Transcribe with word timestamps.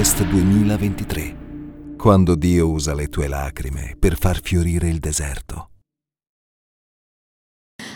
Harvest 0.00 0.24
2023, 0.24 1.36
quando 1.98 2.34
Dio 2.34 2.70
usa 2.70 2.94
le 2.94 3.08
tue 3.08 3.28
lacrime 3.28 3.96
per 3.98 4.16
far 4.16 4.40
fiorire 4.42 4.88
il 4.88 4.98
deserto. 4.98 5.68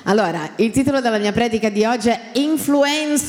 Allora, 0.03 0.51
il 0.57 0.71
titolo 0.71 1.01
della 1.01 1.17
mia 1.17 1.33
predica 1.33 1.71
di 1.71 1.83
oggi 1.87 2.11
è 2.11 2.33
Influencers. 2.35 3.23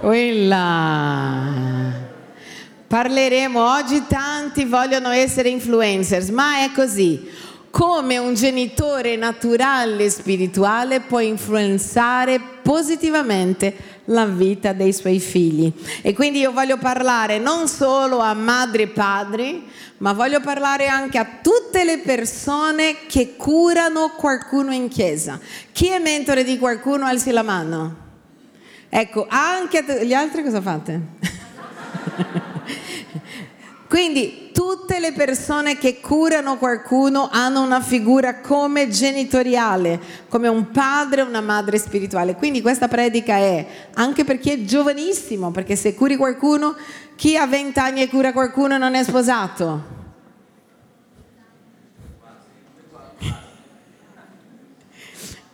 Quella. 0.00 1.44
Parleremo 2.88 3.72
oggi, 3.72 4.02
tanti 4.08 4.64
vogliono 4.64 5.10
essere 5.10 5.50
influencers, 5.50 6.30
ma 6.30 6.64
è 6.64 6.72
così. 6.74 7.30
Come 7.70 8.18
un 8.18 8.34
genitore 8.34 9.14
naturale 9.14 10.06
e 10.06 10.10
spirituale 10.10 10.98
può 10.98 11.20
influenzare 11.20 12.40
positivamente 12.60 13.91
la 14.12 14.26
vita 14.26 14.72
dei 14.72 14.92
suoi 14.92 15.18
figli. 15.18 15.72
E 16.02 16.12
quindi 16.12 16.40
io 16.40 16.52
voglio 16.52 16.78
parlare 16.78 17.38
non 17.38 17.68
solo 17.68 18.18
a 18.18 18.34
madri 18.34 18.82
e 18.82 18.88
padri, 18.88 19.64
ma 19.98 20.12
voglio 20.12 20.40
parlare 20.40 20.86
anche 20.86 21.18
a 21.18 21.26
tutte 21.42 21.84
le 21.84 21.98
persone 21.98 23.06
che 23.06 23.36
curano 23.36 24.12
qualcuno 24.16 24.72
in 24.72 24.88
chiesa. 24.88 25.38
Chi 25.72 25.88
è 25.88 25.98
mentore 25.98 26.44
di 26.44 26.58
qualcuno 26.58 27.06
alzi 27.06 27.30
la 27.30 27.42
mano. 27.42 28.00
Ecco, 28.88 29.26
anche 29.28 30.04
gli 30.04 30.12
altri 30.12 30.42
cosa 30.42 30.60
fate? 30.60 31.00
Quindi 33.88 34.41
tutte 34.52 35.00
le 35.00 35.12
persone 35.12 35.76
che 35.76 35.98
curano 36.00 36.58
qualcuno 36.58 37.28
hanno 37.30 37.62
una 37.62 37.80
figura 37.80 38.40
come 38.40 38.88
genitoriale, 38.88 40.00
come 40.28 40.48
un 40.48 40.70
padre 40.70 41.22
o 41.22 41.26
una 41.26 41.40
madre 41.40 41.78
spirituale. 41.78 42.36
Quindi 42.36 42.60
questa 42.60 42.88
predica 42.88 43.36
è 43.36 43.66
anche 43.94 44.24
per 44.24 44.38
chi 44.38 44.50
è 44.50 44.62
giovanissimo, 44.62 45.50
perché 45.50 45.74
se 45.74 45.94
curi 45.94 46.16
qualcuno, 46.16 46.76
chi 47.16 47.36
ha 47.36 47.46
20 47.46 47.78
anni 47.78 48.02
e 48.02 48.08
cura 48.08 48.32
qualcuno 48.32 48.78
non 48.78 48.94
è 48.94 49.02
sposato. 49.02 50.00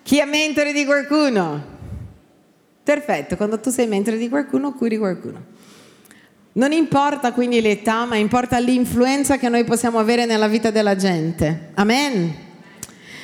Chi 0.02 0.18
è 0.18 0.24
mentore 0.24 0.72
di 0.72 0.84
qualcuno? 0.84 1.76
Perfetto, 2.82 3.36
quando 3.36 3.60
tu 3.60 3.68
sei 3.68 3.86
mentore 3.86 4.16
di 4.16 4.30
qualcuno, 4.30 4.72
curi 4.72 4.96
qualcuno. 4.96 5.56
Non 6.58 6.72
importa 6.72 7.30
quindi 7.32 7.60
l'età, 7.60 8.04
ma 8.04 8.16
importa 8.16 8.58
l'influenza 8.58 9.38
che 9.38 9.48
noi 9.48 9.62
possiamo 9.62 10.00
avere 10.00 10.24
nella 10.24 10.48
vita 10.48 10.72
della 10.72 10.96
gente. 10.96 11.70
Amen. 11.74 12.34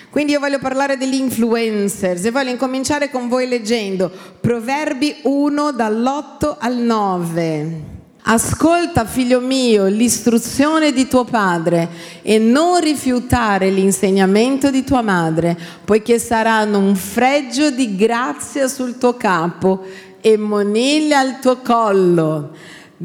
Quindi 0.09 0.31
io 0.31 0.39
voglio 0.39 0.61
parlare 0.61 0.97
degli 0.97 1.15
influencers 1.15 2.25
e 2.25 2.31
voglio 2.31 2.51
incominciare 2.51 3.11
con 3.11 3.27
voi 3.27 3.49
leggendo 3.49 4.09
Proverbi 4.41 5.17
1 5.23 5.73
dall'8 5.73 6.59
al 6.61 6.77
9. 6.77 7.81
Ascolta, 8.23 9.05
figlio 9.05 9.41
mio, 9.41 9.87
l'istruzione 9.87 10.93
di 10.93 11.09
tuo 11.09 11.25
padre 11.25 11.89
e 12.23 12.39
non 12.39 12.79
rifiutare 12.79 13.69
l'insegnamento 13.69 14.71
di 14.71 14.85
tua 14.85 15.03
madre, 15.03 15.59
poiché 15.85 16.21
saranno 16.21 16.79
un 16.79 16.95
fregio 16.95 17.71
di 17.71 17.97
grazia 17.97 18.69
sul 18.69 18.97
tuo 18.97 19.17
capo 19.17 19.85
e 20.21 20.37
moniglia 20.37 21.19
al 21.19 21.41
tuo 21.41 21.57
collo. 21.57 22.53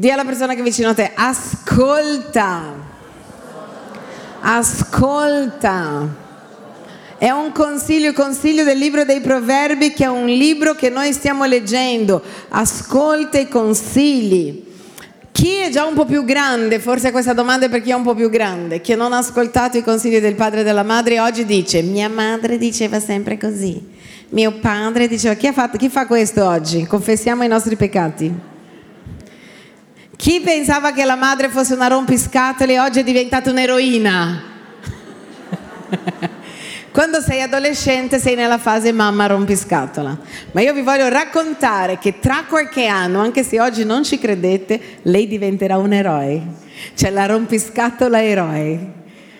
Dì 0.00 0.10
alla 0.10 0.24
persona 0.24 0.54
che 0.54 0.60
è 0.60 0.62
vicino 0.62 0.88
a 0.88 0.94
te, 0.94 1.12
ascolta, 1.14 2.72
ascolta. 4.40 6.08
È 7.18 7.28
un 7.28 7.52
consiglio, 7.52 8.08
il 8.08 8.14
consiglio 8.14 8.64
del 8.64 8.78
libro 8.78 9.04
dei 9.04 9.20
proverbi 9.20 9.92
che 9.92 10.04
è 10.04 10.08
un 10.08 10.24
libro 10.24 10.74
che 10.74 10.88
noi 10.88 11.12
stiamo 11.12 11.44
leggendo. 11.44 12.22
Ascolta 12.48 13.38
i 13.38 13.46
consigli. 13.46 14.64
Chi 15.32 15.56
è 15.56 15.68
già 15.68 15.84
un 15.84 15.92
po' 15.92 16.06
più 16.06 16.24
grande, 16.24 16.78
forse 16.78 17.10
questa 17.10 17.34
domanda 17.34 17.66
è 17.66 17.68
per 17.68 17.82
chi 17.82 17.90
è 17.90 17.94
un 17.94 18.02
po' 18.02 18.14
più 18.14 18.30
grande, 18.30 18.80
che 18.80 18.96
non 18.96 19.12
ha 19.12 19.18
ascoltato 19.18 19.76
i 19.76 19.82
consigli 19.82 20.18
del 20.18 20.34
padre 20.34 20.60
e 20.60 20.64
della 20.64 20.82
madre, 20.82 21.20
oggi 21.20 21.44
dice, 21.44 21.82
mia 21.82 22.08
madre 22.08 22.56
diceva 22.56 23.00
sempre 23.00 23.36
così, 23.36 23.86
mio 24.30 24.52
padre 24.60 25.08
diceva, 25.08 25.34
chi, 25.34 25.52
fatto, 25.52 25.76
chi 25.76 25.90
fa 25.90 26.06
questo 26.06 26.46
oggi? 26.46 26.86
Confessiamo 26.86 27.44
i 27.44 27.48
nostri 27.48 27.76
peccati. 27.76 28.48
Chi 30.20 30.42
pensava 30.42 30.92
che 30.92 31.06
la 31.06 31.16
madre 31.16 31.48
fosse 31.48 31.72
una 31.72 31.86
rompiscatole 31.86 32.78
oggi 32.78 33.00
è 33.00 33.02
diventata 33.02 33.48
un'eroina? 33.48 34.42
Quando 36.92 37.22
sei 37.22 37.40
adolescente 37.40 38.18
sei 38.18 38.34
nella 38.34 38.58
fase 38.58 38.92
mamma 38.92 39.24
rompiscatola. 39.24 40.18
Ma 40.52 40.60
io 40.60 40.74
vi 40.74 40.82
voglio 40.82 41.08
raccontare 41.08 41.96
che 41.96 42.18
tra 42.18 42.44
qualche 42.46 42.84
anno, 42.84 43.18
anche 43.18 43.42
se 43.42 43.62
oggi 43.62 43.86
non 43.86 44.04
ci 44.04 44.18
credete, 44.18 44.98
lei 45.04 45.26
diventerà 45.26 45.78
un 45.78 45.94
eroe. 45.94 46.42
C'è 46.94 47.08
la 47.08 47.24
rompiscatola 47.24 48.22
eroe. 48.22 48.78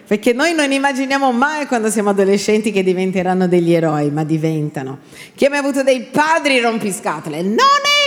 Perché 0.07 0.33
noi 0.33 0.55
non 0.55 0.73
immaginiamo 0.73 1.31
mai 1.31 1.67
quando 1.67 1.91
siamo 1.91 2.09
adolescenti 2.09 2.73
che 2.73 2.83
diventeranno 2.83 3.47
degli 3.47 3.75
eroi, 3.75 4.11
ma 4.11 4.25
diventano. 4.25 5.01
Chi 5.35 5.45
ha 5.45 5.51
mai 5.51 5.59
avuto 5.59 5.83
dei 5.83 6.05
padri 6.11 6.59
rompiscatole? 6.59 7.43
Non 7.43 7.59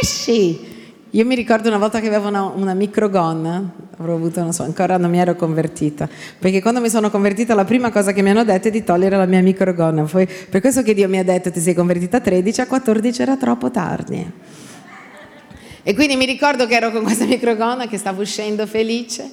esci! 0.02 0.73
Io 1.16 1.26
mi 1.26 1.36
ricordo 1.36 1.68
una 1.68 1.78
volta 1.78 2.00
che 2.00 2.08
avevo 2.08 2.28
una, 2.28 2.42
una 2.42 2.74
microgonna, 2.74 3.72
avrò 4.00 4.16
avuto, 4.16 4.42
non 4.42 4.52
so, 4.52 4.64
ancora 4.64 4.98
non 4.98 5.12
mi 5.12 5.20
ero 5.20 5.36
convertita, 5.36 6.10
perché 6.40 6.60
quando 6.60 6.82
mi 6.82 6.90
sono 6.90 7.12
convertita 7.12 7.54
la 7.54 7.66
prima 7.66 7.92
cosa 7.92 8.12
che 8.14 8.24
mi 8.24 8.32
hanno 8.32 8.44
detto 8.44 8.70
è 8.70 8.72
di 8.72 8.84
togliere 8.84 9.16
la 9.16 9.28
mia 9.28 9.42
microgonna. 9.44 10.06
Poi, 10.06 10.28
per 10.50 10.60
questo 10.60 10.82
che 10.82 10.96
Dio 10.96 11.08
mi 11.08 11.20
ha 11.20 11.24
detto 11.24 11.52
ti 11.52 11.60
sei 11.60 11.76
convertita 11.76 12.18
a 12.18 12.20
13, 12.20 12.62
a 12.62 12.66
14 12.66 13.22
era 13.22 13.38
troppo 13.38 13.70
tardi. 13.70 14.32
E 15.84 15.94
quindi 15.94 16.16
mi 16.16 16.26
ricordo 16.26 16.66
che 16.66 16.74
ero 16.74 16.90
con 16.90 17.04
questa 17.04 17.26
microgonna 17.26 17.86
che 17.88 18.00
stavo 18.00 18.24
uscendo 18.24 18.66
felice 18.66 19.30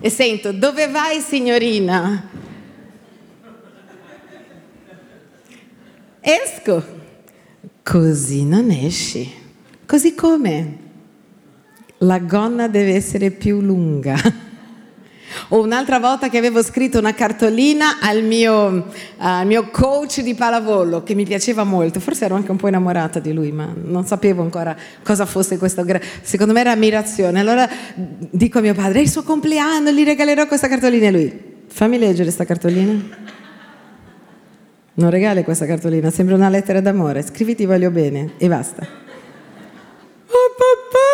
e 0.00 0.10
sento, 0.10 0.52
dove 0.52 0.86
vai 0.86 1.18
signorina? 1.18 2.28
Esco. 6.20 6.84
Così 7.82 8.44
non 8.44 8.70
esci. 8.70 9.28
Così 9.84 10.14
come? 10.14 10.83
La 12.04 12.18
gonna 12.18 12.68
deve 12.68 12.94
essere 12.94 13.30
più 13.30 13.60
lunga. 13.60 14.16
O 15.48 15.60
un'altra 15.60 15.98
volta 15.98 16.28
che 16.28 16.38
avevo 16.38 16.62
scritto 16.62 16.98
una 16.98 17.12
cartolina 17.12 17.98
al 18.00 18.22
mio, 18.22 18.86
al 19.16 19.44
mio, 19.46 19.68
coach 19.70 20.20
di 20.20 20.34
pallavolo 20.34 21.02
che 21.02 21.14
mi 21.14 21.24
piaceva 21.24 21.64
molto, 21.64 21.98
forse 21.98 22.26
ero 22.26 22.36
anche 22.36 22.52
un 22.52 22.56
po' 22.56 22.68
innamorata 22.68 23.18
di 23.18 23.32
lui, 23.32 23.50
ma 23.50 23.68
non 23.74 24.06
sapevo 24.06 24.42
ancora 24.42 24.76
cosa 25.02 25.26
fosse 25.26 25.58
questo. 25.58 25.84
Secondo 26.22 26.52
me 26.52 26.60
era 26.60 26.70
ammirazione. 26.70 27.40
Allora 27.40 27.68
dico 27.96 28.58
a 28.58 28.60
mio 28.60 28.74
padre: 28.74 29.00
è 29.00 29.02
il 29.02 29.10
suo 29.10 29.24
compleanno, 29.24 29.90
gli 29.90 30.04
regalerò 30.04 30.46
questa 30.46 30.68
cartolina. 30.68 31.08
E 31.08 31.10
lui: 31.10 31.40
fammi 31.66 31.98
leggere 31.98 32.22
questa 32.24 32.44
cartolina. 32.44 33.32
Non 34.96 35.10
regali 35.10 35.42
questa 35.42 35.66
cartolina, 35.66 36.10
sembra 36.10 36.36
una 36.36 36.48
lettera 36.48 36.80
d'amore. 36.80 37.22
Scriviti 37.22 37.66
voglio 37.66 37.90
bene 37.90 38.34
e 38.38 38.46
basta. 38.46 38.86
Oh 40.26 40.54
papà! 40.56 41.13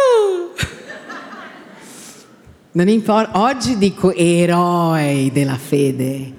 Non 2.73 2.87
importa, 2.87 3.41
oggi 3.41 3.77
dico 3.79 4.15
eroi 4.15 5.33
della 5.33 5.57
fede, 5.57 6.33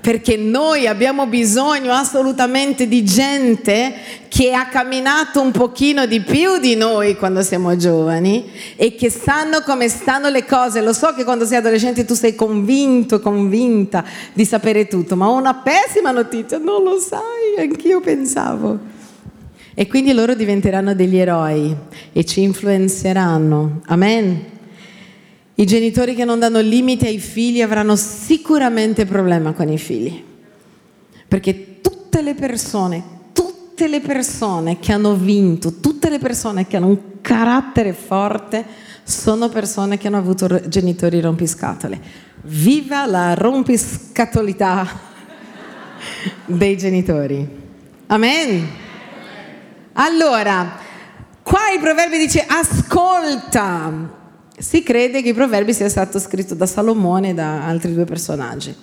perché 0.00 0.36
noi 0.36 0.88
abbiamo 0.88 1.28
bisogno 1.28 1.92
assolutamente 1.92 2.88
di 2.88 3.04
gente 3.04 3.94
che 4.26 4.52
ha 4.52 4.66
camminato 4.66 5.40
un 5.40 5.52
pochino 5.52 6.06
di 6.06 6.22
più 6.22 6.58
di 6.58 6.74
noi 6.74 7.14
quando 7.14 7.40
siamo 7.42 7.76
giovani 7.76 8.50
e 8.74 8.96
che 8.96 9.10
sanno 9.10 9.60
come 9.60 9.88
stanno 9.88 10.28
le 10.28 10.44
cose. 10.44 10.80
Lo 10.80 10.92
so 10.92 11.14
che 11.14 11.22
quando 11.22 11.46
sei 11.46 11.58
adolescente 11.58 12.04
tu 12.04 12.14
sei 12.14 12.34
convinto, 12.34 13.20
convinta 13.20 14.04
di 14.32 14.44
sapere 14.44 14.88
tutto, 14.88 15.14
ma 15.14 15.28
ho 15.28 15.36
una 15.38 15.54
pessima 15.54 16.10
notizia, 16.10 16.58
non 16.58 16.82
lo 16.82 16.98
sai, 16.98 17.62
anch'io 17.64 18.00
pensavo. 18.00 18.76
E 19.72 19.86
quindi 19.86 20.12
loro 20.12 20.34
diventeranno 20.34 20.96
degli 20.96 21.16
eroi 21.16 21.72
e 22.12 22.24
ci 22.24 22.42
influenzeranno. 22.42 23.82
Amen. 23.86 24.53
I 25.56 25.66
genitori 25.66 26.16
che 26.16 26.24
non 26.24 26.40
danno 26.40 26.60
limiti 26.60 27.06
ai 27.06 27.18
figli 27.18 27.62
avranno 27.62 27.94
sicuramente 27.94 29.04
problema 29.06 29.52
con 29.52 29.68
i 29.68 29.78
figli. 29.78 30.22
Perché 31.28 31.80
tutte 31.80 32.22
le 32.22 32.34
persone, 32.34 33.02
tutte 33.32 33.86
le 33.86 34.00
persone 34.00 34.80
che 34.80 34.92
hanno 34.92 35.14
vinto, 35.14 35.74
tutte 35.74 36.08
le 36.10 36.18
persone 36.18 36.66
che 36.66 36.76
hanno 36.76 36.88
un 36.88 37.20
carattere 37.20 37.92
forte, 37.92 38.64
sono 39.04 39.48
persone 39.48 39.96
che 39.96 40.08
hanno 40.08 40.16
avuto 40.16 40.68
genitori 40.68 41.20
rompiscatole. 41.20 42.00
Viva 42.42 43.06
la 43.06 43.34
rompiscatolità 43.34 44.88
dei 46.46 46.76
genitori. 46.76 47.48
Amen. 48.06 48.68
Allora, 49.92 50.78
qua 51.42 51.70
il 51.72 51.80
proverbio 51.80 52.18
dice 52.18 52.44
ascolta 52.44 54.22
si 54.58 54.82
crede 54.82 55.22
che 55.22 55.30
i 55.30 55.34
proverbi 55.34 55.72
sia 55.72 55.88
stato 55.88 56.18
scritto 56.18 56.54
da 56.54 56.66
Salomone 56.66 57.30
e 57.30 57.34
da 57.34 57.66
altri 57.66 57.92
due 57.94 58.04
personaggi. 58.04 58.74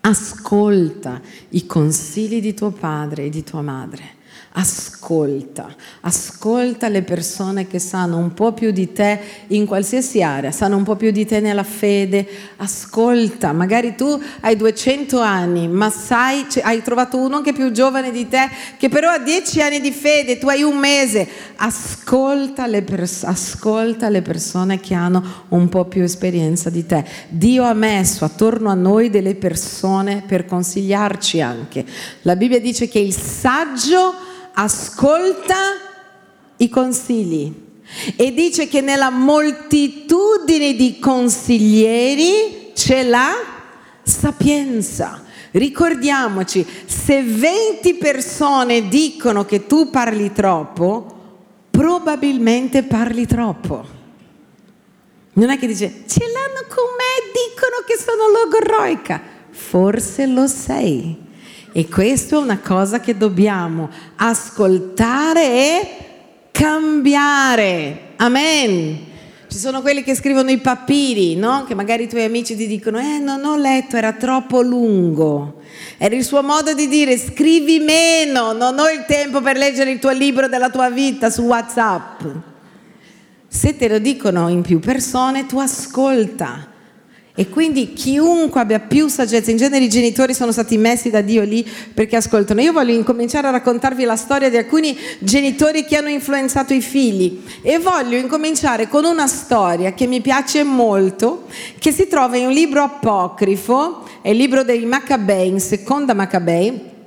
Ascolta 0.00 1.20
i 1.50 1.66
consigli 1.66 2.40
di 2.40 2.54
tuo 2.54 2.70
padre 2.70 3.24
e 3.24 3.28
di 3.28 3.42
tua 3.42 3.62
madre. 3.62 4.16
Ascolta, 4.50 5.72
ascolta 6.00 6.88
le 6.88 7.02
persone 7.02 7.66
che 7.66 7.78
sanno 7.78 8.16
un 8.16 8.32
po' 8.32 8.52
più 8.52 8.70
di 8.72 8.92
te 8.92 9.20
in 9.48 9.66
qualsiasi 9.66 10.22
area, 10.22 10.50
sanno 10.50 10.76
un 10.76 10.84
po' 10.84 10.96
più 10.96 11.10
di 11.10 11.26
te 11.26 11.40
nella 11.40 11.62
fede. 11.62 12.26
Ascolta, 12.56 13.52
magari 13.52 13.94
tu 13.94 14.20
hai 14.40 14.56
200 14.56 15.20
anni, 15.20 15.68
ma 15.68 15.90
sai, 15.90 16.46
hai 16.62 16.82
trovato 16.82 17.18
uno 17.18 17.42
che 17.42 17.50
è 17.50 17.52
più 17.52 17.70
giovane 17.72 18.10
di 18.10 18.26
te, 18.26 18.48
che 18.78 18.88
però 18.88 19.10
ha 19.10 19.18
10 19.18 19.60
anni 19.60 19.80
di 19.80 19.92
fede, 19.92 20.38
tu 20.38 20.48
hai 20.48 20.62
un 20.62 20.78
mese. 20.78 21.28
Ascolta 21.56 22.66
le, 22.66 22.82
pers- 22.82 23.24
ascolta 23.24 24.08
le 24.08 24.22
persone 24.22 24.80
che 24.80 24.94
hanno 24.94 25.44
un 25.48 25.68
po' 25.68 25.84
più 25.84 26.02
esperienza 26.02 26.70
di 26.70 26.86
te. 26.86 27.04
Dio 27.28 27.64
ha 27.64 27.74
messo 27.74 28.24
attorno 28.24 28.70
a 28.70 28.74
noi 28.74 29.10
delle 29.10 29.34
persone 29.34 30.24
per 30.26 30.46
consigliarci 30.46 31.40
anche. 31.40 31.84
La 32.22 32.34
Bibbia 32.34 32.60
dice 32.60 32.88
che 32.88 32.98
il 32.98 33.14
saggio 33.14 34.14
ascolta 34.60 35.56
i 36.56 36.68
consigli 36.68 37.52
e 38.16 38.32
dice 38.32 38.66
che 38.66 38.80
nella 38.80 39.10
moltitudine 39.10 40.74
di 40.74 40.98
consiglieri 40.98 42.72
c'è 42.74 43.04
la 43.04 43.30
sapienza. 44.02 45.24
Ricordiamoci, 45.52 46.66
se 46.84 47.22
20 47.22 47.94
persone 47.94 48.88
dicono 48.88 49.44
che 49.44 49.66
tu 49.66 49.90
parli 49.90 50.32
troppo, 50.32 51.36
probabilmente 51.70 52.82
parli 52.82 53.26
troppo. 53.26 53.96
Non 55.34 55.50
è 55.50 55.58
che 55.58 55.68
dice, 55.68 56.02
ce 56.06 56.24
l'hanno 56.24 56.66
con 56.68 56.84
me, 56.98 57.30
dicono 57.32 57.84
che 57.86 57.96
sono 57.96 58.28
logorroica. 58.28 59.36
Forse 59.50 60.26
lo 60.26 60.46
sei 60.46 61.26
e 61.78 61.86
questa 61.86 62.34
è 62.34 62.40
una 62.40 62.58
cosa 62.58 62.98
che 62.98 63.16
dobbiamo 63.16 63.88
ascoltare 64.16 65.44
e 65.44 65.88
cambiare. 66.50 68.14
Amen. 68.16 68.98
Ci 69.46 69.58
sono 69.58 69.80
quelli 69.80 70.02
che 70.02 70.16
scrivono 70.16 70.50
i 70.50 70.58
papiri, 70.58 71.36
no? 71.36 71.62
Che 71.62 71.76
magari 71.76 72.02
i 72.02 72.08
tuoi 72.08 72.24
amici 72.24 72.56
ti 72.56 72.66
dicono, 72.66 72.98
eh, 72.98 73.20
non 73.20 73.44
ho 73.44 73.56
letto, 73.56 73.96
era 73.96 74.12
troppo 74.14 74.60
lungo. 74.60 75.60
Era 75.98 76.16
il 76.16 76.24
suo 76.24 76.42
modo 76.42 76.74
di 76.74 76.88
dire, 76.88 77.16
scrivi 77.16 77.78
meno, 77.78 78.52
non 78.52 78.76
ho 78.76 78.90
il 78.90 79.04
tempo 79.06 79.40
per 79.40 79.56
leggere 79.56 79.92
il 79.92 80.00
tuo 80.00 80.10
libro 80.10 80.48
della 80.48 80.70
tua 80.70 80.90
vita 80.90 81.30
su 81.30 81.42
WhatsApp. 81.42 82.22
Se 83.46 83.76
te 83.76 83.88
lo 83.88 84.00
dicono 84.00 84.48
in 84.48 84.62
più 84.62 84.80
persone, 84.80 85.46
tu 85.46 85.60
ascolta 85.60 86.67
e 87.38 87.48
quindi 87.48 87.92
chiunque 87.92 88.60
abbia 88.60 88.80
più 88.80 89.06
saggezza, 89.06 89.52
in 89.52 89.58
genere 89.58 89.84
i 89.84 89.88
genitori 89.88 90.34
sono 90.34 90.50
stati 90.50 90.76
messi 90.76 91.08
da 91.08 91.20
Dio 91.20 91.44
lì 91.44 91.64
perché 91.94 92.16
ascoltano. 92.16 92.60
Io 92.60 92.72
voglio 92.72 92.92
incominciare 92.92 93.46
a 93.46 93.50
raccontarvi 93.50 94.02
la 94.02 94.16
storia 94.16 94.50
di 94.50 94.56
alcuni 94.56 94.98
genitori 95.20 95.84
che 95.84 95.98
hanno 95.98 96.08
influenzato 96.08 96.74
i 96.74 96.80
figli 96.80 97.40
e 97.62 97.78
voglio 97.78 98.16
incominciare 98.16 98.88
con 98.88 99.04
una 99.04 99.28
storia 99.28 99.92
che 99.92 100.08
mi 100.08 100.20
piace 100.20 100.64
molto, 100.64 101.44
che 101.78 101.92
si 101.92 102.08
trova 102.08 102.36
in 102.36 102.46
un 102.46 102.52
libro 102.52 102.82
apocrifo, 102.82 104.02
è 104.20 104.30
il 104.30 104.36
libro 104.36 104.64
dei 104.64 104.84
Maccabei, 104.84 105.46
in 105.46 105.60
seconda 105.60 106.14
Maccabei. 106.14 106.97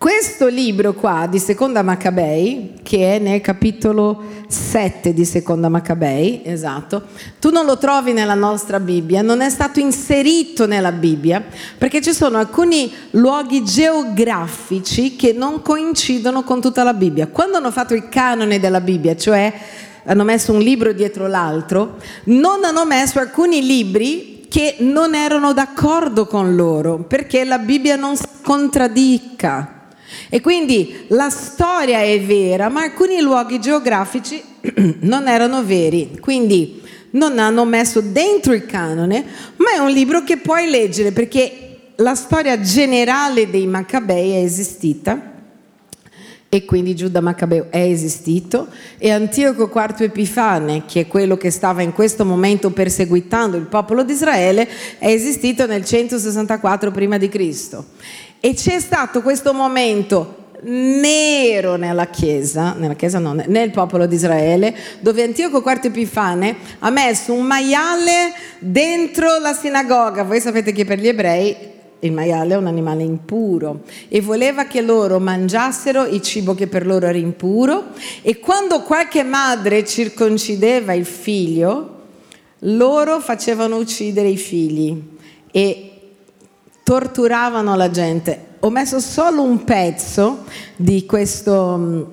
Questo 0.00 0.46
libro 0.46 0.94
qua 0.94 1.26
di 1.28 1.38
Seconda 1.38 1.82
Maccabei, 1.82 2.76
che 2.82 3.16
è 3.16 3.18
nel 3.18 3.42
capitolo 3.42 4.22
7 4.48 5.12
di 5.12 5.26
Seconda 5.26 5.68
Maccabei, 5.68 6.40
esatto, 6.42 7.02
tu 7.38 7.50
non 7.50 7.66
lo 7.66 7.76
trovi 7.76 8.14
nella 8.14 8.32
nostra 8.32 8.80
Bibbia, 8.80 9.20
non 9.20 9.42
è 9.42 9.50
stato 9.50 9.78
inserito 9.78 10.66
nella 10.66 10.90
Bibbia, 10.90 11.44
perché 11.76 12.00
ci 12.00 12.14
sono 12.14 12.38
alcuni 12.38 12.90
luoghi 13.10 13.62
geografici 13.62 15.16
che 15.16 15.34
non 15.34 15.60
coincidono 15.60 16.44
con 16.44 16.62
tutta 16.62 16.82
la 16.82 16.94
Bibbia. 16.94 17.26
Quando 17.26 17.58
hanno 17.58 17.70
fatto 17.70 17.92
il 17.92 18.08
canone 18.08 18.58
della 18.58 18.80
Bibbia, 18.80 19.14
cioè 19.16 19.52
hanno 20.04 20.24
messo 20.24 20.54
un 20.54 20.60
libro 20.60 20.94
dietro 20.94 21.26
l'altro, 21.26 21.96
non 22.24 22.64
hanno 22.64 22.86
messo 22.86 23.18
alcuni 23.18 23.66
libri 23.66 24.46
che 24.48 24.76
non 24.78 25.14
erano 25.14 25.52
d'accordo 25.52 26.24
con 26.24 26.56
loro, 26.56 27.00
perché 27.00 27.44
la 27.44 27.58
Bibbia 27.58 27.96
non 27.96 28.16
contraddica. 28.42 29.74
E 30.28 30.40
quindi 30.40 31.04
la 31.08 31.30
storia 31.30 32.00
è 32.00 32.20
vera, 32.20 32.68
ma 32.68 32.82
alcuni 32.82 33.20
luoghi 33.20 33.60
geografici 33.60 34.42
non 35.00 35.28
erano 35.28 35.64
veri. 35.64 36.18
Quindi 36.20 36.82
non 37.12 37.38
hanno 37.38 37.64
messo 37.64 38.00
dentro 38.00 38.52
il 38.52 38.66
canone, 38.66 39.24
ma 39.56 39.72
è 39.74 39.78
un 39.78 39.90
libro 39.90 40.22
che 40.22 40.36
puoi 40.36 40.68
leggere 40.68 41.12
perché 41.12 41.70
la 41.96 42.14
storia 42.14 42.60
generale 42.60 43.50
dei 43.50 43.66
Maccabei 43.66 44.32
è 44.32 44.42
esistita 44.42 45.30
e 46.52 46.64
quindi 46.64 46.96
Giuda 46.96 47.20
Maccabeo 47.20 47.66
è 47.70 47.78
esistito 47.78 48.66
e 48.98 49.10
Antioco 49.12 49.70
IV 49.72 50.02
Epifane, 50.02 50.84
che 50.84 51.02
è 51.02 51.06
quello 51.06 51.36
che 51.36 51.50
stava 51.50 51.82
in 51.82 51.92
questo 51.92 52.24
momento 52.24 52.70
perseguitando 52.70 53.56
il 53.56 53.66
popolo 53.66 54.02
di 54.02 54.12
Israele, 54.12 54.68
è 54.98 55.06
esistito 55.06 55.66
nel 55.66 55.84
164 55.84 56.90
prima 56.90 57.18
di 57.18 57.28
Cristo. 57.28 57.86
E 58.40 58.54
c'è 58.54 58.80
stato 58.80 59.20
questo 59.20 59.52
momento 59.52 60.36
nero 60.62 61.76
nella 61.76 62.06
Chiesa, 62.06 62.72
nella 62.72 62.94
Chiesa 62.94 63.18
no, 63.18 63.34
nel 63.34 63.70
popolo 63.70 64.06
di 64.06 64.14
Israele, 64.14 64.74
dove 65.00 65.22
Antioco 65.22 65.58
IV 65.58 65.84
Epifane 65.84 66.56
ha 66.78 66.88
messo 66.88 67.34
un 67.34 67.44
maiale 67.44 68.32
dentro 68.58 69.38
la 69.38 69.52
sinagoga. 69.52 70.22
Voi 70.22 70.40
sapete 70.40 70.72
che 70.72 70.86
per 70.86 70.98
gli 70.98 71.08
ebrei 71.08 71.54
il 71.98 72.12
maiale 72.12 72.54
è 72.54 72.56
un 72.56 72.66
animale 72.66 73.02
impuro 73.02 73.82
e 74.08 74.22
voleva 74.22 74.64
che 74.64 74.80
loro 74.80 75.18
mangiassero 75.20 76.06
il 76.06 76.22
cibo 76.22 76.54
che 76.54 76.66
per 76.66 76.86
loro 76.86 77.06
era 77.06 77.18
impuro 77.18 77.88
e 78.22 78.38
quando 78.38 78.80
qualche 78.80 79.22
madre 79.22 79.84
circoncideva 79.84 80.94
il 80.94 81.04
figlio, 81.04 81.98
loro 82.60 83.20
facevano 83.20 83.76
uccidere 83.76 84.28
i 84.28 84.38
figli 84.38 84.96
e 85.50 85.89
torturavano 86.90 87.76
la 87.76 87.88
gente. 87.88 88.46
Ho 88.58 88.70
messo 88.70 88.98
solo 88.98 89.42
un 89.42 89.62
pezzo 89.62 90.42
di, 90.74 91.06
questo, 91.06 92.10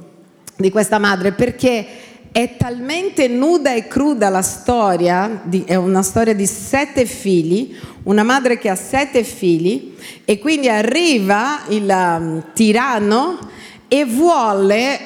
di 0.56 0.70
questa 0.70 1.00
madre 1.00 1.32
perché 1.32 1.88
è 2.32 2.58
talmente 2.58 3.28
nuda 3.28 3.74
e 3.74 3.88
cruda 3.88 4.30
la 4.30 4.44
storia, 4.44 5.42
di, 5.42 5.64
è 5.66 5.74
una 5.74 6.04
storia 6.04 6.36
di 6.36 6.46
sette 6.46 7.08
figli, 7.08 7.76
una 8.04 8.22
madre 8.22 8.60
che 8.60 8.70
ha 8.70 8.76
sette 8.76 9.24
figli 9.24 9.96
e 10.24 10.38
quindi 10.38 10.70
arriva 10.70 11.62
il 11.70 11.90
um, 11.90 12.44
tiranno 12.54 13.40
e 13.88 14.06
vuole 14.06 15.00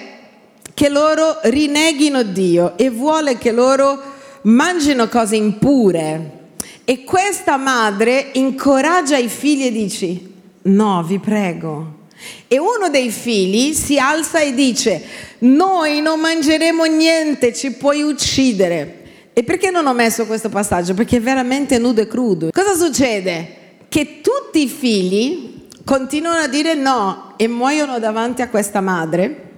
che 0.73 0.89
loro 0.89 1.37
rineghino 1.43 2.23
Dio 2.23 2.77
e 2.77 2.89
vuole 2.89 3.37
che 3.37 3.53
loro 3.53 3.97
mangino 4.41 5.07
cose 5.07 5.37
impure. 5.37 6.39
E 6.83 7.03
questa 7.03 7.57
madre 7.57 8.31
incoraggia 8.33 9.17
i 9.17 9.27
figli 9.27 9.65
e 9.65 9.71
dice, 9.71 10.19
no, 10.63 11.03
vi 11.03 11.19
prego. 11.19 11.99
E 12.47 12.59
uno 12.59 12.89
dei 12.89 13.09
figli 13.09 13.73
si 13.73 13.97
alza 13.97 14.39
e 14.39 14.53
dice, 14.53 15.03
noi 15.39 16.01
non 16.01 16.19
mangeremo 16.19 16.83
niente, 16.85 17.53
ci 17.53 17.71
puoi 17.71 18.01
uccidere. 18.01 19.29
E 19.33 19.43
perché 19.43 19.69
non 19.69 19.87
ho 19.87 19.93
messo 19.93 20.25
questo 20.25 20.49
passaggio? 20.49 20.93
Perché 20.93 21.17
è 21.17 21.21
veramente 21.21 21.77
nudo 21.77 22.01
e 22.01 22.07
crudo. 22.07 22.49
Cosa 22.51 22.75
succede? 22.75 23.59
Che 23.87 24.21
tutti 24.21 24.63
i 24.63 24.67
figli 24.67 25.67
continuano 25.83 26.41
a 26.41 26.47
dire 26.47 26.73
no 26.73 27.33
e 27.37 27.47
muoiono 27.47 27.99
davanti 27.99 28.41
a 28.41 28.49
questa 28.49 28.81
madre 28.81 29.49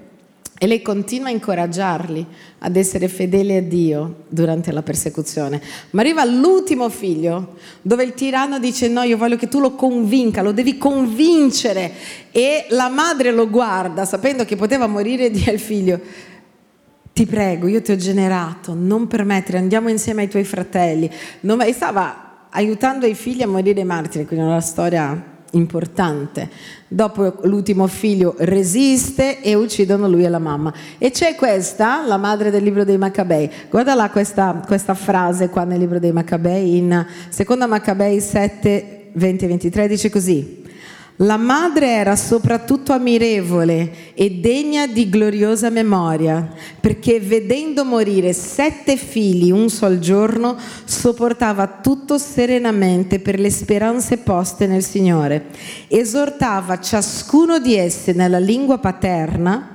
e 0.57 0.67
lei 0.67 0.81
continua 0.81 1.27
a 1.27 1.31
incoraggiarli 1.31 2.25
ad 2.65 2.77
essere 2.77 3.09
fedeli 3.09 3.57
a 3.57 3.61
Dio 3.61 4.23
durante 4.29 4.71
la 4.71 4.81
persecuzione. 4.81 5.61
Ma 5.91 6.01
arriva 6.01 6.23
l'ultimo 6.23 6.89
figlio, 6.89 7.55
dove 7.81 8.03
il 8.03 8.13
tiranno 8.13 8.57
dice: 8.57 8.87
No, 8.87 9.03
io 9.03 9.17
voglio 9.17 9.35
che 9.35 9.49
tu 9.49 9.59
lo 9.59 9.75
convinca, 9.75 10.41
lo 10.41 10.53
devi 10.53 10.77
convincere. 10.77 11.91
E 12.31 12.65
la 12.69 12.87
madre 12.87 13.31
lo 13.31 13.49
guarda, 13.49 14.05
sapendo 14.05 14.45
che 14.45 14.55
poteva 14.55 14.87
morire, 14.87 15.25
e 15.25 15.31
dice 15.31 15.51
al 15.51 15.59
figlio: 15.59 15.99
Ti 17.11 17.25
prego, 17.25 17.67
io 17.67 17.81
ti 17.81 17.91
ho 17.91 17.97
generato, 17.97 18.73
non 18.73 19.07
permettere, 19.07 19.57
andiamo 19.57 19.89
insieme 19.89 20.21
ai 20.21 20.29
tuoi 20.29 20.45
fratelli. 20.45 21.11
e 21.41 21.73
stava 21.73 22.47
aiutando 22.49 23.05
i 23.05 23.13
figli 23.13 23.41
a 23.41 23.47
morire 23.47 23.83
martiri, 23.83 24.25
quindi 24.25 24.45
una 24.45 24.61
storia 24.61 25.31
importante. 25.53 26.49
Dopo 26.87 27.39
l'ultimo 27.43 27.87
figlio 27.87 28.35
resiste 28.39 29.41
e 29.41 29.55
uccidono 29.55 30.07
lui 30.07 30.23
e 30.23 30.29
la 30.29 30.39
mamma. 30.39 30.73
E 30.97 31.11
c'è 31.11 31.35
questa, 31.35 32.05
la 32.05 32.17
madre 32.17 32.51
del 32.51 32.63
libro 32.63 32.83
dei 32.83 32.97
Maccabei. 32.97 33.49
Guarda 33.69 33.95
là 33.95 34.09
questa, 34.09 34.61
questa 34.65 34.93
frase 34.93 35.49
qua 35.49 35.63
nel 35.63 35.79
libro 35.79 35.99
dei 35.99 36.11
Maccabei, 36.11 36.77
in 36.77 37.05
seconda 37.29 37.67
Maccabei 37.67 38.19
7, 38.19 39.09
20 39.13 39.45
e 39.45 39.47
23, 39.47 39.87
dice 39.87 40.09
così. 40.09 40.62
La 41.17 41.37
madre 41.37 41.89
era 41.89 42.15
soprattutto 42.15 42.91
ammirevole 42.91 44.13
e 44.15 44.31
degna 44.31 44.87
di 44.87 45.09
gloriosa 45.09 45.69
memoria, 45.69 46.51
perché 46.79 47.19
vedendo 47.19 47.85
morire 47.85 48.33
sette 48.33 48.97
figli 48.97 49.51
un 49.51 49.69
sol 49.69 49.99
giorno, 49.99 50.57
sopportava 50.83 51.67
tutto 51.83 52.17
serenamente 52.17 53.19
per 53.19 53.39
le 53.39 53.51
speranze 53.51 54.17
poste 54.17 54.65
nel 54.65 54.83
Signore. 54.83 55.45
Esortava 55.87 56.79
ciascuno 56.79 57.59
di 57.59 57.75
esse 57.75 58.13
nella 58.13 58.39
lingua 58.39 58.79
paterna, 58.79 59.69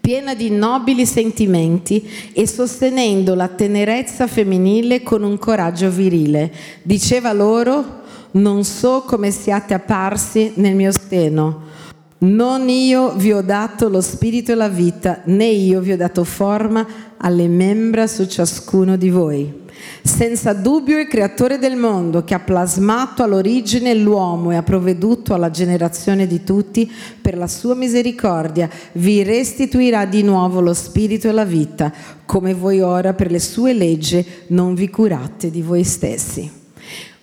piena 0.00 0.34
di 0.34 0.50
nobili 0.50 1.04
sentimenti 1.04 2.06
e 2.32 2.46
sostenendo 2.46 3.34
la 3.34 3.48
tenerezza 3.48 4.26
femminile 4.26 5.02
con 5.02 5.22
un 5.22 5.36
coraggio 5.38 5.90
virile. 5.90 6.50
Diceva 6.82 7.32
loro, 7.32 8.03
non 8.34 8.64
so 8.64 9.02
come 9.06 9.30
siate 9.30 9.74
apparsi 9.74 10.52
nel 10.56 10.74
mio 10.74 10.92
seno. 10.92 11.72
Non 12.16 12.68
io 12.68 13.12
vi 13.16 13.32
ho 13.32 13.42
dato 13.42 13.88
lo 13.88 14.00
spirito 14.00 14.52
e 14.52 14.54
la 14.54 14.68
vita, 14.68 15.20
né 15.24 15.44
io 15.44 15.80
vi 15.80 15.92
ho 15.92 15.96
dato 15.96 16.24
forma 16.24 16.86
alle 17.18 17.48
membra 17.48 18.06
su 18.06 18.26
ciascuno 18.26 18.96
di 18.96 19.10
voi. 19.10 19.62
Senza 20.02 20.54
dubbio 20.54 20.98
il 20.98 21.06
creatore 21.06 21.58
del 21.58 21.76
mondo 21.76 22.24
che 22.24 22.32
ha 22.32 22.38
plasmato 22.38 23.22
all'origine 23.22 23.92
l'uomo 23.94 24.52
e 24.52 24.56
ha 24.56 24.62
provveduto 24.62 25.34
alla 25.34 25.50
generazione 25.50 26.26
di 26.26 26.42
tutti 26.42 26.90
per 27.20 27.36
la 27.36 27.48
sua 27.48 27.74
misericordia 27.74 28.70
vi 28.92 29.22
restituirà 29.22 30.06
di 30.06 30.22
nuovo 30.22 30.60
lo 30.60 30.72
spirito 30.72 31.28
e 31.28 31.32
la 31.32 31.44
vita, 31.44 31.92
come 32.24 32.54
voi 32.54 32.80
ora 32.80 33.12
per 33.12 33.30
le 33.30 33.40
sue 33.40 33.74
leggi 33.74 34.24
non 34.48 34.74
vi 34.74 34.88
curate 34.88 35.50
di 35.50 35.60
voi 35.60 35.84
stessi. 35.84 36.63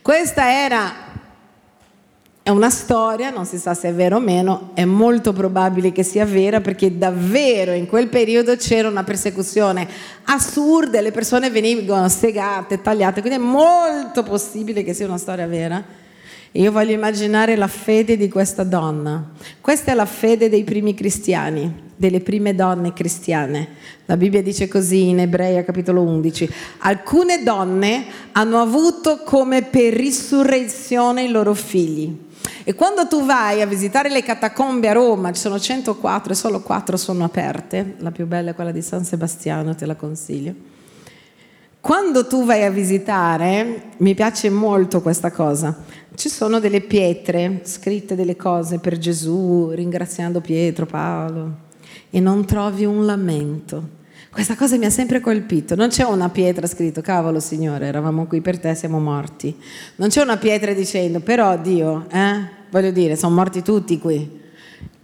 Questa 0.01 0.51
era 0.51 1.09
è 2.43 2.49
una 2.49 2.71
storia, 2.71 3.29
non 3.29 3.45
si 3.45 3.59
sa 3.59 3.75
se 3.75 3.89
è 3.89 3.93
vera 3.93 4.15
o 4.15 4.19
meno, 4.19 4.71
è 4.73 4.83
molto 4.83 5.31
probabile 5.31 5.91
che 5.91 6.01
sia 6.01 6.25
vera 6.25 6.59
perché 6.59 6.97
davvero 6.97 7.71
in 7.73 7.85
quel 7.85 8.07
periodo 8.07 8.55
c'era 8.55 8.87
una 8.87 9.03
persecuzione 9.03 9.87
assurda 10.23 10.99
le 11.01 11.11
persone 11.11 11.51
venivano 11.51 12.09
segate, 12.09 12.81
tagliate, 12.81 13.21
quindi 13.21 13.37
è 13.37 13.41
molto 13.43 14.23
possibile 14.23 14.81
che 14.81 14.95
sia 14.95 15.05
una 15.05 15.19
storia 15.19 15.45
vera. 15.45 15.83
Io 16.53 16.71
voglio 16.71 16.91
immaginare 16.91 17.55
la 17.55 17.67
fede 17.67 18.17
di 18.17 18.27
questa 18.27 18.63
donna. 18.63 19.31
Questa 19.61 19.91
è 19.91 19.95
la 19.95 20.05
fede 20.05 20.49
dei 20.49 20.63
primi 20.63 20.93
cristiani 20.93 21.89
delle 22.01 22.19
prime 22.19 22.55
donne 22.55 22.93
cristiane. 22.93 23.69
La 24.07 24.17
Bibbia 24.17 24.41
dice 24.41 24.67
così 24.67 25.09
in 25.09 25.19
Ebrei 25.19 25.63
capitolo 25.63 26.01
11. 26.01 26.49
Alcune 26.79 27.43
donne 27.43 28.05
hanno 28.31 28.59
avuto 28.59 29.21
come 29.23 29.61
per 29.61 29.93
risurrezione 29.93 31.23
i 31.23 31.29
loro 31.29 31.53
figli. 31.53 32.29
E 32.63 32.73
quando 32.73 33.07
tu 33.07 33.23
vai 33.23 33.61
a 33.61 33.67
visitare 33.67 34.09
le 34.09 34.23
catacombe 34.23 34.89
a 34.89 34.93
Roma, 34.93 35.31
ci 35.31 35.41
sono 35.41 35.59
104 35.59 36.33
e 36.33 36.35
solo 36.35 36.61
4 36.61 36.97
sono 36.97 37.23
aperte, 37.23 37.95
la 37.99 38.09
più 38.09 38.25
bella 38.25 38.49
è 38.49 38.55
quella 38.55 38.71
di 38.71 38.81
San 38.81 39.05
Sebastiano, 39.05 39.75
te 39.75 39.85
la 39.85 39.95
consiglio. 39.95 40.53
Quando 41.79 42.27
tu 42.27 42.45
vai 42.45 42.63
a 42.63 42.69
visitare, 42.69 43.89
mi 43.97 44.13
piace 44.13 44.51
molto 44.51 45.01
questa 45.01 45.31
cosa, 45.31 45.75
ci 46.21 46.29
sono 46.29 46.59
delle 46.59 46.81
pietre 46.81 47.61
scritte 47.63 48.13
delle 48.13 48.35
cose 48.35 48.77
per 48.77 48.99
Gesù, 48.99 49.71
ringraziando 49.73 50.39
Pietro, 50.39 50.85
Paolo, 50.85 51.51
e 52.11 52.19
non 52.19 52.45
trovi 52.45 52.85
un 52.85 53.07
lamento. 53.07 53.99
Questa 54.29 54.55
cosa 54.55 54.77
mi 54.77 54.85
ha 54.85 54.91
sempre 54.91 55.19
colpito. 55.19 55.73
Non 55.73 55.87
c'è 55.89 56.03
una 56.03 56.29
pietra 56.29 56.67
scritto, 56.67 57.01
cavolo 57.01 57.39
Signore, 57.39 57.87
eravamo 57.87 58.27
qui 58.27 58.39
per 58.39 58.59
te, 58.59 58.75
siamo 58.75 58.99
morti. 58.99 59.57
Non 59.95 60.09
c'è 60.09 60.21
una 60.21 60.37
pietra 60.37 60.73
dicendo, 60.73 61.21
però 61.21 61.57
Dio, 61.57 62.05
eh? 62.11 62.39
Voglio 62.69 62.91
dire, 62.91 63.15
sono 63.15 63.33
morti 63.33 63.63
tutti 63.63 63.97
qui. 63.97 64.39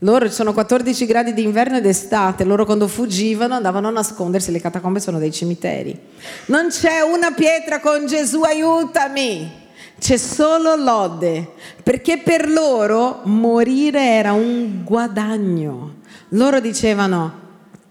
Loro 0.01 0.29
sono 0.29 0.53
14 0.53 1.03
gradi 1.07 1.33
di 1.33 1.41
inverno 1.41 1.77
ed 1.77 1.87
estate, 1.87 2.43
loro 2.43 2.63
quando 2.63 2.87
fuggivano 2.87 3.55
andavano 3.55 3.87
a 3.87 3.91
nascondersi, 3.91 4.51
le 4.51 4.61
catacombe 4.61 4.99
sono 4.99 5.17
dei 5.17 5.31
cimiteri. 5.31 5.99
Non 6.45 6.67
c'è 6.67 7.01
una 7.01 7.31
pietra 7.31 7.79
con 7.79 8.05
Gesù, 8.05 8.43
aiutami! 8.43 9.65
C'è 9.99 10.17
solo 10.17 10.75
lode, 10.75 11.53
perché 11.83 12.19
per 12.19 12.49
loro 12.49 13.21
morire 13.23 13.99
era 13.99 14.33
un 14.33 14.83
guadagno. 14.83 15.95
Loro 16.29 16.59
dicevano, 16.59 17.45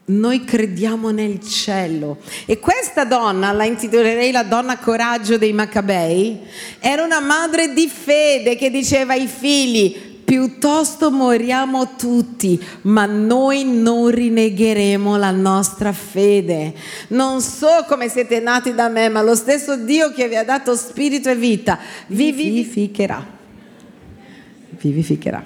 noi 0.06 0.44
crediamo 0.44 1.10
nel 1.10 1.40
cielo. 1.40 2.18
E 2.44 2.58
questa 2.58 3.04
donna, 3.04 3.52
la 3.52 3.64
intitolerei 3.64 4.30
la 4.30 4.44
donna 4.44 4.78
coraggio 4.78 5.36
dei 5.36 5.52
Maccabei, 5.52 6.40
era 6.78 7.02
una 7.02 7.20
madre 7.20 7.72
di 7.72 7.88
fede 7.88 8.56
che 8.56 8.70
diceva 8.70 9.14
ai 9.14 9.26
figli, 9.26 10.15
piuttosto 10.26 11.12
moriamo 11.12 11.94
tutti, 11.96 12.60
ma 12.82 13.06
noi 13.06 13.64
non 13.64 14.10
rinnegheremo 14.10 15.16
la 15.16 15.30
nostra 15.30 15.92
fede. 15.92 16.74
Non 17.08 17.40
so 17.40 17.86
come 17.86 18.08
siete 18.08 18.40
nati 18.40 18.74
da 18.74 18.88
me, 18.88 19.08
ma 19.08 19.22
lo 19.22 19.36
stesso 19.36 19.76
Dio 19.76 20.12
che 20.12 20.28
vi 20.28 20.34
ha 20.34 20.44
dato 20.44 20.74
spirito 20.74 21.30
e 21.30 21.36
vita 21.36 21.78
vi 22.08 22.32
vivificherà. 22.32 23.24
Vivificherà. 24.70 25.44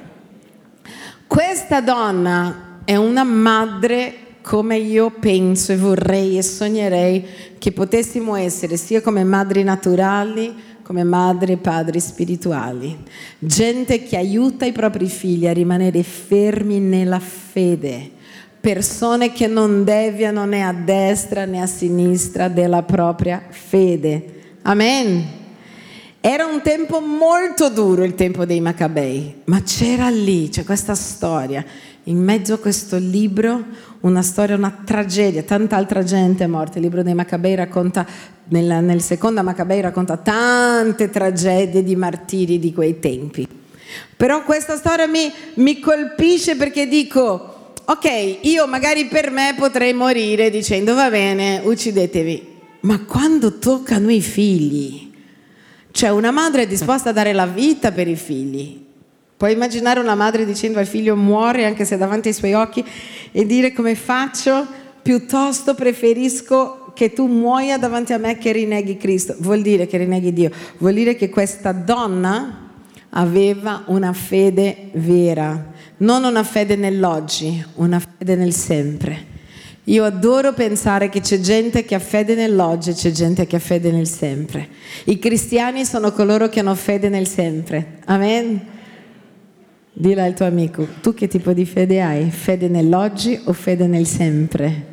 Questa 1.26 1.80
donna 1.82 2.78
è 2.84 2.96
una 2.96 3.22
madre 3.22 4.28
come 4.40 4.78
io 4.78 5.10
penso 5.10 5.72
e 5.72 5.76
vorrei 5.76 6.38
e 6.38 6.42
sognerei 6.42 7.24
che 7.58 7.72
potessimo 7.72 8.34
essere 8.34 8.78
sia 8.78 9.02
come 9.02 9.22
madri 9.24 9.62
naturali, 9.62 10.52
come 10.90 11.04
madri 11.04 11.52
e 11.52 11.56
padri 11.56 12.00
spirituali. 12.00 12.98
Gente 13.38 14.02
che 14.02 14.16
aiuta 14.16 14.64
i 14.64 14.72
propri 14.72 15.06
figli 15.06 15.46
a 15.46 15.52
rimanere 15.52 16.02
fermi 16.02 16.80
nella 16.80 17.20
fede. 17.20 18.10
Persone 18.58 19.30
che 19.30 19.46
non 19.46 19.84
deviano 19.84 20.44
né 20.46 20.66
a 20.66 20.72
destra 20.72 21.44
né 21.44 21.62
a 21.62 21.66
sinistra 21.66 22.48
della 22.48 22.82
propria 22.82 23.40
fede. 23.50 24.56
Amen. 24.62 25.24
Era 26.20 26.46
un 26.46 26.60
tempo 26.60 26.98
molto 26.98 27.68
duro 27.68 28.02
il 28.02 28.16
tempo 28.16 28.44
dei 28.44 28.60
Maccabei, 28.60 29.42
ma 29.44 29.62
c'era 29.62 30.08
lì, 30.10 30.48
c'è 30.48 30.64
questa 30.64 30.96
storia 30.96 31.64
in 32.04 32.18
mezzo 32.18 32.54
a 32.54 32.58
questo 32.58 32.96
libro 32.96 33.64
una 34.00 34.22
storia, 34.22 34.56
una 34.56 34.82
tragedia, 34.84 35.42
tanta 35.42 35.76
altra 35.76 36.02
gente 36.02 36.44
è 36.44 36.46
morta. 36.46 36.78
Il 36.78 36.84
libro 36.84 37.02
dei 37.02 37.14
Maccabei 37.14 37.54
racconta, 37.54 38.06
nel, 38.48 38.82
nel 38.82 39.02
secondo 39.02 39.42
Maccabei 39.42 39.80
racconta 39.80 40.16
tante 40.16 41.10
tragedie 41.10 41.82
di 41.82 41.96
martiri 41.96 42.58
di 42.58 42.72
quei 42.72 42.98
tempi. 42.98 43.46
Però 44.16 44.44
questa 44.44 44.76
storia 44.76 45.06
mi, 45.06 45.30
mi 45.54 45.80
colpisce 45.80 46.56
perché 46.56 46.86
dico, 46.86 47.72
ok, 47.84 48.38
io 48.42 48.66
magari 48.66 49.06
per 49.06 49.30
me 49.30 49.54
potrei 49.56 49.92
morire 49.92 50.50
dicendo 50.50 50.94
va 50.94 51.10
bene, 51.10 51.60
uccidetevi, 51.64 52.48
ma 52.80 53.04
quando 53.04 53.58
toccano 53.58 54.10
i 54.10 54.20
figli, 54.20 55.10
cioè 55.90 56.10
una 56.10 56.30
madre 56.30 56.62
è 56.62 56.66
disposta 56.66 57.10
a 57.10 57.12
dare 57.12 57.32
la 57.32 57.46
vita 57.46 57.90
per 57.90 58.06
i 58.06 58.16
figli, 58.16 58.86
Puoi 59.40 59.52
immaginare 59.52 60.00
una 60.00 60.14
madre 60.14 60.44
dicendo 60.44 60.80
al 60.80 60.86
figlio 60.86 61.16
muore 61.16 61.64
anche 61.64 61.86
se 61.86 61.96
davanti 61.96 62.28
ai 62.28 62.34
suoi 62.34 62.52
occhi 62.52 62.84
e 63.32 63.46
dire 63.46 63.72
come 63.72 63.94
faccio? 63.94 64.66
Piuttosto 65.00 65.74
preferisco 65.74 66.92
che 66.94 67.14
tu 67.14 67.24
muoia 67.24 67.78
davanti 67.78 68.12
a 68.12 68.18
me 68.18 68.36
che 68.36 68.52
rinneghi 68.52 68.98
Cristo. 68.98 69.34
Vuol 69.38 69.62
dire 69.62 69.86
che 69.86 69.96
rinneghi 69.96 70.34
Dio. 70.34 70.50
Vuol 70.76 70.92
dire 70.92 71.16
che 71.16 71.30
questa 71.30 71.72
donna 71.72 72.68
aveva 73.08 73.84
una 73.86 74.12
fede 74.12 74.90
vera, 74.92 75.72
non 75.96 76.24
una 76.24 76.44
fede 76.44 76.76
nell'oggi, 76.76 77.64
una 77.76 77.98
fede 77.98 78.34
nel 78.34 78.52
sempre. 78.52 79.24
Io 79.84 80.04
adoro 80.04 80.52
pensare 80.52 81.08
che 81.08 81.22
c'è 81.22 81.40
gente 81.40 81.86
che 81.86 81.94
ha 81.94 81.98
fede 81.98 82.34
nell'oggi 82.34 82.90
e 82.90 82.92
c'è 82.92 83.10
gente 83.10 83.46
che 83.46 83.56
ha 83.56 83.60
fede 83.60 83.90
nel 83.90 84.06
sempre. 84.06 84.68
I 85.04 85.18
cristiani 85.18 85.86
sono 85.86 86.12
coloro 86.12 86.50
che 86.50 86.60
hanno 86.60 86.74
fede 86.74 87.08
nel 87.08 87.26
sempre. 87.26 88.00
Amen. 88.04 88.78
Dillo 89.92 90.22
al 90.22 90.34
tuo 90.34 90.46
amico, 90.46 90.86
tu 91.00 91.14
che 91.14 91.26
tipo 91.26 91.52
di 91.52 91.66
fede 91.66 92.00
hai? 92.00 92.30
Fede 92.30 92.68
nell'oggi 92.68 93.40
o 93.44 93.52
fede 93.52 93.86
nel 93.86 94.06
sempre? 94.06 94.86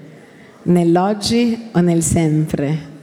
Nell'oggi 0.64 1.70
o 1.72 1.80
nel 1.80 2.02
sempre? 2.02 2.96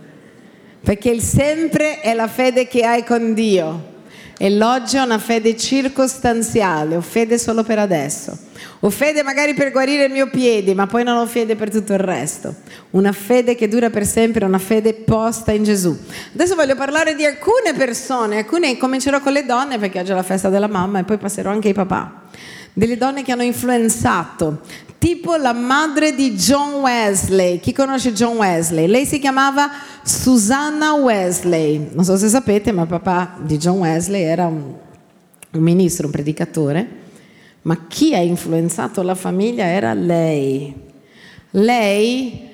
Perché 0.80 1.10
il 1.10 1.22
sempre 1.22 2.00
è 2.00 2.12
la 2.12 2.28
fede 2.28 2.66
che 2.66 2.84
hai 2.84 3.04
con 3.04 3.32
Dio 3.32 3.92
e 4.36 4.50
l'oggi 4.50 4.96
è 4.96 5.00
una 5.00 5.18
fede 5.18 5.56
circostanziale 5.56 6.96
o 6.96 7.00
fede 7.00 7.38
solo 7.38 7.62
per 7.62 7.78
adesso. 7.78 8.36
Ho 8.80 8.90
fede 8.90 9.22
magari 9.22 9.54
per 9.54 9.70
guarire 9.70 10.04
il 10.04 10.12
mio 10.12 10.28
piede, 10.28 10.74
ma 10.74 10.86
poi 10.86 11.04
non 11.04 11.16
ho 11.16 11.26
fede 11.26 11.56
per 11.56 11.70
tutto 11.70 11.92
il 11.92 11.98
resto. 11.98 12.54
Una 12.90 13.12
fede 13.12 13.54
che 13.54 13.68
dura 13.68 13.90
per 13.90 14.06
sempre, 14.06 14.44
una 14.44 14.58
fede 14.58 14.94
posta 14.94 15.52
in 15.52 15.64
Gesù. 15.64 15.96
Adesso 16.34 16.54
voglio 16.54 16.74
parlare 16.74 17.14
di 17.14 17.24
alcune 17.24 17.72
persone, 17.76 18.38
alcune 18.38 18.76
comincerò 18.76 19.20
con 19.20 19.32
le 19.32 19.46
donne 19.46 19.78
perché 19.78 20.00
oggi 20.00 20.10
è 20.10 20.14
la 20.14 20.22
festa 20.22 20.48
della 20.48 20.68
mamma 20.68 20.98
e 20.98 21.04
poi 21.04 21.16
passerò 21.16 21.50
anche 21.50 21.68
ai 21.68 21.74
papà. 21.74 22.22
Delle 22.74 22.96
donne 22.96 23.22
che 23.22 23.32
hanno 23.32 23.42
influenzato, 23.42 24.60
tipo 24.98 25.36
la 25.36 25.52
madre 25.52 26.14
di 26.14 26.34
John 26.34 26.80
Wesley. 26.82 27.60
Chi 27.60 27.72
conosce 27.72 28.12
John 28.12 28.36
Wesley? 28.36 28.86
Lei 28.86 29.06
si 29.06 29.18
chiamava 29.18 29.70
Susanna 30.02 30.92
Wesley. 30.94 31.90
Non 31.92 32.04
so 32.04 32.16
se 32.16 32.28
sapete, 32.28 32.72
ma 32.72 32.84
papà 32.84 33.36
di 33.40 33.56
John 33.56 33.78
Wesley 33.78 34.22
era 34.22 34.46
un 34.46 34.82
un 35.58 35.62
ministro, 35.62 36.06
un 36.06 36.12
predicatore, 36.12 36.88
ma 37.62 37.86
chi 37.86 38.14
ha 38.14 38.20
influenzato 38.20 39.02
la 39.02 39.14
famiglia 39.14 39.64
era 39.64 39.94
lei. 39.94 40.74
Lei 41.50 42.52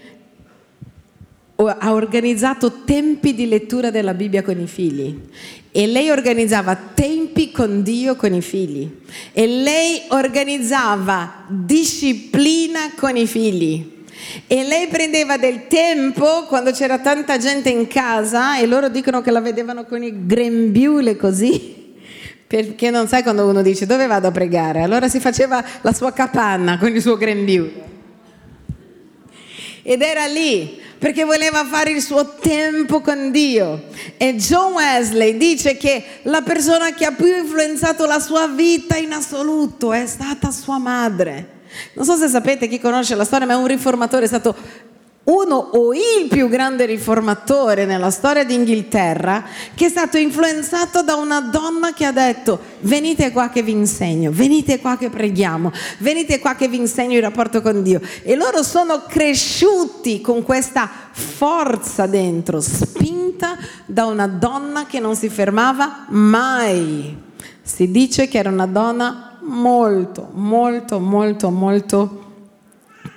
ha 1.57 1.93
organizzato 1.93 2.85
tempi 2.85 3.35
di 3.35 3.47
lettura 3.47 3.91
della 3.91 4.15
Bibbia 4.15 4.43
con 4.43 4.59
i 4.59 4.67
figli 4.67 5.29
e 5.71 5.87
lei 5.87 6.09
organizzava 6.09 6.75
tempi 6.75 7.30
con 7.61 7.83
Dio 7.83 8.17
con 8.17 8.33
i 8.33 8.41
figli 8.41 8.89
e 9.33 9.47
lei 9.47 10.05
organizzava 10.09 11.45
disciplina 11.47 12.93
con 12.97 13.19
i 13.19 13.27
figli. 13.27 13.99
E 14.47 14.65
lei 14.65 14.87
prendeva 14.87 15.37
del 15.37 15.67
tempo 15.67 16.47
quando 16.47 16.71
c'era 16.71 17.01
tanta 17.01 17.37
gente 17.37 17.69
in 17.69 17.87
casa 17.87 18.59
e 18.59 18.65
loro 18.65 18.89
dicono 18.89 19.21
che 19.21 19.31
la 19.31 19.43
vedevano 19.43 19.85
con 19.85 20.03
i 20.03 20.25
grembiule 20.25 21.17
così, 21.17 21.97
perché 22.49 22.89
non 22.89 23.07
sai 23.09 23.23
quando 23.23 23.47
uno 23.47 23.61
dice 23.61 23.85
dove 23.85 24.07
vado 24.07 24.29
a 24.29 24.31
pregare, 24.31 24.81
allora 24.81 25.11
si 25.11 25.21
faceva 25.21 25.63
la 25.83 25.93
sua 25.93 26.15
capanna 26.15 26.79
con 26.79 26.89
il 26.89 27.03
suo 27.03 27.19
grembiule. 27.19 27.90
Ed 29.91 30.03
era 30.03 30.27
lì 30.27 30.81
perché 31.01 31.25
voleva 31.25 31.65
fare 31.65 31.91
il 31.91 32.01
suo 32.01 32.37
tempo 32.37 33.01
con 33.01 33.33
Dio. 33.33 33.87
E 34.17 34.37
John 34.37 34.75
Wesley 34.75 35.37
dice 35.37 35.77
che 35.77 36.21
la 36.23 36.43
persona 36.43 36.95
che 36.95 37.07
ha 37.07 37.11
più 37.11 37.27
influenzato 37.27 38.07
la 38.07 38.21
sua 38.21 38.47
vita 38.47 38.97
in 38.97 39.11
assoluto 39.11 39.93
è 39.93 40.07
stata 40.07 40.53
sua 40.53 40.79
madre. 40.79 41.59
Non 41.95 42.05
so 42.05 42.15
se 42.15 42.29
sapete 42.29 42.69
chi 42.69 42.79
conosce 42.79 43.17
la 43.17 43.25
storia, 43.25 43.49
ma 43.49 43.57
un 43.57 43.67
riformatore, 43.67 44.27
è 44.27 44.29
stato 44.29 44.55
uno 45.31 45.55
o 45.55 45.95
il 45.95 46.27
più 46.29 46.49
grande 46.49 46.87
riformatore 46.87 47.85
nella 47.85 48.11
storia 48.11 48.45
d'Inghilterra, 48.45 49.45
che 49.75 49.87
è 49.87 49.89
stato 49.89 50.19
influenzato 50.19 51.03
da 51.03 51.15
una 51.15 51.41
donna 51.41 51.93
che 51.93 52.05
ha 52.05 52.13
detto 52.13 52.59
venite 52.81 53.31
qua 53.31 53.49
che 53.49 53.63
vi 53.63 53.71
insegno, 53.71 54.31
venite 54.33 54.81
qua 54.81 54.97
che 54.97 55.09
preghiamo, 55.09 55.71
venite 55.99 56.41
qua 56.41 56.55
che 56.55 56.67
vi 56.69 56.79
insegno 56.79 57.15
il 57.15 57.23
rapporto 57.23 57.63
con 57.63 57.83
Dio. 57.83 58.01
E 58.23 58.35
loro 58.35 58.63
sono 58.63 59.05
cresciuti 59.07 60.21
con 60.21 60.43
questa 60.43 60.91
forza 61.13 62.07
dentro, 62.07 62.61
spinta 62.61 63.57
da 63.87 64.07
una 64.07 64.27
donna 64.27 64.87
che 64.87 64.99
non 64.99 65.15
si 65.15 65.29
fermava 65.29 66.07
mai. 66.09 67.29
Si 67.63 67.91
dice 67.91 68.27
che 68.27 68.39
era 68.39 68.51
una 68.51 68.67
donna 68.67 69.39
molto, 69.43 70.29
molto, 70.33 70.99
molto, 70.99 71.51
molto 71.51 72.25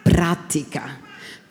pratica 0.03 1.01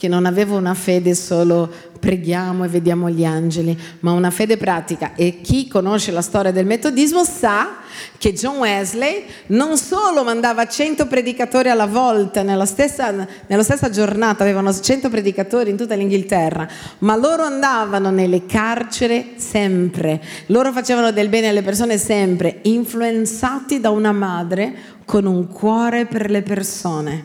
che 0.03 0.09
non 0.09 0.27
avevo 0.27 0.57
una 0.57 0.75
fede 0.75 1.15
solo 1.15 1.71
preghiamo 2.01 2.65
e 2.65 2.69
vediamo 2.69 3.09
gli 3.09 3.25
angeli, 3.25 3.79
ma 4.01 4.11
una 4.11 4.33
fede 4.33 4.57
pratica. 4.57 5.15
E 5.15 5.41
chi 5.41 5.69
conosce 5.69 6.11
la 6.11 6.23
storia 6.23 6.51
del 6.51 6.67
metodismo 6.67 7.23
sa 7.23 7.77
che 8.19 8.33
John 8.33 8.57
Wesley 8.57 9.25
non 9.49 9.77
solo 9.77 10.25
mandava 10.25 10.67
100 10.67 11.07
predicatori 11.07 11.69
alla 11.69 11.87
volta, 11.87 12.43
nella 12.43 12.67
stessa, 12.67 13.13
nella 13.47 13.63
stessa 13.63 13.91
giornata 13.91 14.43
avevano 14.43 14.75
100 14.75 15.09
predicatori 15.09 15.71
in 15.71 15.77
tutta 15.77 15.95
l'Inghilterra, 15.95 16.67
ma 16.99 17.15
loro 17.15 17.45
andavano 17.45 18.11
nelle 18.11 18.45
carceri 18.45 19.35
sempre, 19.37 20.21
loro 20.47 20.73
facevano 20.73 21.13
del 21.13 21.29
bene 21.29 21.47
alle 21.47 21.63
persone 21.63 21.97
sempre, 21.97 22.59
influenzati 22.63 23.79
da 23.79 23.91
una 23.91 24.11
madre 24.11 24.75
con 25.05 25.27
un 25.27 25.47
cuore 25.47 26.07
per 26.07 26.29
le 26.29 26.43
persone. 26.43 27.25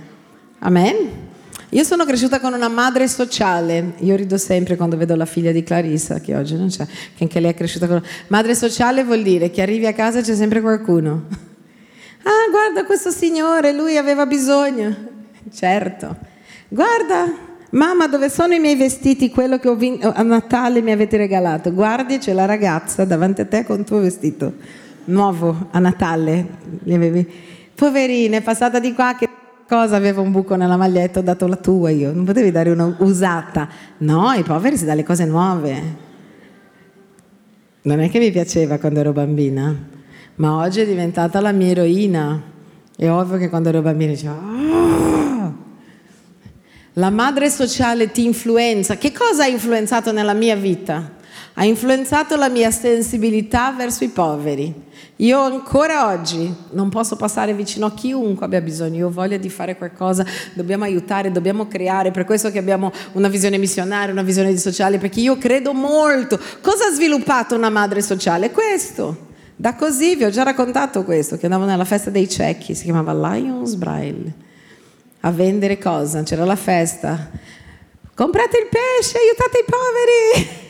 Amen? 0.59 1.26
Io 1.71 1.83
sono 1.83 2.05
cresciuta 2.05 2.39
con 2.39 2.53
una 2.53 2.69
madre 2.69 3.09
sociale, 3.09 3.95
io 3.97 4.15
rido 4.15 4.37
sempre 4.37 4.77
quando 4.77 4.95
vedo 4.95 5.17
la 5.17 5.25
figlia 5.25 5.51
di 5.51 5.63
Clarissa, 5.63 6.21
che 6.21 6.33
oggi 6.33 6.55
non 6.55 6.69
c'è, 6.69 6.85
che 6.85 7.23
anche 7.23 7.41
lei 7.41 7.51
è 7.51 7.53
cresciuta 7.53 7.87
con... 7.87 8.01
Madre 8.27 8.55
sociale 8.55 9.03
vuol 9.03 9.21
dire 9.21 9.51
che 9.51 9.61
arrivi 9.61 9.85
a 9.85 9.91
casa 9.93 10.19
e 10.19 10.21
c'è 10.21 10.35
sempre 10.35 10.61
qualcuno. 10.61 11.25
Ah, 12.27 12.49
guarda 12.49 12.83
questo 12.83 13.09
signore, 13.09 13.71
lui 13.71 13.95
aveva 13.95 14.25
bisogno. 14.25 14.93
Certo. 15.49 16.17
Guarda, 16.67 17.31
mamma, 17.69 18.07
dove 18.07 18.29
sono 18.29 18.53
i 18.53 18.59
miei 18.59 18.75
vestiti, 18.75 19.29
quello 19.29 19.59
che 19.59 19.73
vinto, 19.77 20.11
a 20.13 20.23
Natale 20.23 20.81
mi 20.81 20.91
avete 20.91 21.15
regalato? 21.15 21.71
Guardi, 21.71 22.17
c'è 22.17 22.33
la 22.33 22.43
ragazza 22.43 23.05
davanti 23.05 23.39
a 23.39 23.45
te 23.45 23.63
con 23.63 23.79
il 23.79 23.85
tuo 23.85 23.99
vestito 23.99 24.55
nuovo 25.05 25.69
a 25.71 25.79
Natale. 25.79 26.45
Poverina, 27.75 28.35
è 28.35 28.41
passata 28.41 28.79
di 28.79 28.93
qua 28.93 29.15
che 29.17 29.29
cosa 29.67 29.95
aveva 29.95 30.21
un 30.21 30.31
buco 30.31 30.55
nella 30.55 30.77
maglietta, 30.77 31.19
ho 31.19 31.23
dato 31.23 31.45
la 31.47 31.57
tua 31.57 31.89
io, 31.89 32.13
non 32.13 32.23
potevi 32.23 32.51
dare 32.51 32.71
una 32.71 32.95
usata. 32.99 33.67
No, 33.97 34.27
ai 34.27 34.43
poveri 34.43 34.77
si 34.77 34.85
dà 34.85 34.93
le 34.93 35.03
cose 35.03 35.25
nuove. 35.25 36.05
Non 37.81 37.99
è 37.99 38.09
che 38.09 38.19
mi 38.19 38.31
piaceva 38.31 38.77
quando 38.79 38.99
ero 38.99 39.11
bambina, 39.11 39.75
ma 40.35 40.55
oggi 40.57 40.81
è 40.81 40.85
diventata 40.85 41.39
la 41.41 41.51
mia 41.51 41.67
eroina. 41.67 42.41
È 42.95 43.09
ovvio 43.09 43.37
che 43.37 43.49
quando 43.49 43.69
ero 43.69 43.81
bambina 43.81 44.11
dicevo, 44.11 44.33
oh! 44.33 45.55
la 46.93 47.09
madre 47.09 47.49
sociale 47.49 48.11
ti 48.11 48.25
influenza. 48.25 48.97
Che 48.97 49.11
cosa 49.11 49.43
ha 49.43 49.47
influenzato 49.47 50.11
nella 50.11 50.33
mia 50.33 50.55
vita? 50.55 51.15
Ha 51.59 51.65
influenzato 51.65 52.35
la 52.35 52.49
mia 52.49 52.71
sensibilità 52.71 53.71
verso 53.71 54.03
i 54.03 54.09
poveri 54.09 54.85
io 55.19 55.39
ancora 55.39 56.11
oggi 56.11 56.53
non 56.71 56.89
posso 56.89 57.15
passare 57.15 57.51
vicino 57.55 57.87
a 57.87 57.91
chiunque 57.91 58.45
abbia 58.45 58.61
bisogno, 58.61 58.97
io 58.97 59.07
ho 59.07 59.11
voglia 59.11 59.37
di 59.37 59.49
fare 59.49 59.75
qualcosa, 59.75 60.23
dobbiamo 60.53 60.83
aiutare, 60.83 61.31
dobbiamo 61.31 61.67
creare, 61.67 62.11
per 62.11 62.23
questo 62.23 62.51
che 62.51 62.59
abbiamo 62.59 62.91
una 63.13 63.27
visione 63.27 63.57
missionaria, 63.57 64.11
una 64.11 64.21
visione 64.21 64.51
di 64.51 64.59
sociale, 64.59 64.99
perché 64.99 65.19
io 65.19 65.39
credo 65.39 65.73
molto. 65.73 66.39
Cosa 66.61 66.87
ha 66.87 66.91
sviluppato 66.91 67.55
una 67.55 67.71
madre 67.71 68.03
sociale? 68.03 68.51
Questo. 68.51 69.25
Da 69.55 69.73
così 69.73 70.15
vi 70.15 70.23
ho 70.23 70.29
già 70.29 70.43
raccontato 70.43 71.03
questo, 71.03 71.35
che 71.37 71.45
andavo 71.45 71.65
nella 71.65 71.85
festa 71.85 72.11
dei 72.11 72.29
ciechi, 72.29 72.75
si 72.75 72.83
chiamava 72.83 73.33
Lions 73.33 73.73
Braille, 73.73 74.31
a 75.21 75.31
vendere 75.31 75.79
cosa? 75.79 76.21
C'era 76.21 76.45
la 76.45 76.55
festa. 76.55 77.31
Comprate 78.13 78.57
il 78.59 78.67
pesce, 78.69 79.17
aiutate 79.17 79.57
i 79.57 79.65
poveri. 79.65 80.65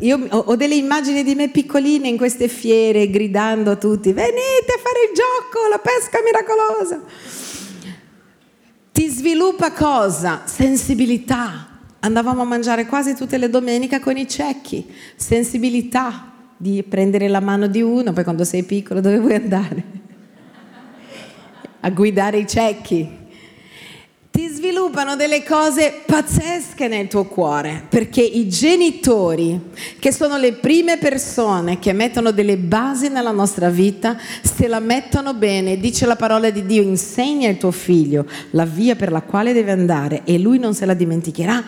Io 0.00 0.26
ho 0.28 0.56
delle 0.56 0.74
immagini 0.74 1.22
di 1.22 1.34
me 1.34 1.50
piccoline 1.50 2.08
in 2.08 2.16
queste 2.16 2.48
fiere 2.48 3.10
gridando 3.10 3.70
a 3.70 3.76
tutti, 3.76 4.12
venite 4.12 4.72
a 4.74 4.78
fare 4.78 5.08
il 5.08 5.14
gioco, 5.14 5.68
la 5.68 5.78
pesca 5.78 6.18
miracolosa. 6.24 7.02
Ti 8.92 9.08
sviluppa 9.08 9.70
cosa? 9.72 10.42
Sensibilità. 10.46 11.66
Andavamo 12.00 12.42
a 12.42 12.44
mangiare 12.44 12.86
quasi 12.86 13.14
tutte 13.14 13.38
le 13.38 13.48
domeniche 13.48 14.00
con 14.00 14.16
i 14.16 14.28
cecchi. 14.28 14.92
Sensibilità 15.14 16.32
di 16.56 16.82
prendere 16.82 17.28
la 17.28 17.40
mano 17.40 17.68
di 17.68 17.80
uno, 17.80 18.12
poi 18.12 18.24
quando 18.24 18.44
sei 18.44 18.64
piccolo 18.64 19.00
dove 19.00 19.18
vuoi 19.18 19.34
andare? 19.34 19.84
A 21.80 21.90
guidare 21.90 22.38
i 22.38 22.46
cecchi 22.48 23.26
sviluppano 24.68 25.16
delle 25.16 25.42
cose 25.44 26.02
pazzesche 26.04 26.88
nel 26.88 27.08
tuo 27.08 27.24
cuore, 27.24 27.86
perché 27.88 28.20
i 28.20 28.50
genitori, 28.50 29.58
che 29.98 30.12
sono 30.12 30.36
le 30.36 30.52
prime 30.52 30.98
persone 30.98 31.78
che 31.78 31.94
mettono 31.94 32.32
delle 32.32 32.58
basi 32.58 33.08
nella 33.08 33.30
nostra 33.30 33.70
vita, 33.70 34.18
se 34.42 34.68
la 34.68 34.78
mettono 34.78 35.32
bene, 35.32 35.78
dice 35.78 36.04
la 36.04 36.16
parola 36.16 36.50
di 36.50 36.66
Dio, 36.66 36.82
insegna 36.82 37.48
il 37.48 37.56
tuo 37.56 37.70
figlio 37.70 38.26
la 38.50 38.66
via 38.66 38.94
per 38.94 39.10
la 39.10 39.22
quale 39.22 39.54
deve 39.54 39.70
andare 39.70 40.20
e 40.24 40.38
lui 40.38 40.58
non 40.58 40.74
se 40.74 40.84
la 40.84 40.94
dimenticherà 40.94 41.64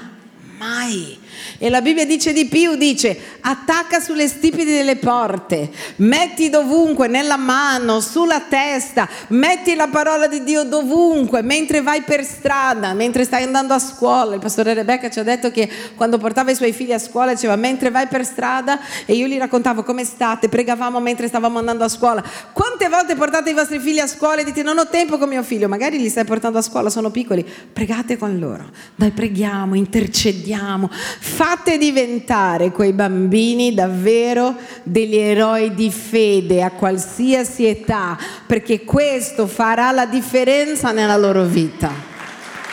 mai. 0.58 1.19
E 1.62 1.68
la 1.68 1.82
Bibbia 1.82 2.06
dice 2.06 2.32
di 2.32 2.46
più, 2.46 2.74
dice 2.76 3.14
attacca 3.42 4.00
sulle 4.00 4.28
stipiti 4.28 4.72
delle 4.72 4.96
porte, 4.96 5.70
metti 5.96 6.48
dovunque, 6.48 7.06
nella 7.06 7.36
mano, 7.36 8.00
sulla 8.00 8.40
testa, 8.48 9.06
metti 9.28 9.74
la 9.74 9.88
parola 9.88 10.26
di 10.26 10.42
Dio 10.42 10.64
dovunque, 10.64 11.42
mentre 11.42 11.82
vai 11.82 12.00
per 12.00 12.24
strada, 12.24 12.94
mentre 12.94 13.24
stai 13.24 13.42
andando 13.42 13.74
a 13.74 13.78
scuola. 13.78 14.32
Il 14.36 14.40
pastore 14.40 14.72
Rebecca 14.72 15.10
ci 15.10 15.18
ha 15.18 15.22
detto 15.22 15.50
che 15.50 15.68
quando 15.96 16.16
portava 16.16 16.50
i 16.50 16.54
suoi 16.54 16.72
figli 16.72 16.92
a 16.92 16.98
scuola 16.98 17.34
diceva 17.34 17.56
mentre 17.56 17.90
vai 17.90 18.06
per 18.06 18.24
strada 18.24 18.80
e 19.04 19.12
io 19.12 19.26
gli 19.26 19.36
raccontavo 19.36 19.82
come 19.82 20.04
state, 20.04 20.48
pregavamo 20.48 20.98
mentre 20.98 21.28
stavamo 21.28 21.58
andando 21.58 21.84
a 21.84 21.88
scuola. 21.88 22.24
Quante 22.54 22.88
volte 22.88 23.16
portate 23.16 23.50
i 23.50 23.54
vostri 23.54 23.80
figli 23.80 23.98
a 23.98 24.06
scuola 24.06 24.40
e 24.40 24.44
dite 24.44 24.62
non 24.62 24.78
ho 24.78 24.88
tempo 24.88 25.18
con 25.18 25.28
mio 25.28 25.42
figlio, 25.42 25.68
magari 25.68 25.98
li 25.98 26.08
stai 26.08 26.24
portando 26.24 26.56
a 26.56 26.62
scuola, 26.62 26.88
sono 26.88 27.10
piccoli, 27.10 27.46
pregate 27.70 28.16
con 28.16 28.38
loro, 28.38 28.70
dai 28.94 29.10
preghiamo, 29.10 29.74
intercediamo, 29.74 30.88
fate 30.90 31.48
diventare 31.78 32.70
quei 32.70 32.92
bambini 32.92 33.74
davvero 33.74 34.54
degli 34.82 35.16
eroi 35.16 35.74
di 35.74 35.90
fede 35.90 36.62
a 36.62 36.70
qualsiasi 36.70 37.66
età, 37.66 38.18
perché 38.46 38.84
questo 38.84 39.46
farà 39.46 39.90
la 39.92 40.06
differenza 40.06 40.92
nella 40.92 41.16
loro 41.16 41.44
vita. 41.44 41.90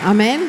Amen? 0.02 0.42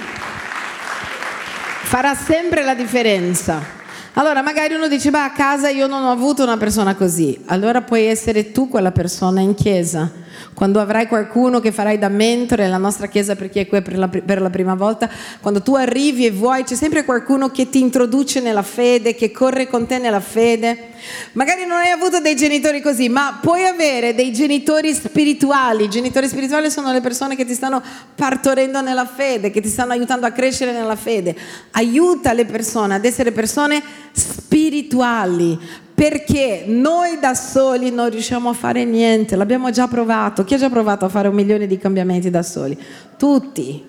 Farà 1.83 2.15
sempre 2.15 2.65
la 2.65 2.75
differenza. 2.75 3.77
Allora, 4.15 4.43
magari 4.43 4.75
uno 4.75 4.89
dice, 4.89 5.11
beh, 5.11 5.19
a 5.19 5.31
casa 5.31 5.69
io 5.69 5.87
non 5.87 6.03
ho 6.03 6.11
avuto 6.11 6.43
una 6.43 6.57
persona 6.57 6.95
così. 6.97 7.41
Allora 7.47 7.83
puoi 7.83 8.07
essere 8.07 8.51
tu 8.53 8.69
quella 8.69 8.91
persona 8.91 9.41
in 9.41 9.55
chiesa. 9.55 10.11
Quando 10.55 10.81
avrai 10.81 11.07
qualcuno 11.07 11.61
che 11.61 11.73
farai 11.73 11.99
da 11.99 12.09
mentore 12.09 12.65
nella 12.65 12.79
nostra 12.79 13.07
chiesa 13.07 13.37
per 13.37 13.49
chi 13.51 13.61
è 13.61 13.67
qui 13.67 13.83
per 13.83 13.97
la, 13.97 14.09
per 14.09 14.41
la 14.41 14.51
prima 14.51 14.75
volta, 14.75 15.09
quando 15.41 15.63
tu 15.63 15.75
arrivi 15.75 16.27
e 16.27 16.31
vuoi, 16.31 16.65
c'è 16.65 16.75
sempre 16.75 17.05
qualcuno 17.05 17.51
che 17.51 17.69
ti 17.69 17.81
introduce 17.81 18.41
nella 18.41 18.63
fede, 18.63 19.15
che 19.15 19.31
corre 19.31 19.69
con 19.69 19.87
te 19.87 19.99
nella 19.99 20.21
fede. 20.21 20.91
Magari 21.33 21.65
non 21.65 21.79
hai 21.79 21.91
avuto 21.91 22.21
dei 22.21 22.37
genitori 22.37 22.81
così, 22.81 23.09
ma 23.09 23.39
puoi 23.41 23.65
avere 23.65 24.15
dei 24.15 24.33
genitori 24.33 24.93
spirituali. 24.93 25.85
I 25.85 25.91
genitori 25.91 26.29
spirituali 26.29 26.71
sono 26.71 26.93
le 26.93 27.01
persone 27.01 27.37
che 27.37 27.45
ti 27.45 27.55
stanno 27.55 27.83
partorendo 28.15 28.81
nella 28.81 29.07
fede, 29.07 29.51
che 29.51 29.61
ti 29.61 29.69
stanno 29.69 29.93
aiutando 29.93 30.27
a 30.27 30.31
crescere 30.31 30.73
nella 30.73 30.97
fede. 30.97 31.37
Aiuta 31.73 32.33
le 32.33 32.45
persone 32.45 32.95
ad 32.95 33.05
essere 33.05 33.33
persone 33.33 33.83
spirituali, 34.13 35.87
perché 35.99 36.63
noi 36.65 37.19
da 37.19 37.35
soli 37.35 37.91
non 37.91 38.09
riusciamo 38.09 38.51
a 38.51 38.53
fare 38.53 38.85
niente, 38.85 39.35
l'abbiamo 39.35 39.73
già 39.73 39.89
provato. 39.89 40.45
Chi 40.45 40.55
ha 40.55 40.57
già 40.57 40.71
provato 40.71 41.05
a 41.05 41.09
fare 41.09 41.27
un 41.27 41.35
milione 41.35 41.67
di 41.67 41.77
cambiamenti 41.77 42.31
da 42.31 42.45
soli? 42.45 42.79
Tutti 43.17 43.88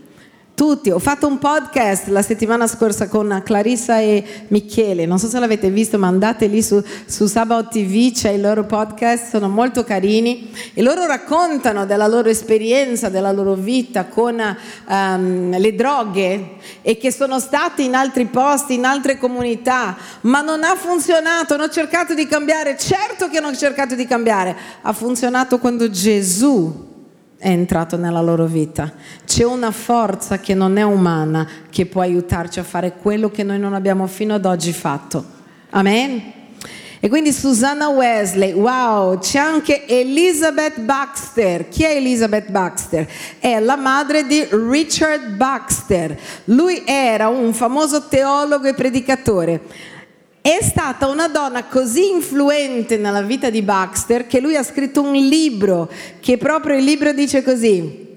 tutti. 0.59 0.91
Ho 0.91 0.99
fatto 0.99 1.25
un 1.25 1.37
podcast 1.37 2.07
la 2.07 2.21
settimana 2.21 2.67
scorsa 2.67 3.07
con 3.07 3.41
Clarissa 3.45 4.01
e 4.01 4.45
Michele, 4.49 5.05
non 5.05 5.17
so 5.17 5.29
se 5.29 5.39
l'avete 5.39 5.69
visto, 5.69 5.97
ma 5.97 6.07
andate 6.07 6.47
lì 6.47 6.61
su, 6.61 6.83
su 7.05 7.27
Sabato 7.27 7.69
TV, 7.69 8.11
c'è 8.11 8.31
il 8.31 8.41
loro 8.41 8.65
podcast, 8.65 9.29
sono 9.29 9.47
molto 9.47 9.85
carini 9.85 10.51
e 10.73 10.81
loro 10.81 11.05
raccontano 11.05 11.85
della 11.85 12.07
loro 12.07 12.27
esperienza, 12.27 13.07
della 13.07 13.31
loro 13.31 13.53
vita 13.53 14.07
con 14.07 14.35
um, 14.85 15.57
le 15.57 15.75
droghe 15.75 16.57
e 16.81 16.97
che 16.97 17.13
sono 17.13 17.39
stati 17.39 17.85
in 17.85 17.95
altri 17.95 18.25
posti, 18.25 18.73
in 18.73 18.83
altre 18.83 19.17
comunità, 19.17 19.95
ma 20.23 20.41
non 20.41 20.65
ha 20.65 20.75
funzionato, 20.75 21.53
hanno 21.53 21.69
cercato 21.69 22.13
di 22.13 22.27
cambiare, 22.27 22.75
certo 22.77 23.29
che 23.29 23.37
hanno 23.37 23.55
cercato 23.55 23.95
di 23.95 24.05
cambiare, 24.05 24.57
ha 24.81 24.91
funzionato 24.91 25.57
quando 25.57 25.89
Gesù 25.89 26.87
è 27.39 27.47
entrato 27.47 27.95
nella 27.95 28.21
loro 28.21 28.45
vita. 28.45 28.91
C'è 29.25 29.45
una 29.45 29.71
forza 29.71 30.39
che 30.39 30.53
non 30.53 30.77
è 30.77 30.83
umana 30.83 31.47
che 31.69 31.85
può 31.85 32.01
aiutarci 32.01 32.59
a 32.59 32.63
fare 32.63 32.95
quello 33.01 33.31
che 33.31 33.43
noi 33.43 33.57
non 33.57 33.73
abbiamo 33.73 34.05
fino 34.07 34.33
ad 34.33 34.45
oggi 34.45 34.73
fatto. 34.73 35.23
Amen? 35.69 36.33
E 37.01 37.07
quindi 37.07 37.31
Susanna 37.31 37.87
Wesley, 37.87 38.51
wow, 38.51 39.19
c'è 39.19 39.39
anche 39.39 39.87
Elizabeth 39.87 40.81
Baxter. 40.81 41.69
Chi 41.69 41.83
è 41.83 41.95
Elizabeth 41.95 42.51
Baxter? 42.51 43.07
È 43.39 43.57
la 43.59 43.77
madre 43.77 44.27
di 44.27 44.45
Richard 44.51 45.35
Baxter. 45.35 46.19
Lui 46.45 46.83
era 46.85 47.29
un 47.29 47.53
famoso 47.53 48.07
teologo 48.09 48.67
e 48.67 48.73
predicatore 48.73 49.61
è 50.41 50.59
stata 50.61 51.07
una 51.07 51.27
donna 51.27 51.65
così 51.65 52.11
influente 52.11 52.97
nella 52.97 53.21
vita 53.21 53.49
di 53.49 53.61
Baxter 53.61 54.25
che 54.25 54.39
lui 54.39 54.55
ha 54.55 54.63
scritto 54.63 55.01
un 55.01 55.13
libro 55.13 55.89
che 56.21 56.37
proprio 56.37 56.77
il 56.77 56.83
libro 56.83 57.11
dice 57.11 57.43
così 57.43 58.07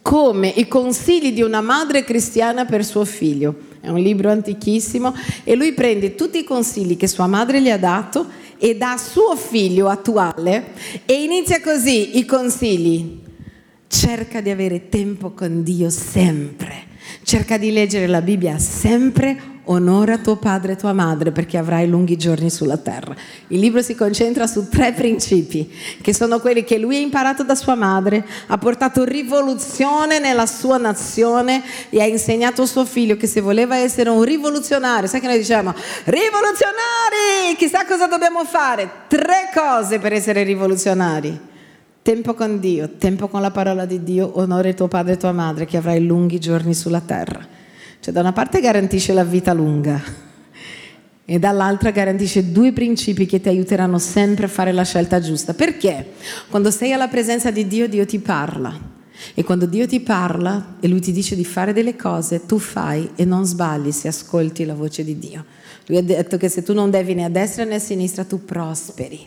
come 0.00 0.48
i 0.48 0.66
consigli 0.66 1.32
di 1.32 1.42
una 1.42 1.60
madre 1.60 2.02
cristiana 2.02 2.64
per 2.64 2.82
suo 2.82 3.04
figlio. 3.04 3.66
È 3.80 3.90
un 3.90 3.98
libro 3.98 4.30
antichissimo 4.30 5.14
e 5.44 5.54
lui 5.54 5.74
prende 5.74 6.14
tutti 6.14 6.38
i 6.38 6.44
consigli 6.44 6.96
che 6.96 7.06
sua 7.06 7.26
madre 7.26 7.60
gli 7.60 7.68
ha 7.68 7.76
dato 7.76 8.26
e 8.56 8.74
dà 8.74 8.92
a 8.92 8.96
suo 8.96 9.36
figlio 9.36 9.88
attuale 9.88 10.72
e 11.04 11.22
inizia 11.22 11.60
così 11.60 12.16
i 12.16 12.24
consigli. 12.24 13.18
Cerca 13.86 14.40
di 14.40 14.48
avere 14.48 14.88
tempo 14.88 15.32
con 15.32 15.62
Dio 15.62 15.90
sempre. 15.90 16.86
Cerca 17.22 17.58
di 17.58 17.70
leggere 17.70 18.06
la 18.06 18.22
Bibbia 18.22 18.58
sempre 18.58 19.57
onora 19.68 20.18
tuo 20.18 20.36
padre 20.36 20.72
e 20.72 20.76
tua 20.76 20.92
madre 20.92 21.32
perché 21.32 21.58
avrai 21.58 21.88
lunghi 21.88 22.16
giorni 22.16 22.50
sulla 22.50 22.76
terra. 22.76 23.14
Il 23.48 23.60
libro 23.60 23.82
si 23.82 23.94
concentra 23.94 24.46
su 24.46 24.68
tre 24.68 24.92
principi, 24.92 25.70
che 26.00 26.14
sono 26.14 26.40
quelli 26.40 26.64
che 26.64 26.78
lui 26.78 26.96
ha 26.96 27.00
imparato 27.00 27.42
da 27.42 27.54
sua 27.54 27.74
madre, 27.74 28.24
ha 28.46 28.58
portato 28.58 29.04
rivoluzione 29.04 30.18
nella 30.18 30.46
sua 30.46 30.76
nazione 30.78 31.62
e 31.90 32.00
ha 32.00 32.06
insegnato 32.06 32.62
a 32.62 32.66
suo 32.66 32.84
figlio 32.84 33.16
che 33.16 33.26
se 33.26 33.40
voleva 33.40 33.76
essere 33.76 34.10
un 34.10 34.22
rivoluzionario, 34.22 35.08
sai 35.08 35.20
che 35.20 35.26
noi 35.26 35.38
diciamo, 35.38 35.74
rivoluzionari, 36.04 37.56
chissà 37.56 37.84
cosa 37.84 38.06
dobbiamo 38.06 38.44
fare? 38.44 38.90
Tre 39.08 39.50
cose 39.54 39.98
per 39.98 40.12
essere 40.12 40.42
rivoluzionari. 40.42 41.46
Tempo 42.00 42.32
con 42.32 42.58
Dio, 42.58 42.92
tempo 42.96 43.28
con 43.28 43.42
la 43.42 43.50
parola 43.50 43.84
di 43.84 44.02
Dio, 44.02 44.38
onore 44.38 44.72
tuo 44.72 44.88
padre 44.88 45.14
e 45.14 45.16
tua 45.18 45.32
madre 45.32 45.66
che 45.66 45.76
avrai 45.76 46.02
lunghi 46.02 46.38
giorni 46.38 46.72
sulla 46.72 47.00
terra. 47.00 47.57
Cioè 48.00 48.12
da 48.12 48.20
una 48.20 48.32
parte 48.32 48.60
garantisce 48.60 49.12
la 49.12 49.24
vita 49.24 49.52
lunga 49.52 50.26
e 51.30 51.38
dall'altra 51.38 51.90
garantisce 51.90 52.52
due 52.52 52.72
principi 52.72 53.26
che 53.26 53.38
ti 53.38 53.48
aiuteranno 53.48 53.98
sempre 53.98 54.46
a 54.46 54.48
fare 54.48 54.72
la 54.72 54.82
scelta 54.82 55.20
giusta. 55.20 55.52
Perché? 55.52 56.12
Quando 56.48 56.70
sei 56.70 56.92
alla 56.94 57.08
presenza 57.08 57.50
di 57.50 57.66
Dio, 57.66 57.86
Dio 57.86 58.06
ti 58.06 58.18
parla. 58.18 58.96
E 59.34 59.44
quando 59.44 59.66
Dio 59.66 59.86
ti 59.86 60.00
parla 60.00 60.76
e 60.80 60.88
Lui 60.88 61.00
ti 61.00 61.12
dice 61.12 61.36
di 61.36 61.44
fare 61.44 61.74
delle 61.74 61.96
cose, 61.96 62.46
tu 62.46 62.58
fai 62.58 63.10
e 63.14 63.26
non 63.26 63.44
sbagli 63.44 63.90
se 63.90 64.08
ascolti 64.08 64.64
la 64.64 64.74
voce 64.74 65.04
di 65.04 65.18
Dio. 65.18 65.44
Lui 65.88 65.98
ha 65.98 66.02
detto 66.02 66.38
che 66.38 66.48
se 66.48 66.62
tu 66.62 66.72
non 66.72 66.88
devi 66.88 67.12
né 67.12 67.24
a 67.24 67.28
destra 67.28 67.64
né 67.64 67.74
a 67.74 67.78
sinistra, 67.78 68.24
tu 68.24 68.46
prosperi. 68.46 69.26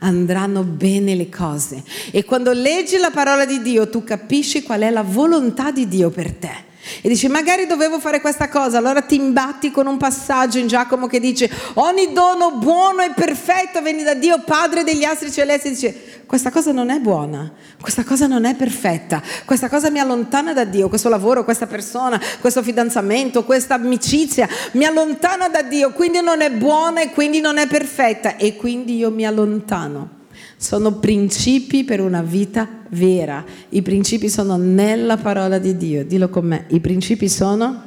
Andranno 0.00 0.64
bene 0.64 1.14
le 1.14 1.30
cose. 1.30 1.82
E 2.10 2.26
quando 2.26 2.52
leggi 2.52 2.98
la 2.98 3.10
parola 3.10 3.46
di 3.46 3.62
Dio, 3.62 3.88
tu 3.88 4.04
capisci 4.04 4.62
qual 4.62 4.82
è 4.82 4.90
la 4.90 5.02
volontà 5.02 5.70
di 5.70 5.88
Dio 5.88 6.10
per 6.10 6.32
te. 6.34 6.66
E 7.00 7.08
dici, 7.08 7.28
magari 7.28 7.66
dovevo 7.66 8.00
fare 8.00 8.20
questa 8.20 8.48
cosa, 8.48 8.78
allora 8.78 9.02
ti 9.02 9.16
imbatti 9.16 9.70
con 9.70 9.86
un 9.86 9.96
passaggio 9.96 10.58
in 10.58 10.66
Giacomo 10.66 11.06
che 11.06 11.20
dice, 11.20 11.50
ogni 11.74 12.12
dono 12.12 12.52
buono 12.52 13.02
e 13.02 13.12
perfetto 13.14 13.80
viene 13.80 14.02
da 14.02 14.14
Dio, 14.14 14.42
Padre 14.44 14.84
degli 14.84 15.04
astri 15.04 15.30
celesti, 15.30 15.70
dice, 15.70 16.22
questa 16.26 16.50
cosa 16.50 16.72
non 16.72 16.90
è 16.90 16.98
buona, 16.98 17.50
questa 17.80 18.04
cosa 18.04 18.26
non 18.26 18.44
è 18.44 18.54
perfetta, 18.54 19.22
questa 19.44 19.68
cosa 19.68 19.90
mi 19.90 19.98
allontana 19.98 20.52
da 20.52 20.64
Dio, 20.64 20.88
questo 20.88 21.08
lavoro, 21.08 21.44
questa 21.44 21.66
persona, 21.66 22.20
questo 22.40 22.62
fidanzamento, 22.62 23.44
questa 23.44 23.74
amicizia, 23.74 24.48
mi 24.72 24.84
allontana 24.84 25.48
da 25.48 25.62
Dio, 25.62 25.92
quindi 25.92 26.20
non 26.20 26.40
è 26.40 26.50
buona 26.50 27.00
e 27.00 27.10
quindi 27.10 27.40
non 27.40 27.58
è 27.58 27.66
perfetta 27.66 28.36
e 28.36 28.56
quindi 28.56 28.96
io 28.96 29.10
mi 29.10 29.26
allontano. 29.26 30.17
Sono 30.60 30.94
principi 30.94 31.84
per 31.84 32.00
una 32.00 32.20
vita 32.20 32.68
vera. 32.88 33.44
I 33.68 33.80
principi 33.80 34.28
sono 34.28 34.56
nella 34.56 35.16
parola 35.16 35.58
di 35.58 35.76
Dio. 35.76 36.04
Dillo 36.04 36.28
con 36.30 36.46
me. 36.46 36.64
I 36.70 36.80
principi 36.80 37.28
sono 37.28 37.80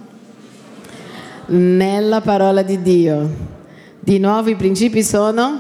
nella 1.48 2.22
parola 2.22 2.62
di 2.62 2.82
Dio. 2.82 3.30
Di 4.00 4.20
nuovo 4.20 4.50
i 4.50 4.56
principi 4.56 5.04
sono 5.04 5.60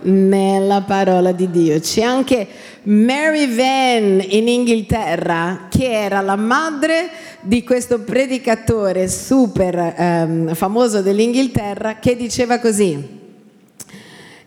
nella 0.00 0.82
parola 0.82 1.30
di 1.30 1.48
Dio. 1.48 1.78
C'è 1.78 2.02
anche 2.02 2.48
Mary 2.82 3.54
Van 3.54 4.24
in 4.30 4.48
Inghilterra 4.48 5.68
che 5.68 5.92
era 5.92 6.22
la 6.22 6.34
madre 6.34 7.08
di 7.42 7.62
questo 7.62 8.00
predicatore 8.00 9.06
super 9.06 9.94
um, 9.96 10.54
famoso 10.54 11.02
dell'Inghilterra 11.02 12.00
che 12.00 12.16
diceva 12.16 12.58
così. 12.58 13.19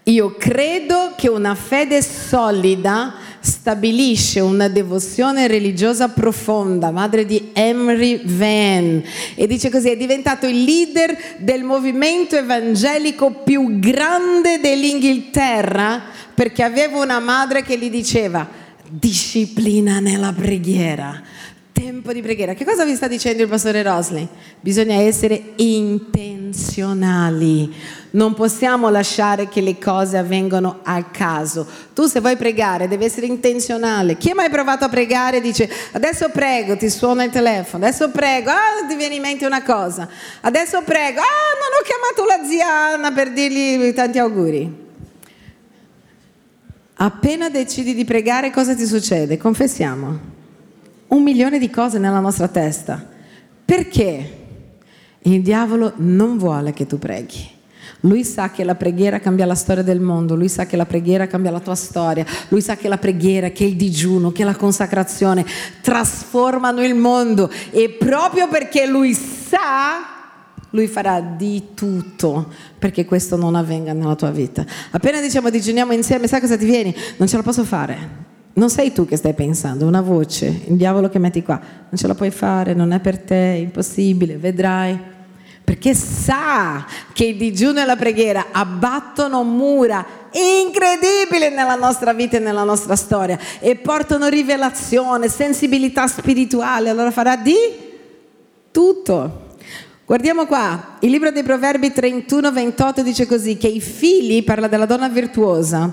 Io 0.06 0.36
credo 0.38 1.14
che 1.16 1.30
una 1.30 1.56
fede 1.56 2.02
solida 2.02 3.14
stabilisce 3.40 4.42
una 4.42 4.68
devozione 4.68 5.48
religiosa 5.48 6.10
profonda, 6.10 6.92
madre 6.92 7.26
di 7.26 7.52
Emery 7.54 8.22
Van, 8.26 9.02
e 9.36 9.48
dice 9.48 9.70
così, 9.70 9.90
è 9.90 9.98
diventato 9.98 10.46
il 10.46 10.64
leader 10.64 11.18
del 11.38 11.64
movimento 11.64 12.36
evangelico 12.36 13.32
più 13.32 13.80
grande 13.80 14.60
dell'Inghilterra 14.60 16.04
perché 16.34 16.64
aveva 16.64 17.02
una 17.02 17.20
madre 17.20 17.64
che 17.64 17.78
gli 17.78 17.90
diceva 17.90 18.46
disciplina 18.90 20.00
nella 20.00 20.34
preghiera, 20.34 21.22
tempo 21.72 22.12
di 22.12 22.22
preghiera. 22.22 22.54
Che 22.54 22.66
cosa 22.66 22.84
vi 22.84 22.96
sta 22.96 23.08
dicendo 23.08 23.44
il 23.44 23.50
pastore 23.50 23.82
Rosley? 23.84 24.28
Bisogna 24.60 24.96
essere 24.96 25.54
intenzionali 26.54 27.74
non 28.12 28.36
possiamo 28.36 28.90
lasciare 28.90 29.50
che 29.50 29.60
le 29.60 29.80
cose 29.80 30.18
avvengano 30.18 30.82
a 30.84 31.04
caso. 31.06 31.68
Tu 31.94 32.06
se 32.06 32.20
vuoi 32.20 32.38
pregare 32.38 32.88
devi 32.88 33.06
essere 33.06 33.26
intenzionale. 33.26 34.18
Chi 34.18 34.30
ha 34.30 34.36
mai 34.36 34.52
provato 34.52 34.86
a 34.86 34.90
pregare 34.90 35.42
dice 35.42 35.68
adesso 35.94 36.30
prego, 36.30 36.78
ti 36.78 36.92
suona 36.92 37.24
il 37.24 37.32
telefono, 37.32 37.86
adesso 37.86 38.12
prego, 38.12 38.52
ah 38.52 38.86
ti 38.88 38.96
viene 38.96 39.16
in 39.16 39.22
mente 39.22 39.48
una 39.48 39.64
cosa, 39.64 40.08
adesso 40.42 40.84
prego, 40.84 41.22
ah 41.22 41.54
non 41.60 41.80
ho 41.80 41.84
chiamato 41.84 42.26
la 42.26 42.48
zia 42.48 42.68
Anna 42.94 43.12
per 43.12 43.32
dirgli 43.34 43.92
tanti 43.94 44.20
auguri. 44.20 44.82
Appena 46.96 47.50
decidi 47.50 47.96
di 47.96 48.06
pregare 48.06 48.52
cosa 48.52 48.76
ti 48.76 48.86
succede? 48.86 49.38
Confessiamo. 49.38 50.32
Un 51.08 51.24
milione 51.24 51.58
di 51.58 51.70
cose 51.70 51.98
nella 51.98 52.20
nostra 52.20 52.48
testa. 52.48 53.04
Perché? 53.66 54.42
Il 55.24 55.42
diavolo 55.42 55.94
non 55.98 56.38
vuole 56.38 56.74
che 56.74 56.86
tu 56.86 57.00
preghi. 57.00 57.52
Lui 58.02 58.26
sa 58.26 58.52
che 58.52 58.66
la 58.66 58.76
preghiera 58.76 59.20
cambia 59.20 59.46
la 59.46 59.56
storia 59.56 59.84
del 59.84 60.02
mondo, 60.02 60.36
lui 60.36 60.50
sa 60.50 60.66
che 60.66 60.76
la 60.76 60.86
preghiera 60.86 61.26
cambia 61.26 61.52
la 61.52 61.62
tua 61.62 61.76
storia, 61.76 62.26
lui 62.50 62.60
sa 62.60 62.76
che 62.76 62.90
la 62.90 62.98
preghiera, 62.98 63.50
che 63.52 63.64
il 63.64 63.78
digiuno, 63.78 64.34
che 64.34 64.44
la 64.44 64.56
consacrazione 64.56 65.46
trasformano 65.82 66.84
il 66.84 66.96
mondo 66.96 67.50
e 67.72 67.96
proprio 67.98 68.50
perché 68.50 68.86
lui 68.86 69.14
sa 69.14 70.12
lui 70.72 70.88
farà 70.88 71.22
di 71.22 71.70
tutto 71.76 72.52
perché 72.78 73.06
questo 73.06 73.38
non 73.38 73.56
avvenga 73.56 73.94
nella 73.94 74.16
tua 74.16 74.32
vita. 74.32 74.66
Appena 74.92 75.22
diciamo 75.22 75.50
digiuniamo 75.50 75.94
insieme, 75.94 76.28
sai 76.28 76.42
cosa 76.42 76.58
ti 76.58 76.66
vieni? 76.66 76.94
Non 77.18 77.28
ce 77.28 77.38
la 77.38 77.44
posso 77.44 77.64
fare. 77.64 78.32
Non 78.56 78.70
sei 78.70 78.92
tu 78.92 79.06
che 79.06 79.16
stai 79.16 79.34
pensando, 79.34 79.88
una 79.88 80.02
voce, 80.02 80.46
il 80.68 80.76
diavolo 80.76 81.10
che 81.10 81.20
metti 81.20 81.42
qua. 81.42 81.60
Non 81.60 81.96
ce 81.96 82.08
la 82.08 82.16
puoi 82.16 82.32
fare, 82.32 82.74
non 82.74 82.92
è 82.92 83.00
per 83.00 83.20
te, 83.20 83.54
è 83.54 83.58
impossibile, 83.58 84.38
vedrai 84.38 85.00
perché 85.64 85.94
sa 85.94 86.86
che 87.14 87.26
il 87.26 87.38
digiuno 87.38 87.82
e 87.82 87.86
la 87.86 87.96
preghiera 87.96 88.48
abbattono 88.52 89.44
mura 89.44 90.06
incredibili 90.32 91.50
nella 91.54 91.76
nostra 91.76 92.14
vita 92.14 92.38
e 92.38 92.40
nella 92.40 92.64
nostra 92.64 92.96
storia 92.96 93.38
e 93.60 93.76
portano 93.76 94.28
rivelazione, 94.28 95.30
sensibilità 95.30 96.08
spirituale, 96.08 96.90
allora 96.90 97.12
farà 97.12 97.36
di 97.36 97.56
tutto. 98.72 99.42
Guardiamo 100.06 100.46
qua, 100.46 100.98
il 101.00 101.12
libro 101.12 101.32
dei 101.32 101.44
Proverbi 101.44 101.90
31-28 101.90 103.00
dice 103.00 103.26
così, 103.26 103.56
che 103.58 103.68
i 103.68 103.80
figli, 103.80 104.44
parla 104.44 104.68
della 104.68 104.86
donna 104.86 105.08
virtuosa, 105.08 105.92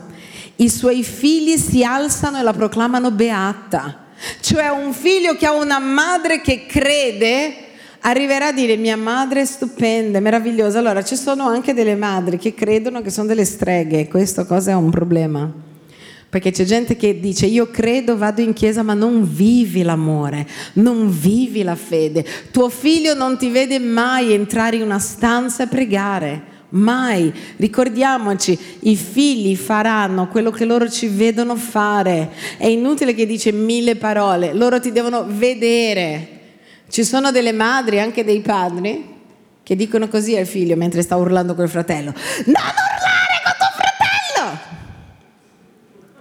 i 0.56 0.68
suoi 0.68 1.04
figli 1.04 1.56
si 1.56 1.85
alzano 1.85 2.38
e 2.38 2.42
la 2.42 2.52
proclamano 2.52 3.12
beata. 3.12 4.06
Cioè 4.40 4.68
un 4.68 4.92
figlio 4.92 5.37
che 5.37 5.46
ha 5.46 5.52
una 5.52 5.78
madre 5.78 6.40
che 6.40 6.66
crede 6.66 7.68
arriverà 8.00 8.48
a 8.48 8.52
dire 8.52 8.76
mia 8.76 8.96
madre 8.96 9.42
è 9.42 9.44
stupenda, 9.44 10.20
meravigliosa. 10.20 10.78
Allora 10.78 11.02
ci 11.02 11.16
sono 11.16 11.46
anche 11.46 11.74
delle 11.74 11.96
madri 11.96 12.38
che 12.38 12.54
credono 12.54 13.02
che 13.02 13.10
sono 13.10 13.26
delle 13.26 13.44
streghe, 13.44 14.08
questo 14.08 14.46
cosa 14.46 14.72
è 14.72 14.74
un 14.74 14.90
problema. 14.90 15.68
Perché 16.30 16.52
c'è 16.52 16.62
gente 16.62 16.96
che 16.96 17.18
dice 17.18 17.46
io 17.46 17.70
credo, 17.70 18.16
vado 18.16 18.40
in 18.40 18.52
chiesa, 18.52 18.84
ma 18.84 18.94
non 18.94 19.28
vivi 19.28 19.82
l'amore, 19.82 20.46
non 20.74 21.10
vivi 21.10 21.64
la 21.64 21.74
fede. 21.74 22.24
Tuo 22.52 22.68
figlio 22.68 23.14
non 23.14 23.36
ti 23.36 23.50
vede 23.50 23.80
mai 23.80 24.32
entrare 24.32 24.76
in 24.76 24.82
una 24.82 25.00
stanza 25.00 25.64
e 25.64 25.66
pregare. 25.66 26.42
Mai. 26.68 27.32
Ricordiamoci, 27.56 28.56
i 28.82 28.94
figli 28.94 29.56
faranno 29.56 30.28
quello 30.28 30.52
che 30.52 30.64
loro 30.64 30.88
ci 30.88 31.08
vedono 31.08 31.56
fare. 31.56 32.30
È 32.56 32.66
inutile 32.68 33.12
che 33.12 33.26
dice 33.26 33.50
mille 33.50 33.96
parole, 33.96 34.54
loro 34.54 34.78
ti 34.78 34.92
devono 34.92 35.26
vedere. 35.28 36.39
Ci 36.90 37.05
sono 37.05 37.31
delle 37.31 37.53
madri, 37.53 38.00
anche 38.00 38.24
dei 38.24 38.40
padri, 38.40 39.18
che 39.62 39.76
dicono 39.76 40.09
così 40.09 40.37
al 40.37 40.46
figlio 40.46 40.74
mentre 40.74 41.03
sta 41.03 41.14
urlando 41.14 41.55
col 41.55 41.68
fratello. 41.68 42.11
Non 42.11 42.55
urlare 42.57 43.37
con 43.44 43.53
tuo 43.57 43.68
fratello! 43.76 44.59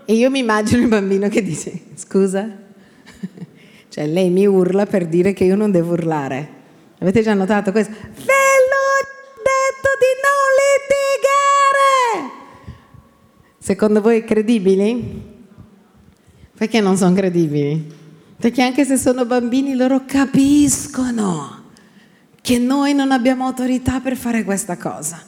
E 0.05 0.13
io 0.13 0.29
mi 0.29 0.37
immagino 0.37 0.83
il 0.83 0.87
bambino 0.87 1.27
che 1.27 1.41
dice, 1.41 1.71
scusa? 1.95 2.47
Cioè 3.89 4.05
lei 4.05 4.29
mi 4.29 4.45
urla 4.45 4.85
per 4.85 5.07
dire 5.07 5.33
che 5.33 5.43
io 5.43 5.55
non 5.55 5.71
devo 5.71 5.93
urlare. 5.93 6.57
Avete 6.99 7.23
già 7.23 7.33
notato 7.33 7.71
questo? 7.71 7.91
Ve 7.91 7.97
l'ho 8.69 8.93
detto 9.41 9.89
di 9.97 10.13
non 10.21 10.45
litigare! 12.21 12.31
Secondo 13.57 14.01
voi 14.01 14.23
credibili? 14.23 15.37
Perché 16.55 16.79
non 16.79 16.95
sono 16.95 17.15
credibili? 17.15 17.98
Perché 18.39 18.61
anche 18.61 18.85
se 18.85 18.95
sono 18.95 19.25
bambini 19.25 19.75
loro 19.75 20.03
capiscono 20.05 21.63
che 22.41 22.57
noi 22.57 22.93
non 22.93 23.11
abbiamo 23.11 23.45
autorità 23.45 23.99
per 23.99 24.15
fare 24.15 24.45
questa 24.45 24.77
cosa. 24.77 25.21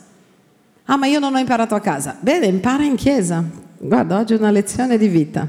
Ah, 0.85 0.95
ma 0.95 1.07
io 1.07 1.19
non 1.19 1.35
ho 1.35 1.37
imparato 1.37 1.75
a 1.75 1.81
casa. 1.81 2.15
Bene, 2.21 2.45
impara 2.45 2.83
in 2.83 2.95
chiesa. 2.95 3.43
Guarda, 3.77 4.17
oggi 4.17 4.33
è 4.33 4.37
una 4.37 4.49
lezione 4.49 4.97
di 4.97 5.09
vita. 5.09 5.45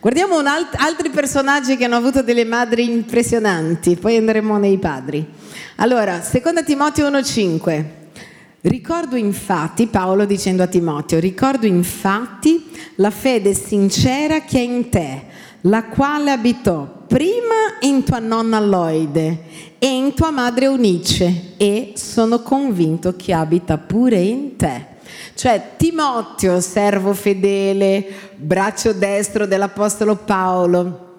Guardiamo 0.00 0.38
alt- 0.38 0.74
altri 0.76 1.10
personaggi 1.10 1.76
che 1.76 1.84
hanno 1.84 1.94
avuto 1.94 2.20
delle 2.20 2.44
madri 2.44 2.90
impressionanti, 2.90 3.94
poi 3.94 4.16
andremo 4.16 4.58
nei 4.58 4.78
padri. 4.78 5.24
Allora, 5.76 6.18
2 6.18 6.64
Timoteo 6.64 7.08
1,5. 7.08 7.84
Ricordo 8.62 9.14
infatti, 9.14 9.86
Paolo 9.86 10.24
dicendo 10.24 10.64
a 10.64 10.66
Timoteo, 10.66 11.20
ricordo 11.20 11.66
infatti 11.66 12.68
la 12.96 13.10
fede 13.10 13.54
sincera 13.54 14.40
che 14.40 14.58
è 14.58 14.62
in 14.62 14.88
te 14.88 15.22
la 15.62 15.84
quale 15.84 16.30
abitò 16.30 17.04
prima 17.06 17.76
in 17.80 18.02
tua 18.04 18.18
nonna 18.18 18.58
Loide 18.58 19.44
e 19.78 19.86
in 19.86 20.14
tua 20.14 20.30
madre 20.30 20.66
Unice 20.66 21.54
e 21.56 21.92
sono 21.94 22.40
convinto 22.40 23.14
che 23.16 23.32
abita 23.32 23.78
pure 23.78 24.18
in 24.18 24.56
te. 24.56 24.86
Cioè 25.34 25.72
Timoteo, 25.76 26.60
servo 26.60 27.12
fedele, 27.12 28.04
braccio 28.36 28.92
destro 28.92 29.46
dell'Apostolo 29.46 30.16
Paolo, 30.16 31.10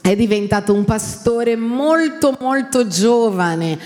è 0.00 0.16
diventato 0.16 0.72
un 0.72 0.84
pastore 0.84 1.54
molto 1.56 2.36
molto 2.40 2.88
giovane. 2.88 3.78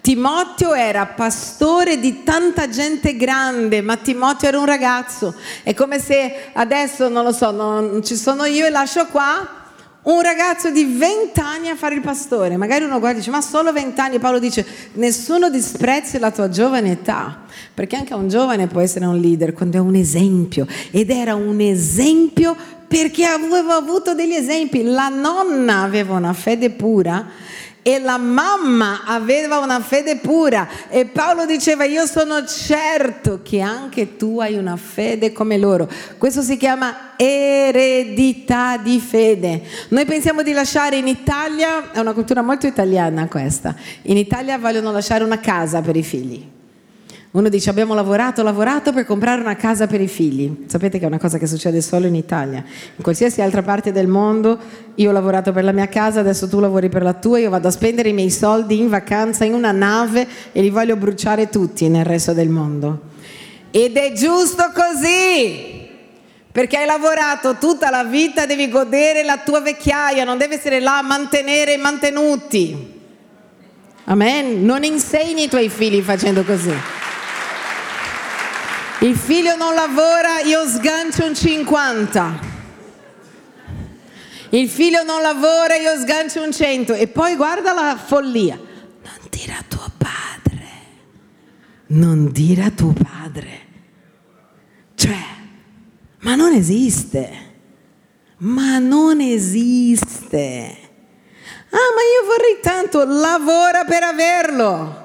Timoteo 0.00 0.74
era 0.74 1.06
pastore 1.06 1.98
di 1.98 2.22
tanta 2.22 2.68
gente 2.68 3.16
grande, 3.16 3.80
ma 3.80 3.96
Timoteo 3.96 4.50
era 4.50 4.58
un 4.58 4.66
ragazzo. 4.66 5.34
È 5.62 5.72
come 5.72 5.98
se 5.98 6.50
adesso, 6.52 7.08
non 7.08 7.24
lo 7.24 7.32
so, 7.32 7.50
non 7.50 8.04
ci 8.04 8.14
sono 8.14 8.44
io 8.44 8.66
e 8.66 8.70
lascio 8.70 9.06
qua 9.06 9.62
un 10.04 10.20
ragazzo 10.20 10.70
di 10.70 10.84
20 10.84 11.40
anni 11.40 11.68
a 11.68 11.76
fare 11.76 11.94
il 11.94 12.00
pastore. 12.00 12.56
Magari 12.56 12.84
uno 12.84 12.98
guarda 12.98 13.16
e 13.16 13.20
dice, 13.20 13.30
ma 13.30 13.40
solo 13.40 13.72
20 13.72 14.00
anni. 14.00 14.18
Paolo 14.18 14.38
dice, 14.38 14.66
nessuno 14.94 15.48
disprezzi 15.48 16.18
la 16.18 16.30
tua 16.30 16.48
giovane 16.48 16.92
età, 16.92 17.42
perché 17.72 17.96
anche 17.96 18.14
un 18.14 18.28
giovane 18.28 18.66
può 18.66 18.80
essere 18.80 19.06
un 19.06 19.18
leader 19.18 19.52
quando 19.52 19.78
è 19.78 19.80
un 19.80 19.94
esempio. 19.94 20.66
Ed 20.90 21.10
era 21.10 21.34
un 21.34 21.60
esempio 21.60 22.56
perché 22.86 23.24
aveva 23.24 23.76
avuto 23.76 24.14
degli 24.14 24.34
esempi. 24.34 24.82
La 24.82 25.08
nonna 25.08 25.82
aveva 25.82 26.14
una 26.14 26.32
fede 26.32 26.70
pura 26.70 27.26
e 27.86 27.98
la 27.98 28.16
mamma 28.16 29.02
aveva 29.04 29.58
una 29.58 29.78
fede 29.78 30.16
pura 30.16 30.66
e 30.88 31.04
Paolo 31.04 31.44
diceva 31.44 31.84
io 31.84 32.06
sono 32.06 32.46
certo 32.46 33.40
che 33.42 33.60
anche 33.60 34.16
tu 34.16 34.40
hai 34.40 34.56
una 34.56 34.76
fede 34.76 35.32
come 35.32 35.58
loro. 35.58 35.86
Questo 36.16 36.40
si 36.40 36.56
chiama 36.56 37.12
eredità 37.16 38.78
di 38.78 38.98
fede. 38.98 39.62
Noi 39.88 40.06
pensiamo 40.06 40.42
di 40.42 40.52
lasciare 40.52 40.96
in 40.96 41.06
Italia, 41.06 41.92
è 41.92 41.98
una 41.98 42.14
cultura 42.14 42.40
molto 42.40 42.66
italiana 42.66 43.28
questa, 43.28 43.76
in 44.04 44.16
Italia 44.16 44.56
vogliono 44.56 44.90
lasciare 44.90 45.22
una 45.22 45.38
casa 45.38 45.82
per 45.82 45.94
i 45.94 46.02
figli. 46.02 46.52
Uno 47.34 47.48
dice 47.48 47.68
abbiamo 47.68 47.94
lavorato, 47.94 48.44
lavorato 48.44 48.92
per 48.92 49.04
comprare 49.04 49.40
una 49.40 49.56
casa 49.56 49.88
per 49.88 50.00
i 50.00 50.06
figli. 50.06 50.66
Sapete 50.66 51.00
che 51.00 51.04
è 51.04 51.08
una 51.08 51.18
cosa 51.18 51.36
che 51.36 51.48
succede 51.48 51.80
solo 51.80 52.06
in 52.06 52.14
Italia. 52.14 52.58
In 52.94 53.02
qualsiasi 53.02 53.40
altra 53.42 53.60
parte 53.60 53.90
del 53.90 54.06
mondo 54.06 54.56
io 54.94 55.10
ho 55.10 55.12
lavorato 55.12 55.50
per 55.50 55.64
la 55.64 55.72
mia 55.72 55.88
casa, 55.88 56.20
adesso 56.20 56.48
tu 56.48 56.60
lavori 56.60 56.88
per 56.88 57.02
la 57.02 57.12
tua, 57.12 57.40
io 57.40 57.50
vado 57.50 57.66
a 57.66 57.72
spendere 57.72 58.10
i 58.10 58.12
miei 58.12 58.30
soldi 58.30 58.78
in 58.78 58.88
vacanza 58.88 59.44
in 59.44 59.52
una 59.52 59.72
nave 59.72 60.28
e 60.52 60.60
li 60.60 60.70
voglio 60.70 60.94
bruciare 60.94 61.48
tutti 61.48 61.88
nel 61.88 62.04
resto 62.04 62.32
del 62.34 62.48
mondo. 62.48 63.00
Ed 63.72 63.96
è 63.96 64.12
giusto 64.12 64.70
così. 64.72 65.88
Perché 66.52 66.76
hai 66.76 66.86
lavorato 66.86 67.56
tutta 67.58 67.90
la 67.90 68.04
vita, 68.04 68.46
devi 68.46 68.68
godere 68.68 69.24
la 69.24 69.38
tua 69.38 69.58
vecchiaia, 69.58 70.22
non 70.22 70.38
devi 70.38 70.54
essere 70.54 70.78
là 70.78 70.98
a 70.98 71.02
mantenere 71.02 71.72
i 71.72 71.78
mantenuti. 71.78 72.92
Amen. 74.04 74.64
Non 74.64 74.84
insegni 74.84 75.42
i 75.42 75.48
tuoi 75.48 75.68
figli 75.68 76.00
facendo 76.00 76.44
così. 76.44 77.02
Il 79.04 79.16
figlio 79.16 79.54
non 79.56 79.74
lavora, 79.74 80.40
io 80.40 80.66
sgancio 80.66 81.26
un 81.26 81.34
50. 81.34 82.40
Il 84.48 84.66
figlio 84.70 85.02
non 85.02 85.20
lavora, 85.20 85.76
io 85.76 85.94
sgancio 86.00 86.42
un 86.42 86.50
100. 86.50 86.94
E 86.94 87.06
poi 87.08 87.36
guarda 87.36 87.74
la 87.74 87.98
follia. 88.02 88.54
Non 88.56 89.18
dire 89.28 89.52
a 89.52 89.64
tuo 89.68 89.92
padre. 89.98 90.68
Non 91.88 92.32
dire 92.32 92.62
a 92.62 92.70
tuo 92.70 92.94
padre. 92.94 93.60
Cioè, 94.94 95.24
ma 96.20 96.34
non 96.34 96.54
esiste. 96.54 97.52
Ma 98.38 98.78
non 98.78 99.20
esiste. 99.20 100.78
Ah, 101.68 101.92
ma 101.94 102.00
io 102.00 102.24
vorrei 102.26 102.58
tanto, 102.62 103.04
lavora 103.04 103.84
per 103.84 104.02
averlo. 104.02 105.03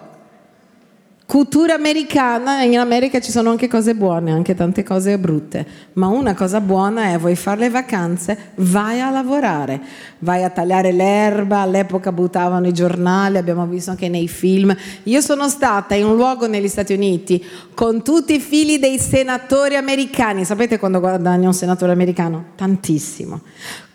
Cultura 1.29 1.75
americana, 1.75 2.63
in 2.63 2.79
America 2.79 3.19
ci 3.19 3.29
sono 3.29 3.51
anche 3.51 3.67
cose 3.67 3.93
buone, 3.93 4.31
anche 4.31 4.55
tante 4.55 4.81
cose 4.81 5.19
brutte, 5.19 5.63
ma 5.93 6.07
una 6.07 6.33
cosa 6.33 6.59
buona 6.59 7.13
è 7.13 7.19
vuoi 7.19 7.35
fare 7.35 7.59
le 7.59 7.69
vacanze, 7.69 8.35
vai 8.55 8.99
a 8.99 9.11
lavorare, 9.11 9.79
vai 10.21 10.43
a 10.43 10.49
tagliare 10.49 10.91
l'erba, 10.91 11.59
all'epoca 11.59 12.11
buttavano 12.11 12.65
i 12.65 12.73
giornali, 12.73 13.37
abbiamo 13.37 13.67
visto 13.67 13.91
anche 13.91 14.09
nei 14.09 14.27
film. 14.27 14.75
Io 15.03 15.21
sono 15.21 15.47
stata 15.49 15.93
in 15.93 16.05
un 16.05 16.15
luogo 16.15 16.47
negli 16.47 16.67
Stati 16.67 16.93
Uniti 16.93 17.45
con 17.75 18.01
tutti 18.01 18.33
i 18.33 18.39
figli 18.39 18.79
dei 18.79 18.97
senatori 18.97 19.75
americani, 19.75 20.43
sapete 20.45 20.79
quando 20.79 20.99
guadagna 20.99 21.45
un 21.45 21.53
senatore 21.53 21.91
americano? 21.91 22.45
Tantissimo. 22.55 23.41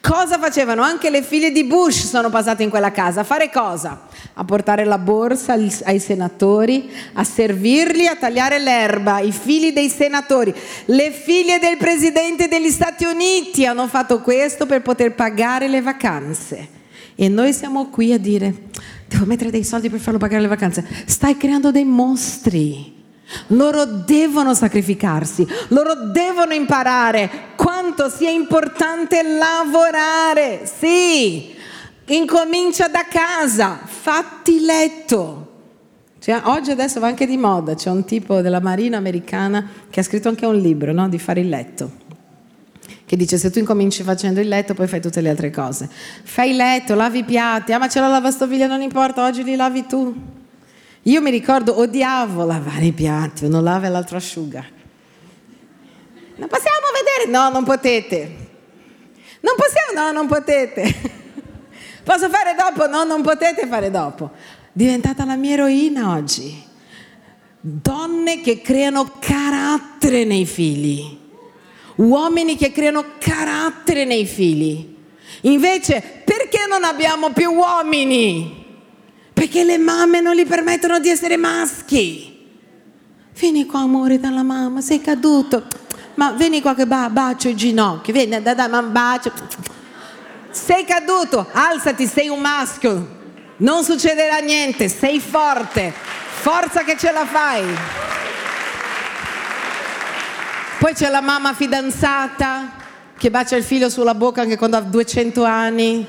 Cosa 0.07 0.39
facevano? 0.39 0.83
Anche 0.83 1.09
le 1.09 1.23
figlie 1.23 1.51
di 1.51 1.65
Bush 1.65 2.05
sono 2.05 2.29
passate 2.29 2.63
in 2.63 2.69
quella 2.69 2.93
casa. 2.93 3.23
A 3.23 3.25
fare 3.25 3.49
cosa? 3.49 4.07
A 4.35 4.45
portare 4.45 4.85
la 4.85 4.99
borsa 4.99 5.55
ai 5.55 5.99
senatori, 5.99 6.91
a 7.15 7.25
servirli, 7.25 8.07
a 8.07 8.15
tagliare 8.15 8.59
l'erba. 8.59 9.21
I 9.21 9.33
figli 9.33 9.73
dei 9.73 9.89
senatori, 9.89 10.55
le 10.87 11.11
figlie 11.11 11.59
del 11.59 11.79
presidente 11.79 12.49
degli 12.49 12.69
Stati 12.69 13.07
Uniti 13.07 13.65
hanno 13.65 13.89
fatto 13.89 14.21
questo 14.21 14.67
per 14.67 14.83
poter 14.83 15.15
pagare 15.15 15.69
le 15.69 15.81
vacanze. 15.81 16.69
E 17.15 17.31
noi 17.31 17.55
siamo 17.55 17.89
qui 17.89 18.13
a 18.13 18.19
dire, 18.19 18.55
devo 19.09 19.25
mettere 19.25 19.51
dei 19.51 19.65
soldi 19.65 19.89
per 19.89 20.01
farlo 20.01 20.19
pagare 20.19 20.43
le 20.43 20.49
vacanze. 20.49 20.87
Stai 21.07 21.39
creando 21.39 21.71
dei 21.71 21.87
mostri. 21.87 23.04
Loro 23.49 23.85
devono 23.85 24.55
sacrificarsi, 24.55 25.47
loro 25.69 25.95
devono 26.11 26.53
imparare 26.53 27.53
quanto 27.57 28.09
sia 28.09 28.31
importante 28.31 29.23
lavorare. 29.23 30.67
Sì, 30.67 31.55
incomincia 32.07 32.89
da 32.89 33.07
casa, 33.09 33.81
fatti 33.85 34.61
letto. 34.61 35.53
Cioè, 36.19 36.41
oggi 36.45 36.71
adesso 36.71 37.01
va 37.01 37.07
anche 37.07 37.27
di 37.27 37.37
moda, 37.37 37.75
c'è 37.75 37.91
un 37.91 38.05
tipo 38.05 38.41
della 38.41 38.61
marina 38.61 38.97
americana 38.97 39.69
che 39.91 40.01
ha 40.01 40.03
scritto 40.03 40.29
anche 40.29 40.47
un 40.47 40.57
libro 40.57 40.93
no? 40.93 41.09
di 41.09 41.19
fare 41.19 41.41
il 41.41 41.49
letto 41.49 42.03
che 43.07 43.17
dice 43.17 43.37
se 43.37 43.51
tu 43.51 43.59
incominci 43.59 44.03
facendo 44.03 44.41
il 44.41 44.49
letto 44.49 44.75
poi 44.75 44.87
fai 44.87 45.01
tutte 45.01 45.21
le 45.21 45.29
altre 45.29 45.51
cose. 45.51 45.89
Fai 46.23 46.51
il 46.51 46.57
letto, 46.57 46.95
lavi 46.95 47.19
i 47.19 47.25
piatti, 47.25 47.73
ah 47.73 47.79
ma 47.79 47.87
c'è 47.87 48.01
la 48.01 48.09
lavastoviglie, 48.09 48.67
non 48.67 48.81
importa, 48.81 49.25
oggi 49.25 49.45
li 49.45 49.57
lavi 49.57 49.87
tu. 49.87 50.43
Io 51.05 51.21
mi 51.21 51.31
ricordo, 51.31 51.79
odiavo 51.79 52.45
lavare 52.45 52.87
i 52.87 52.93
piatti, 52.93 53.45
uno 53.45 53.61
lava 53.61 53.87
e 53.87 53.91
l'altro 53.91 54.17
asciuga. 54.17 54.65
Non 56.37 56.49
possiamo 56.49 56.87
vedere? 56.95 57.31
No, 57.31 57.49
non 57.51 57.65
potete. 57.65 58.37
Non 59.41 59.55
possiamo? 59.57 60.07
No, 60.07 60.13
non 60.13 60.27
potete. 60.27 60.83
Posso 62.05 62.29
fare 62.29 62.55
dopo? 62.57 62.89
No, 62.89 63.05
non 63.05 63.23
potete 63.23 63.67
fare 63.67 63.91
dopo. 63.91 64.31
Diventata 64.73 65.25
la 65.25 65.37
mia 65.37 65.53
eroina 65.53 66.13
oggi. 66.15 66.63
Donne 67.61 68.41
che 68.41 68.61
creano 68.61 69.13
carattere 69.19 70.25
nei 70.25 70.45
figli 70.45 71.23
uomini 71.97 72.57
che 72.57 72.73
creano 72.73 73.05
carattere 73.19 74.05
nei 74.05 74.27
figli. 74.27 74.93
Invece, 75.43 76.23
perché 76.25 76.67
non 76.69 76.85
abbiamo 76.85 77.31
più 77.31 77.53
uomini? 77.53 78.64
Perché 79.35 79.65
le 79.65 79.77
mamme 79.79 80.21
non 80.21 80.35
gli 80.35 80.47
permettono 80.47 80.99
di 81.01 81.11
essere 81.11 81.37
maschi. 81.37 82.33
Vieni 83.37 83.67
qua, 83.67 83.81
amore, 83.81 84.19
dalla 84.21 84.45
mamma, 84.45 84.81
sei 84.81 85.01
caduto. 85.01 85.65
Ma 86.15 86.31
vieni 86.31 86.63
qua 86.63 86.75
che 86.75 86.87
ba- 86.87 87.11
bacio 87.11 87.49
i 87.49 87.57
ginocchi. 87.57 88.13
Vieni, 88.13 88.41
da, 88.41 88.55
da, 88.55 88.69
ma 88.69 88.81
bacio. 88.81 89.33
Sei 90.51 90.85
caduto, 90.85 91.49
alzati, 91.51 92.07
sei 92.07 92.29
un 92.29 92.39
maschio. 92.39 93.23
Non 93.57 93.83
succederà 93.83 94.39
niente, 94.39 94.89
sei 94.89 95.19
forte. 95.19 95.93
Forza 96.41 96.85
che 96.85 96.97
ce 96.97 97.11
la 97.11 97.27
fai. 97.27 97.65
Poi 100.79 100.93
c'è 100.93 101.09
la 101.11 101.21
mamma 101.21 101.55
fidanzata 101.55 102.73
che 103.17 103.31
bacia 103.31 103.57
il 103.57 103.65
figlio 103.65 103.89
sulla 103.89 104.15
bocca 104.15 104.43
anche 104.43 104.57
quando 104.57 104.77
ha 104.77 104.81
200 104.81 105.43
anni. 105.43 106.07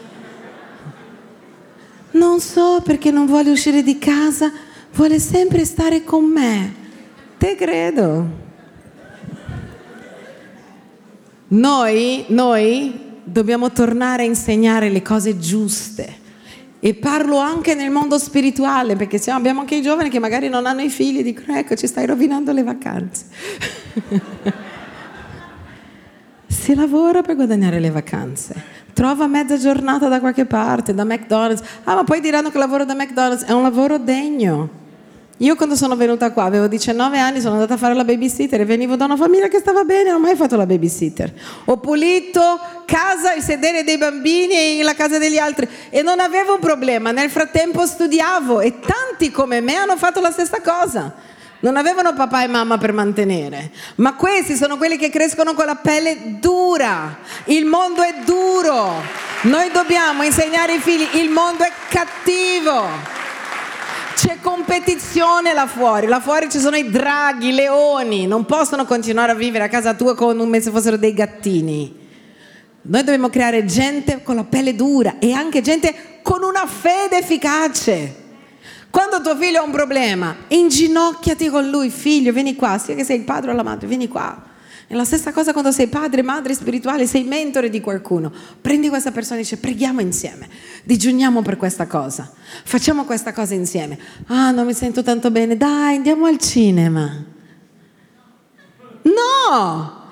Non 2.16 2.40
so 2.40 2.82
perché 2.82 3.12
non 3.12 3.26
vuole 3.26 3.52
uscire 3.52 3.84
di 3.84 3.98
casa, 3.98 4.50
vuole 4.94 5.20
sempre 5.20 5.66
stare 5.66 6.06
con 6.06 6.24
me. 6.24 6.74
Te 7.38 7.56
credo. 7.56 8.44
Noi, 11.50 12.24
noi 12.30 13.20
dobbiamo 13.22 13.70
tornare 13.74 14.24
a 14.24 14.28
insegnare 14.28 14.90
le 14.90 15.02
cose 15.02 15.38
giuste. 15.38 16.24
E 16.80 16.94
parlo 16.94 17.38
anche 17.38 17.74
nel 17.74 17.92
mondo 17.92 18.18
spirituale, 18.18 18.96
perché 18.96 19.20
abbiamo 19.30 19.60
anche 19.60 19.76
i 19.76 19.82
giovani 19.82 20.10
che 20.10 20.20
magari 20.20 20.48
non 20.48 20.66
hanno 20.66 20.84
i 20.84 20.90
figli 20.90 21.20
e 21.20 21.24
dicono 21.24 21.58
ecco 21.58 21.76
ci 21.76 21.88
stai 21.88 22.06
rovinando 22.06 22.54
le 22.54 22.64
vacanze. 22.64 23.26
si 26.48 26.74
lavora 26.76 27.22
per 27.22 27.36
guadagnare 27.36 27.82
le 27.82 27.90
vacanze. 27.90 28.75
Trova 28.96 29.28
mezza 29.28 29.58
giornata 29.58 30.08
da 30.08 30.22
qualche 30.22 30.46
parte, 30.46 30.94
da 30.94 31.04
McDonald's. 31.04 31.62
Ah, 31.84 31.96
ma 31.96 32.06
poi 32.06 32.22
diranno 32.22 32.50
che 32.50 32.58
lavoro 32.58 32.86
da 32.86 32.96
McDonald's 32.96 33.44
è 33.44 33.52
un 33.52 33.62
lavoro 33.62 33.98
degno. 33.98 34.70
Io 35.40 35.56
quando 35.58 35.76
sono 35.76 35.98
venuta 35.98 36.32
qua, 36.32 36.46
avevo 36.46 36.68
19 36.68 37.20
anni, 37.20 37.42
sono 37.42 37.56
andata 37.56 37.74
a 37.74 37.78
fare 37.78 37.94
la 37.94 38.06
babysitter 38.06 38.62
e 38.62 38.64
venivo 38.64 38.96
da 38.96 39.04
una 39.04 39.18
famiglia 39.18 39.50
che 39.50 39.60
stava 39.60 39.84
bene, 39.84 40.12
non 40.12 40.22
ho 40.22 40.24
mai 40.24 40.38
fatto 40.38 40.56
la 40.56 40.66
babysitter. 40.66 41.34
Ho 41.66 41.76
pulito 41.76 42.58
casa, 42.86 43.34
il 43.34 43.44
sedere 43.44 43.84
dei 43.84 43.98
bambini 43.98 44.80
e 44.80 44.82
la 44.82 44.94
casa 44.94 45.18
degli 45.18 45.38
altri 45.38 45.68
e 45.90 46.02
non 46.02 46.22
avevo 46.22 46.54
un 46.54 46.62
problema. 46.62 47.12
Nel 47.12 47.30
frattempo 47.30 47.86
studiavo 47.86 48.62
e 48.62 48.80
tanti 48.80 49.30
come 49.30 49.60
me 49.60 49.76
hanno 49.76 49.98
fatto 49.98 50.22
la 50.22 50.32
stessa 50.32 50.62
cosa 50.62 51.25
non 51.60 51.78
avevano 51.78 52.14
papà 52.14 52.44
e 52.44 52.48
mamma 52.48 52.78
per 52.78 52.92
mantenere, 52.92 53.72
ma 53.96 54.14
questi 54.16 54.56
sono 54.56 54.78
quelli 54.78 54.98
che 54.98 55.10
crescono 55.10 55.54
con 55.54 55.66
la 55.66 55.76
pelle 55.76 56.40
dura. 56.40 57.18
Il 57.46 57.66
mondo 57.66 58.02
è 58.02 58.16
duro. 58.24 59.02
Noi 59.44 59.72
dobbiamo 59.72 60.24
insegnare 60.24 60.74
ai 60.74 60.80
figli, 60.80 61.08
il 61.14 61.30
mondo 61.30 61.64
è 61.64 61.72
cattivo. 61.90 63.14
C'è 64.16 64.38
competizione 64.42 65.54
là 65.54 65.68
fuori, 65.68 66.08
là 66.08 66.20
fuori 66.20 66.50
ci 66.50 66.60
sono 66.60 66.78
i 66.78 66.90
draghi, 66.90 67.50
i 67.50 67.54
leoni, 67.54 68.28
non 68.28 68.46
possono 68.46 68.86
continuare 68.86 69.34
a 69.34 69.36
vivere 69.36 69.66
a 69.66 69.70
casa 69.70 69.94
tua 69.94 70.16
come 70.16 70.62
se 70.62 70.72
fossero 70.72 70.98
dei 70.98 71.14
gattini. 71.14 72.04
Noi 72.82 73.04
dobbiamo 73.04 73.30
creare 73.30 73.66
gente 73.66 74.22
con 74.24 74.36
la 74.36 74.44
pelle 74.44 74.76
dura 74.76 75.16
e 75.20 75.34
anche 75.34 75.62
gente 75.62 76.20
con 76.22 76.44
una 76.44 76.66
fede 76.66 77.18
efficace. 77.18 78.24
Quando 78.96 79.20
tuo 79.20 79.36
figlio 79.36 79.60
ha 79.60 79.64
un 79.64 79.72
problema, 79.72 80.34
inginocchiati 80.48 81.50
con 81.50 81.70
lui, 81.70 81.90
figlio, 81.90 82.32
vieni 82.32 82.56
qua, 82.56 82.78
sia 82.78 82.96
che 82.96 83.04
sei 83.04 83.18
il 83.18 83.24
padre 83.26 83.52
o 83.52 83.54
la 83.54 83.62
madre, 83.62 83.88
vieni 83.88 84.08
qua. 84.08 84.42
È 84.88 84.96
la 84.96 85.04
stessa 85.04 85.34
cosa 85.34 85.52
quando 85.52 85.74
sei 85.74 85.88
padre, 85.88 86.22
madre 86.22 86.54
spirituale, 86.54 87.06
sei 87.06 87.26
mentore 87.26 87.70
di 87.70 87.82
qualcuno. 87.82 88.32
Prendi 88.62 88.88
questa 88.88 89.12
persona 89.12 89.40
e 89.40 89.42
dici 89.42 89.58
preghiamo 89.58 90.00
insieme, 90.00 90.48
digiuniamo 90.86 91.42
per 91.42 91.58
questa 91.58 91.88
cosa, 91.88 92.32
facciamo 92.64 93.04
questa 93.04 93.34
cosa 93.34 93.54
insieme. 93.54 94.00
Ah, 94.28 94.52
non 94.52 94.66
mi 94.66 94.74
sento 94.74 95.04
tanto 95.04 95.30
bene, 95.30 95.58
dai, 95.58 95.98
andiamo 95.98 96.28
al 96.28 96.38
cinema. 96.38 97.22
No! 99.02 100.05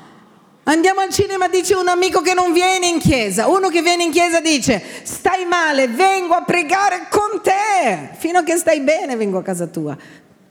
Andiamo 0.66 1.02
al 1.02 1.10
cinema, 1.10 1.50
dice 1.50 1.76
un 1.76 1.90
amico 1.90 2.22
che 2.22 2.34
non 2.34 2.54
viene 2.54 2.88
in 2.88 3.00
chiesa. 3.00 3.48
Uno 3.48 3.68
che 3.68 3.82
viene 3.82 4.04
in 4.04 4.12
chiesa 4.12 4.40
dice, 4.40 4.82
stai 5.04 5.44
male, 5.44 5.90
vengo 5.90 6.36
a 6.36 6.44
pregare 6.44 7.08
con 7.10 7.42
te. 7.42 8.12
Fino 8.18 8.40
a 8.40 8.44
che 8.44 8.56
stai 8.56 8.80
bene 8.80 9.18
vengo 9.18 9.38
a 9.38 9.44
casa 9.44 9.68
tua. 9.68 9.98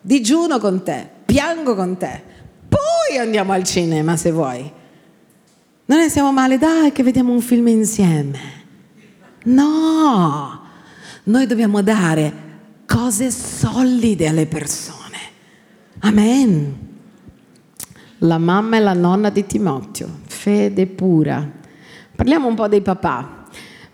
Digiuno 0.01 0.59
con 0.59 0.83
te, 0.83 1.09
piango 1.25 1.75
con 1.75 1.97
te. 1.97 2.23
Poi 2.69 3.17
andiamo 3.17 3.53
al 3.53 3.65
cinema 3.65 4.19
se 4.19 4.33
vuoi. 4.33 4.71
Non 5.87 5.99
ne 5.99 6.11
siamo 6.11 6.31
male, 6.31 6.59
dai 6.59 6.93
che 6.93 7.03
vediamo 7.03 7.33
un 7.33 7.41
film 7.41 7.69
insieme. 7.69 8.61
No, 9.45 10.61
noi 11.25 11.47
dobbiamo 11.47 11.83
dare 11.83 12.33
cose 12.87 13.31
solide 13.31 14.29
alle 14.29 14.47
persone. 14.47 15.01
Amen 16.01 16.91
la 18.25 18.39
mamma 18.39 18.77
e 18.77 18.81
la 18.81 18.93
nonna 18.93 19.31
di 19.31 19.47
Timoteo, 19.47 20.09
fede 20.27 20.87
pura. 20.87 21.49
Parliamo 22.15 22.47
un 22.47 22.55
po' 22.55 22.69
dei 22.69 22.83
papà. 22.83 23.42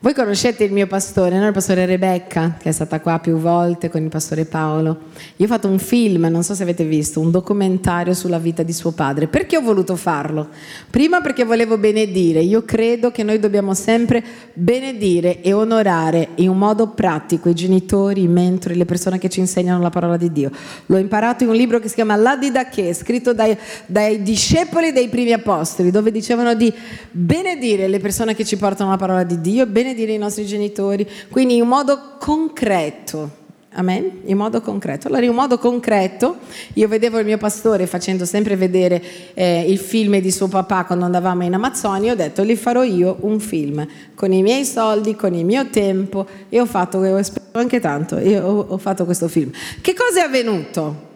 Voi 0.00 0.14
conoscete 0.14 0.62
il 0.62 0.70
mio 0.70 0.86
pastore, 0.86 1.40
no? 1.40 1.46
il 1.48 1.52
pastore 1.52 1.84
Rebecca, 1.84 2.54
che 2.56 2.68
è 2.68 2.72
stata 2.72 3.00
qua 3.00 3.18
più 3.18 3.36
volte 3.36 3.88
con 3.88 4.00
il 4.00 4.08
pastore 4.08 4.44
Paolo. 4.44 4.96
Io 5.34 5.46
ho 5.46 5.48
fatto 5.48 5.66
un 5.66 5.80
film, 5.80 6.24
non 6.26 6.44
so 6.44 6.54
se 6.54 6.62
avete 6.62 6.84
visto, 6.84 7.18
un 7.18 7.32
documentario 7.32 8.14
sulla 8.14 8.38
vita 8.38 8.62
di 8.62 8.72
suo 8.72 8.92
padre. 8.92 9.26
Perché 9.26 9.56
ho 9.56 9.60
voluto 9.60 9.96
farlo? 9.96 10.50
Prima 10.88 11.20
perché 11.20 11.42
volevo 11.42 11.78
benedire. 11.78 12.38
Io 12.38 12.62
credo 12.62 13.10
che 13.10 13.24
noi 13.24 13.40
dobbiamo 13.40 13.74
sempre 13.74 14.22
benedire 14.52 15.42
e 15.42 15.52
onorare 15.52 16.28
in 16.36 16.50
un 16.50 16.58
modo 16.58 16.90
pratico 16.90 17.48
i 17.48 17.54
genitori, 17.54 18.22
i 18.22 18.28
mentori, 18.28 18.76
le 18.76 18.84
persone 18.84 19.18
che 19.18 19.28
ci 19.28 19.40
insegnano 19.40 19.82
la 19.82 19.90
parola 19.90 20.16
di 20.16 20.30
Dio. 20.30 20.52
L'ho 20.86 20.98
imparato 20.98 21.42
in 21.42 21.50
un 21.50 21.56
libro 21.56 21.80
che 21.80 21.88
si 21.88 21.96
chiama 21.96 22.14
La 22.14 22.36
Didache, 22.36 22.94
scritto 22.94 23.34
dai, 23.34 23.58
dai 23.86 24.22
discepoli 24.22 24.92
dei 24.92 25.08
primi 25.08 25.32
apostoli, 25.32 25.90
dove 25.90 26.12
dicevano 26.12 26.54
di 26.54 26.72
benedire 27.10 27.88
le 27.88 27.98
persone 27.98 28.36
che 28.36 28.44
ci 28.44 28.56
portano 28.56 28.90
la 28.90 28.96
parola 28.96 29.24
di 29.24 29.40
Dio, 29.40 29.66
benedire 29.66 29.86
benedire 29.88 30.12
i 30.12 30.18
nostri 30.18 30.44
genitori, 30.44 31.08
quindi 31.30 31.56
in 31.56 31.66
modo 31.66 32.16
concreto. 32.18 33.46
Amen? 33.72 34.22
In 34.24 34.36
modo 34.36 34.60
concreto. 34.60 35.08
Allora, 35.08 35.24
in 35.24 35.34
modo 35.34 35.58
concreto, 35.58 36.38
io 36.74 36.88
vedevo 36.88 37.18
il 37.18 37.24
mio 37.24 37.36
pastore 37.36 37.86
facendo 37.86 38.24
sempre 38.24 38.56
vedere 38.56 39.00
eh, 39.34 39.64
il 39.68 39.78
film 39.78 40.18
di 40.20 40.30
suo 40.32 40.48
papà 40.48 40.84
quando 40.84 41.04
andavamo 41.04 41.44
in 41.44 41.54
Amazzonia. 41.54 42.12
Ho 42.12 42.16
detto, 42.16 42.42
li 42.42 42.56
farò 42.56 42.82
io 42.82 43.18
un 43.20 43.38
film 43.38 43.86
con 44.14 44.32
i 44.32 44.42
miei 44.42 44.64
soldi, 44.64 45.14
con 45.14 45.34
il 45.34 45.44
mio 45.44 45.68
tempo. 45.68 46.26
E 46.48 46.58
ho 46.58 46.66
fatto, 46.66 46.98
ho 46.98 47.22
anche 47.52 47.78
tanto, 47.78 48.18
io 48.18 48.44
ho, 48.44 48.66
ho 48.68 48.78
fatto 48.78 49.04
questo 49.04 49.28
film. 49.28 49.50
Che 49.80 49.94
cosa 49.94 50.22
è 50.22 50.24
avvenuto? 50.24 51.06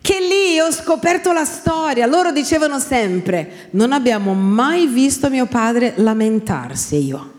Che 0.00 0.18
lì 0.20 0.58
ho 0.60 0.70
scoperto 0.70 1.32
la 1.32 1.44
storia. 1.44 2.06
Loro 2.06 2.30
dicevano 2.30 2.78
sempre: 2.78 3.68
Non 3.72 3.92
abbiamo 3.92 4.32
mai 4.34 4.86
visto 4.86 5.28
mio 5.28 5.46
padre 5.46 5.94
lamentarsi. 5.96 7.04
Io. 7.04 7.37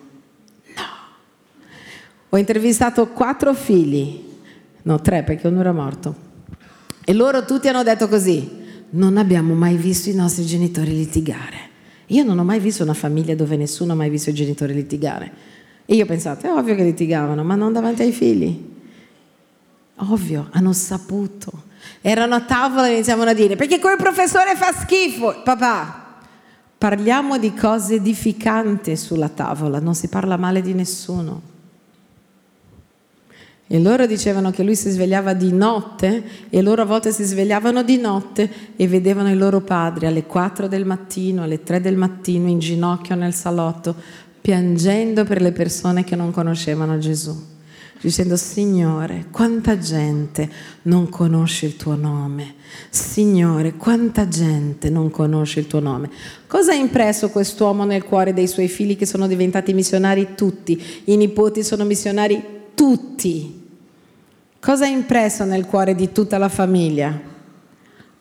Ho 2.30 2.38
intervistato 2.38 3.08
quattro 3.08 3.54
figli, 3.54 4.24
no 4.84 5.02
tre 5.02 5.24
perché 5.24 5.48
uno 5.48 5.62
era 5.62 5.72
morto, 5.72 6.16
e 7.04 7.14
loro 7.14 7.44
tutti 7.44 7.68
hanno 7.68 7.84
detto 7.84 8.08
così, 8.08 8.48
non 8.92 9.18
abbiamo 9.18 9.56
mai 9.56 9.76
visto 9.76 10.10
i 10.10 10.14
nostri 10.14 10.46
genitori 10.46 10.92
litigare. 10.92 11.68
Io 12.08 12.24
non 12.24 12.38
ho 12.40 12.44
mai 12.44 12.60
visto 12.60 12.84
una 12.84 12.94
famiglia 12.94 13.36
dove 13.36 13.56
nessuno 13.56 13.94
ha 13.94 13.96
mai 13.96 14.10
visto 14.10 14.30
i 14.30 14.34
genitori 14.34 14.74
litigare. 14.74 15.32
E 15.86 15.96
io 15.96 16.04
ho 16.04 16.08
pensato, 16.08 16.46
è 16.46 16.52
ovvio 16.52 16.76
che 16.76 16.84
litigavano, 16.84 17.44
ma 17.44 17.56
non 17.56 17.74
davanti 17.74 18.04
ai 18.04 18.12
figli. 18.12 18.68
Ovvio, 19.96 20.48
hanno 20.52 20.74
saputo. 20.74 21.64
Erano 22.02 22.36
a 22.36 22.42
tavola 22.42 22.88
e 22.88 22.94
iniziavano 22.94 23.32
a 23.32 23.34
dire, 23.34 23.56
perché 23.56 23.80
quel 23.80 23.98
professore 23.98 24.56
fa 24.56 24.72
schifo. 24.72 25.42
Papà, 25.44 26.18
parliamo 26.78 27.38
di 27.38 27.54
cose 27.54 27.96
edificanti 27.96 28.96
sulla 28.96 29.30
tavola, 29.30 29.80
non 29.80 29.96
si 29.96 30.08
parla 30.08 30.38
male 30.38 30.62
di 30.62 30.74
nessuno. 30.74 31.49
E 33.72 33.80
loro 33.80 34.08
dicevano 34.08 34.50
che 34.50 34.64
lui 34.64 34.76
si 34.76 34.90
svegliava 34.90 35.34
di 35.36 35.54
notte 35.54 36.24
e 36.50 36.60
loro 36.64 36.82
a 36.82 36.86
volte 36.86 37.12
si 37.12 37.24
svegliavano 37.24 37.84
di 37.84 37.98
notte 37.98 38.52
e 38.76 38.88
vedevano 38.88 39.30
il 39.30 39.38
loro 39.38 39.62
padre 39.62 40.08
alle 40.08 40.26
4 40.26 40.68
del 40.68 40.86
mattino, 40.86 41.44
alle 41.44 41.62
3 41.62 41.80
del 41.80 41.96
mattino 41.96 42.48
in 42.48 42.58
ginocchio 42.58 43.14
nel 43.14 43.32
salotto, 43.36 43.96
piangendo 44.42 45.24
per 45.24 45.40
le 45.40 45.52
persone 45.52 46.04
che 46.04 46.16
non 46.16 46.32
conoscevano 46.32 46.98
Gesù, 46.98 47.40
dicendo 48.02 48.38
Signore, 48.38 49.28
quanta 49.30 49.78
gente 49.78 50.50
non 50.84 51.08
conosce 51.08 51.68
il 51.68 51.76
tuo 51.76 51.96
nome. 51.96 52.56
Signore, 52.90 53.76
quanta 53.76 54.28
gente 54.28 54.90
non 54.90 55.12
conosce 55.12 55.60
il 55.60 55.68
tuo 55.68 55.80
nome. 55.80 56.10
Cosa 56.48 56.72
ha 56.72 56.76
impresso 56.76 57.30
quest'uomo 57.30 57.86
nel 57.86 58.04
cuore 58.04 58.34
dei 58.34 58.48
suoi 58.48 58.68
figli 58.68 58.98
che 58.98 59.06
sono 59.06 59.28
diventati 59.28 59.74
missionari 59.74 60.30
tutti? 60.36 60.82
I 61.04 61.16
nipoti 61.18 61.64
sono 61.64 61.84
missionari 61.84 62.58
tutti. 62.74 63.59
Cosa 64.62 64.84
ha 64.84 64.90
impresso 64.90 65.46
nel 65.46 65.66
cuore 65.66 65.96
di 65.96 66.12
tutta 66.12 66.38
la 66.38 66.50
famiglia? 66.50 67.18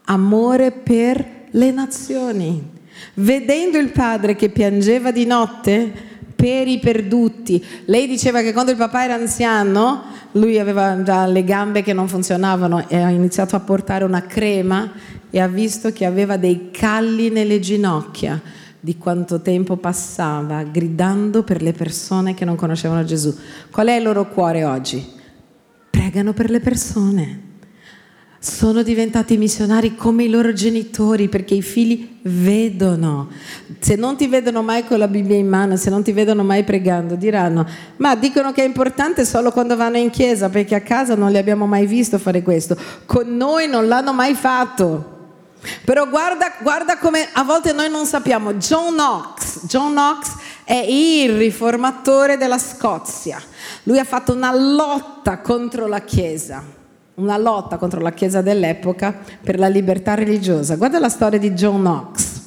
Amore 0.04 0.70
per 0.70 1.26
le 1.50 1.70
nazioni. 1.72 2.76
Vedendo 3.14 3.76
il 3.76 3.90
padre 3.90 4.36
che 4.36 4.48
piangeva 4.48 5.10
di 5.10 5.26
notte 5.26 5.92
per 6.36 6.68
i 6.68 6.78
perduti, 6.78 7.64
lei 7.86 8.06
diceva 8.06 8.40
che 8.40 8.52
quando 8.52 8.70
il 8.70 8.76
papà 8.76 9.02
era 9.02 9.14
anziano, 9.14 10.04
lui 10.32 10.60
aveva 10.60 11.02
già 11.02 11.26
le 11.26 11.42
gambe 11.42 11.82
che 11.82 11.92
non 11.92 12.06
funzionavano 12.06 12.88
e 12.88 12.96
ha 13.02 13.10
iniziato 13.10 13.56
a 13.56 13.60
portare 13.60 14.04
una 14.04 14.22
crema 14.22 14.92
e 15.30 15.40
ha 15.40 15.48
visto 15.48 15.90
che 15.90 16.04
aveva 16.04 16.36
dei 16.36 16.70
calli 16.70 17.30
nelle 17.30 17.58
ginocchia 17.58 18.40
di 18.78 18.96
quanto 18.96 19.40
tempo 19.40 19.76
passava 19.76 20.62
gridando 20.62 21.42
per 21.42 21.62
le 21.62 21.72
persone 21.72 22.34
che 22.34 22.44
non 22.44 22.54
conoscevano 22.54 23.04
Gesù. 23.04 23.36
Qual 23.72 23.88
è 23.88 23.96
il 23.96 24.04
loro 24.04 24.28
cuore 24.28 24.64
oggi? 24.64 25.16
Pregano 25.98 26.32
per 26.32 26.48
le 26.48 26.60
persone. 26.60 27.46
Sono 28.38 28.82
diventati 28.82 29.36
missionari 29.36 29.96
come 29.96 30.22
i 30.22 30.30
loro 30.30 30.52
genitori 30.52 31.28
perché 31.28 31.54
i 31.54 31.62
figli 31.62 32.20
vedono. 32.22 33.28
Se 33.80 33.96
non 33.96 34.16
ti 34.16 34.28
vedono 34.28 34.62
mai 34.62 34.84
con 34.84 34.98
la 34.98 35.08
Bibbia 35.08 35.34
in 35.34 35.48
mano, 35.48 35.74
se 35.74 35.90
non 35.90 36.04
ti 36.04 36.12
vedono 36.12 36.44
mai 36.44 36.62
pregando, 36.62 37.16
diranno, 37.16 37.66
ma 37.96 38.14
dicono 38.14 38.52
che 38.52 38.62
è 38.62 38.66
importante 38.66 39.24
solo 39.24 39.50
quando 39.50 39.74
vanno 39.74 39.96
in 39.96 40.10
chiesa 40.10 40.48
perché 40.48 40.76
a 40.76 40.82
casa 40.82 41.16
non 41.16 41.32
li 41.32 41.36
abbiamo 41.36 41.66
mai 41.66 41.86
visto 41.86 42.16
fare 42.18 42.42
questo. 42.42 42.76
Con 43.04 43.36
noi 43.36 43.66
non 43.66 43.88
l'hanno 43.88 44.12
mai 44.12 44.34
fatto. 44.34 45.16
Però 45.84 46.08
guarda, 46.08 46.52
guarda 46.62 46.96
come 46.98 47.26
a 47.32 47.42
volte 47.42 47.72
noi 47.72 47.90
non 47.90 48.06
sappiamo. 48.06 48.54
John 48.54 48.92
Knox, 48.92 49.66
John 49.66 49.90
Knox 49.90 50.32
è 50.68 50.84
il 50.86 51.34
riformatore 51.38 52.36
della 52.36 52.58
Scozia. 52.58 53.40
Lui 53.84 53.98
ha 53.98 54.04
fatto 54.04 54.34
una 54.34 54.54
lotta 54.54 55.38
contro 55.38 55.86
la 55.86 56.02
Chiesa, 56.02 56.62
una 57.14 57.38
lotta 57.38 57.78
contro 57.78 58.02
la 58.02 58.12
Chiesa 58.12 58.42
dell'epoca 58.42 59.18
per 59.42 59.58
la 59.58 59.68
libertà 59.68 60.12
religiosa. 60.12 60.76
Guarda 60.76 60.98
la 60.98 61.08
storia 61.08 61.38
di 61.38 61.52
John 61.52 61.78
Knox. 61.78 62.40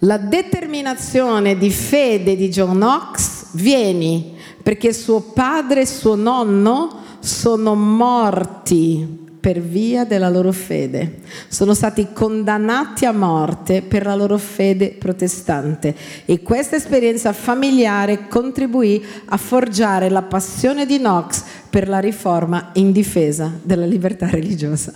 La 0.00 0.18
determinazione 0.18 1.56
di 1.56 1.70
fede 1.70 2.36
di 2.36 2.50
John 2.50 2.74
Knox 2.74 3.46
viene 3.52 4.32
perché 4.62 4.92
suo 4.92 5.22
padre 5.22 5.80
e 5.80 5.86
suo 5.86 6.16
nonno 6.16 7.00
sono 7.20 7.74
morti 7.76 9.27
per 9.48 9.60
via 9.62 10.04
della 10.04 10.28
loro 10.28 10.52
fede. 10.52 11.20
Sono 11.48 11.72
stati 11.72 12.08
condannati 12.12 13.06
a 13.06 13.12
morte 13.12 13.80
per 13.80 14.04
la 14.04 14.14
loro 14.14 14.36
fede 14.36 14.90
protestante 14.90 15.94
e 16.26 16.42
questa 16.42 16.76
esperienza 16.76 17.32
familiare 17.32 18.28
contribuì 18.28 19.02
a 19.24 19.38
forgiare 19.38 20.10
la 20.10 20.20
passione 20.20 20.84
di 20.84 20.98
Knox 20.98 21.42
per 21.70 21.88
la 21.88 21.98
riforma 21.98 22.72
in 22.74 22.92
difesa 22.92 23.50
della 23.62 23.86
libertà 23.86 24.28
religiosa. 24.28 24.92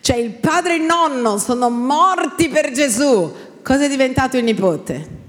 Cioè 0.00 0.16
il 0.16 0.30
padre 0.30 0.72
e 0.72 0.78
il 0.78 0.82
nonno 0.82 1.38
sono 1.38 1.70
morti 1.70 2.48
per 2.48 2.72
Gesù. 2.72 3.32
Cosa 3.62 3.84
è 3.84 3.88
diventato 3.88 4.36
il 4.36 4.42
nipote? 4.42 5.23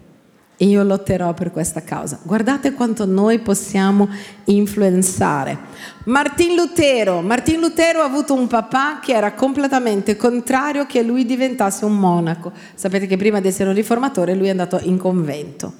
Io 0.57 0.83
lotterò 0.83 1.33
per 1.33 1.51
questa 1.51 1.81
causa. 1.83 2.19
Guardate 2.23 2.73
quanto 2.73 3.05
noi 3.05 3.39
possiamo 3.39 4.07
influenzare. 4.45 5.57
Martin 6.05 6.55
Lutero, 6.55 7.21
Martin 7.21 7.59
Lutero 7.59 8.01
ha 8.01 8.05
avuto 8.05 8.33
un 8.33 8.47
papà 8.47 8.99
che 8.99 9.13
era 9.13 9.33
completamente 9.33 10.15
contrario 10.15 10.85
che 10.85 11.01
lui 11.01 11.25
diventasse 11.25 11.83
un 11.83 11.97
monaco. 11.97 12.51
Sapete 12.73 13.05
che 13.05 13.17
prima 13.17 13.41
di 13.41 13.49
essere 13.49 13.69
un 13.69 13.75
riformatore 13.75 14.33
lui 14.33 14.47
è 14.47 14.51
andato 14.51 14.79
in 14.81 14.97
convento. 14.97 15.73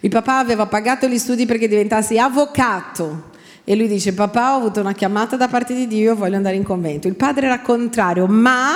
Il 0.00 0.10
papà 0.10 0.38
aveva 0.38 0.66
pagato 0.66 1.08
gli 1.08 1.18
studi 1.18 1.44
perché 1.44 1.66
diventassi 1.66 2.18
avvocato. 2.18 3.28
E 3.64 3.76
lui 3.76 3.88
dice, 3.88 4.14
papà 4.14 4.54
ho 4.54 4.58
avuto 4.58 4.80
una 4.80 4.94
chiamata 4.94 5.36
da 5.36 5.48
parte 5.48 5.74
di 5.74 5.86
Dio, 5.86 6.14
voglio 6.14 6.36
andare 6.36 6.56
in 6.56 6.62
convento. 6.62 7.08
Il 7.08 7.14
padre 7.14 7.46
era 7.46 7.60
contrario, 7.60 8.26
ma 8.26 8.72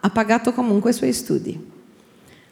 ha 0.00 0.10
pagato 0.10 0.52
comunque 0.52 0.90
i 0.90 0.94
suoi 0.94 1.12
studi. 1.12 1.72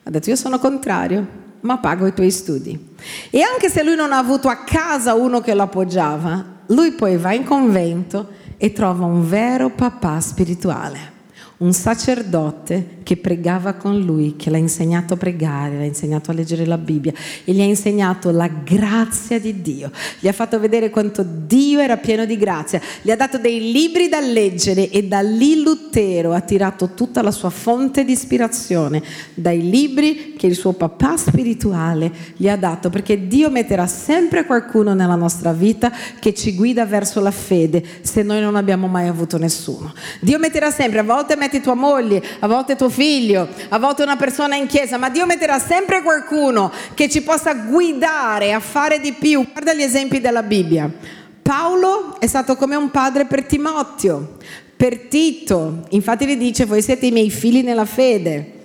Ha 0.05 0.11
detto, 0.11 0.29
io 0.29 0.37
sono 0.37 0.59
contrario, 0.59 1.42
ma 1.63 1.79
pago 1.79 2.07
i 2.07 2.15
tuoi 2.15 2.31
studi. 2.31 2.95
E 3.31 3.41
anche 3.41 3.69
se 3.69 3.83
lui 3.83 3.97
non 3.97 4.13
ha 4.13 4.19
avuto 4.19 4.49
a 4.49 4.59
casa 4.59 5.15
uno 5.15 5.41
che 5.41 5.55
lo 5.55 5.63
appoggiava, 5.63 6.45
lui 6.67 6.93
poi 6.93 7.17
va 7.17 7.33
in 7.33 7.45
convento 7.45 8.29
e 8.57 8.73
trova 8.73 9.05
un 9.05 9.29
vero 9.29 9.71
papà 9.71 10.21
spirituale 10.21 11.21
un 11.63 11.73
sacerdote 11.73 12.99
che 13.05 13.17
pregava 13.17 13.75
con 13.75 14.01
lui, 14.01 14.35
che 14.37 14.51
l'ha 14.51 14.57
insegnato 14.57 15.15
a 15.15 15.17
pregare, 15.17 15.79
l'ha 15.79 15.85
insegnato 15.85 16.31
a 16.31 16.35
leggere 16.35 16.67
la 16.67 16.77
Bibbia 16.79 17.13
e 17.45 17.53
gli 17.53 17.61
ha 17.61 17.65
insegnato 17.65 18.31
la 18.33 18.49
grazia 18.49 19.39
di 19.39 19.63
Dio. 19.63 19.91
Gli 20.19 20.27
ha 20.27 20.33
fatto 20.33 20.59
vedere 20.59 20.91
quanto 20.91 21.25
Dio 21.25 21.79
era 21.79 21.97
pieno 21.99 22.25
di 22.25 22.37
grazia. 22.37 22.81
Gli 23.01 23.11
ha 23.11 23.17
dato 23.17 23.39
dei 23.39 23.71
libri 23.71 24.09
da 24.09 24.19
leggere 24.21 24.91
e 24.91 25.05
da 25.05 25.21
lì 25.21 25.63
Lutero 25.63 26.33
ha 26.33 26.41
tirato 26.41 26.95
tutta 26.95 27.23
la 27.23 27.31
sua 27.31 27.51
fonte 27.51 28.05
di 28.05 28.13
ispirazione 28.13 29.03
dai 29.35 29.69
libri 29.69 30.35
che 30.37 30.49
il 30.49 30.57
suo 30.57 30.73
papà 30.73 31.17
spirituale 31.17 32.11
gli 32.37 32.49
ha 32.49 32.57
dato, 32.57 32.91
perché 32.91 33.29
Dio 33.29 33.51
metterà 33.51 33.87
sempre 33.87 34.47
qualcuno 34.47 34.95
nella 34.95 35.15
nostra 35.15 35.53
vita 35.53 35.93
che 36.19 36.35
ci 36.35 36.55
guida 36.57 36.85
verso 36.87 37.21
la 37.21 37.31
fede 37.31 37.85
se 38.01 38.23
noi 38.23 38.41
non 38.41 38.57
abbiamo 38.57 38.89
mai 38.89 39.07
avuto 39.07 39.39
nessuno. 39.39 39.93
Dio 40.21 40.41
metterà 40.41 40.71
sempre, 40.71 40.99
a 40.99 41.05
volte 41.05 41.37
mette 41.37 41.51
metti 41.53 41.61
tua 41.61 41.75
moglie, 41.75 42.23
a 42.39 42.47
volte 42.47 42.77
tuo 42.77 42.89
figlio, 42.89 43.47
a 43.69 43.79
volte 43.79 44.03
una 44.03 44.17
persona 44.17 44.57
in 44.57 44.67
chiesa, 44.67 44.97
ma 44.97 45.11
Dio 45.11 45.27
metterà 45.27 45.59
sempre 45.59 46.01
qualcuno 46.01 46.73
che 46.95 47.11
ci 47.11 47.23
possa 47.23 47.53
guidare 47.53 48.55
a 48.55 48.61
fare 48.61 48.99
di 49.01 49.13
più. 49.13 49.47
Guarda 49.53 49.75
gli 49.75 49.83
esempi 49.83 50.21
della 50.21 50.43
Bibbia. 50.43 50.91
Paolo 51.43 52.19
è 52.19 52.27
stato 52.27 52.57
come 52.57 52.77
un 52.77 52.91
padre 52.91 53.27
per 53.27 53.45
Timoteo, 53.45 54.39
per 54.77 54.99
Tito, 55.09 55.85
infatti 55.91 56.25
gli 56.27 56.37
dice 56.37 56.65
voi 56.65 56.81
siete 56.81 57.07
i 57.07 57.11
miei 57.11 57.31
figli 57.31 57.63
nella 57.63 57.85
fede. 57.85 58.61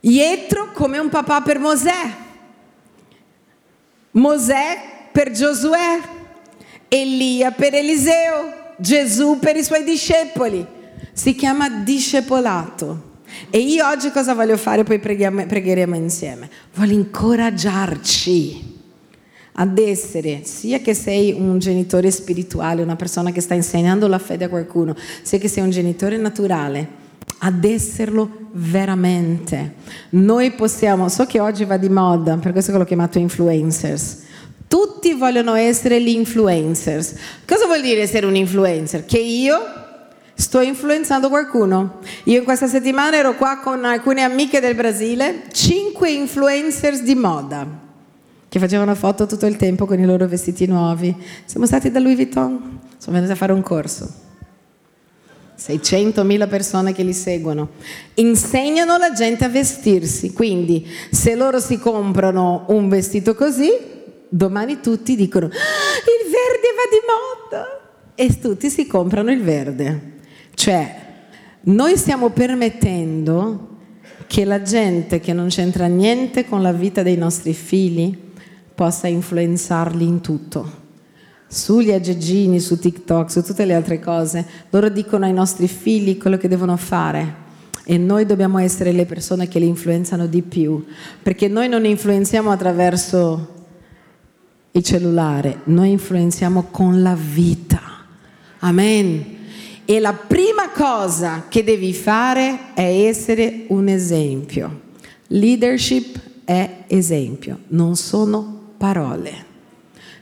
Ietro 0.00 0.72
come 0.72 0.98
un 0.98 1.08
papà 1.08 1.40
per 1.40 1.58
Mosè, 1.58 2.12
Mosè 4.10 4.80
per 5.10 5.30
Giosuè, 5.30 6.00
Elia 6.88 7.52
per 7.52 7.74
Eliseo, 7.74 8.62
Gesù 8.76 9.38
per 9.38 9.56
i 9.56 9.64
suoi 9.64 9.84
discepoli 9.84 10.82
si 11.12 11.34
chiama 11.34 11.68
discepolato. 11.68 13.12
E 13.50 13.58
io 13.58 13.86
oggi 13.86 14.10
cosa 14.10 14.34
voglio 14.34 14.56
fare? 14.56 14.84
Poi 14.84 14.98
preghiamo, 14.98 15.46
pregheremo 15.46 15.96
insieme. 15.96 16.48
Voglio 16.74 16.94
incoraggiarci 16.94 18.72
ad 19.56 19.78
essere, 19.78 20.40
sia 20.44 20.80
che 20.80 20.94
sei 20.94 21.32
un 21.32 21.58
genitore 21.58 22.10
spirituale, 22.10 22.82
una 22.82 22.96
persona 22.96 23.30
che 23.30 23.40
sta 23.40 23.54
insegnando 23.54 24.08
la 24.08 24.18
fede 24.18 24.44
a 24.44 24.48
qualcuno, 24.48 24.96
sia 25.22 25.38
che 25.38 25.48
sei 25.48 25.62
un 25.62 25.70
genitore 25.70 26.16
naturale, 26.16 27.02
ad 27.38 27.62
esserlo 27.64 28.48
veramente. 28.52 29.74
Noi 30.10 30.52
possiamo, 30.52 31.08
so 31.08 31.26
che 31.26 31.38
oggi 31.38 31.64
va 31.64 31.76
di 31.76 31.88
moda, 31.88 32.36
per 32.36 32.52
questo 32.52 32.72
che 32.72 32.78
l'ho 32.78 32.84
chiamato 32.84 33.18
influencers. 33.18 34.22
Tutti 34.66 35.14
vogliono 35.14 35.54
essere 35.54 36.02
gli 36.02 36.08
influencers. 36.08 37.14
Cosa 37.46 37.66
vuol 37.66 37.80
dire 37.80 38.02
essere 38.02 38.26
un 38.26 38.34
influencer? 38.34 39.04
Che 39.04 39.18
io 39.18 39.83
Sto 40.36 40.60
influenzando 40.60 41.28
qualcuno. 41.28 42.00
Io 42.24 42.38
in 42.38 42.44
questa 42.44 42.66
settimana 42.66 43.16
ero 43.16 43.36
qua 43.36 43.60
con 43.60 43.84
alcune 43.84 44.22
amiche 44.22 44.58
del 44.58 44.74
Brasile, 44.74 45.44
cinque 45.52 46.10
influencers 46.10 47.02
di 47.02 47.14
moda, 47.14 47.64
che 48.48 48.58
facevano 48.58 48.96
foto 48.96 49.26
tutto 49.26 49.46
il 49.46 49.56
tempo 49.56 49.86
con 49.86 49.98
i 49.98 50.04
loro 50.04 50.26
vestiti 50.26 50.66
nuovi. 50.66 51.14
Siamo 51.44 51.66
stati 51.66 51.90
da 51.90 52.00
Louis 52.00 52.16
Vuitton, 52.16 52.80
sono 52.98 53.14
venuti 53.14 53.32
a 53.32 53.36
fare 53.36 53.52
un 53.52 53.62
corso. 53.62 54.22
600.000 55.56 56.48
persone 56.48 56.92
che 56.92 57.04
li 57.04 57.12
seguono. 57.12 57.70
Insegnano 58.14 58.96
la 58.98 59.12
gente 59.12 59.44
a 59.44 59.48
vestirsi, 59.48 60.32
quindi 60.32 60.84
se 61.12 61.36
loro 61.36 61.60
si 61.60 61.78
comprano 61.78 62.64
un 62.68 62.88
vestito 62.88 63.36
così, 63.36 63.70
domani 64.28 64.80
tutti 64.80 65.14
dicono, 65.14 65.46
ah, 65.46 65.48
il 65.48 66.30
verde 66.30 66.68
va 66.74 66.90
di 66.90 67.00
moda. 67.06 67.78
e 68.16 68.38
tutti 68.38 68.68
si 68.70 68.86
comprano 68.86 69.30
il 69.30 69.42
verde. 69.42 70.12
Cioè, 70.54 71.02
noi 71.62 71.96
stiamo 71.96 72.30
permettendo 72.30 73.68
che 74.26 74.44
la 74.44 74.62
gente 74.62 75.20
che 75.20 75.32
non 75.32 75.48
c'entra 75.48 75.86
niente 75.86 76.46
con 76.46 76.62
la 76.62 76.72
vita 76.72 77.02
dei 77.02 77.16
nostri 77.16 77.52
figli 77.52 78.16
possa 78.74 79.06
influenzarli 79.06 80.06
in 80.06 80.20
tutto. 80.20 80.82
Sugli 81.46 81.92
aggeggini, 81.92 82.58
su 82.58 82.78
TikTok, 82.78 83.30
su 83.30 83.42
tutte 83.42 83.64
le 83.64 83.74
altre 83.74 84.00
cose, 84.00 84.44
loro 84.70 84.88
dicono 84.88 85.24
ai 85.24 85.32
nostri 85.32 85.68
figli 85.68 86.18
quello 86.18 86.36
che 86.36 86.48
devono 86.48 86.76
fare 86.76 87.42
e 87.84 87.98
noi 87.98 88.24
dobbiamo 88.26 88.58
essere 88.58 88.92
le 88.92 89.04
persone 89.04 89.46
che 89.46 89.58
li 89.58 89.66
influenzano 89.66 90.26
di 90.26 90.42
più, 90.42 90.84
perché 91.22 91.48
noi 91.48 91.68
non 91.68 91.84
influenziamo 91.84 92.50
attraverso 92.50 93.52
il 94.72 94.82
cellulare, 94.82 95.60
noi 95.64 95.90
influenziamo 95.90 96.68
con 96.70 97.02
la 97.02 97.14
vita. 97.14 97.80
Amen. 98.60 99.42
E 99.86 100.00
la 100.00 100.14
prima 100.14 100.70
cosa 100.70 101.44
che 101.48 101.62
devi 101.62 101.92
fare 101.92 102.72
è 102.74 103.06
essere 103.06 103.64
un 103.68 103.88
esempio. 103.88 104.80
Leadership 105.28 106.18
è 106.44 106.84
esempio, 106.86 107.58
non 107.68 107.94
sono 107.96 108.72
parole. 108.78 109.52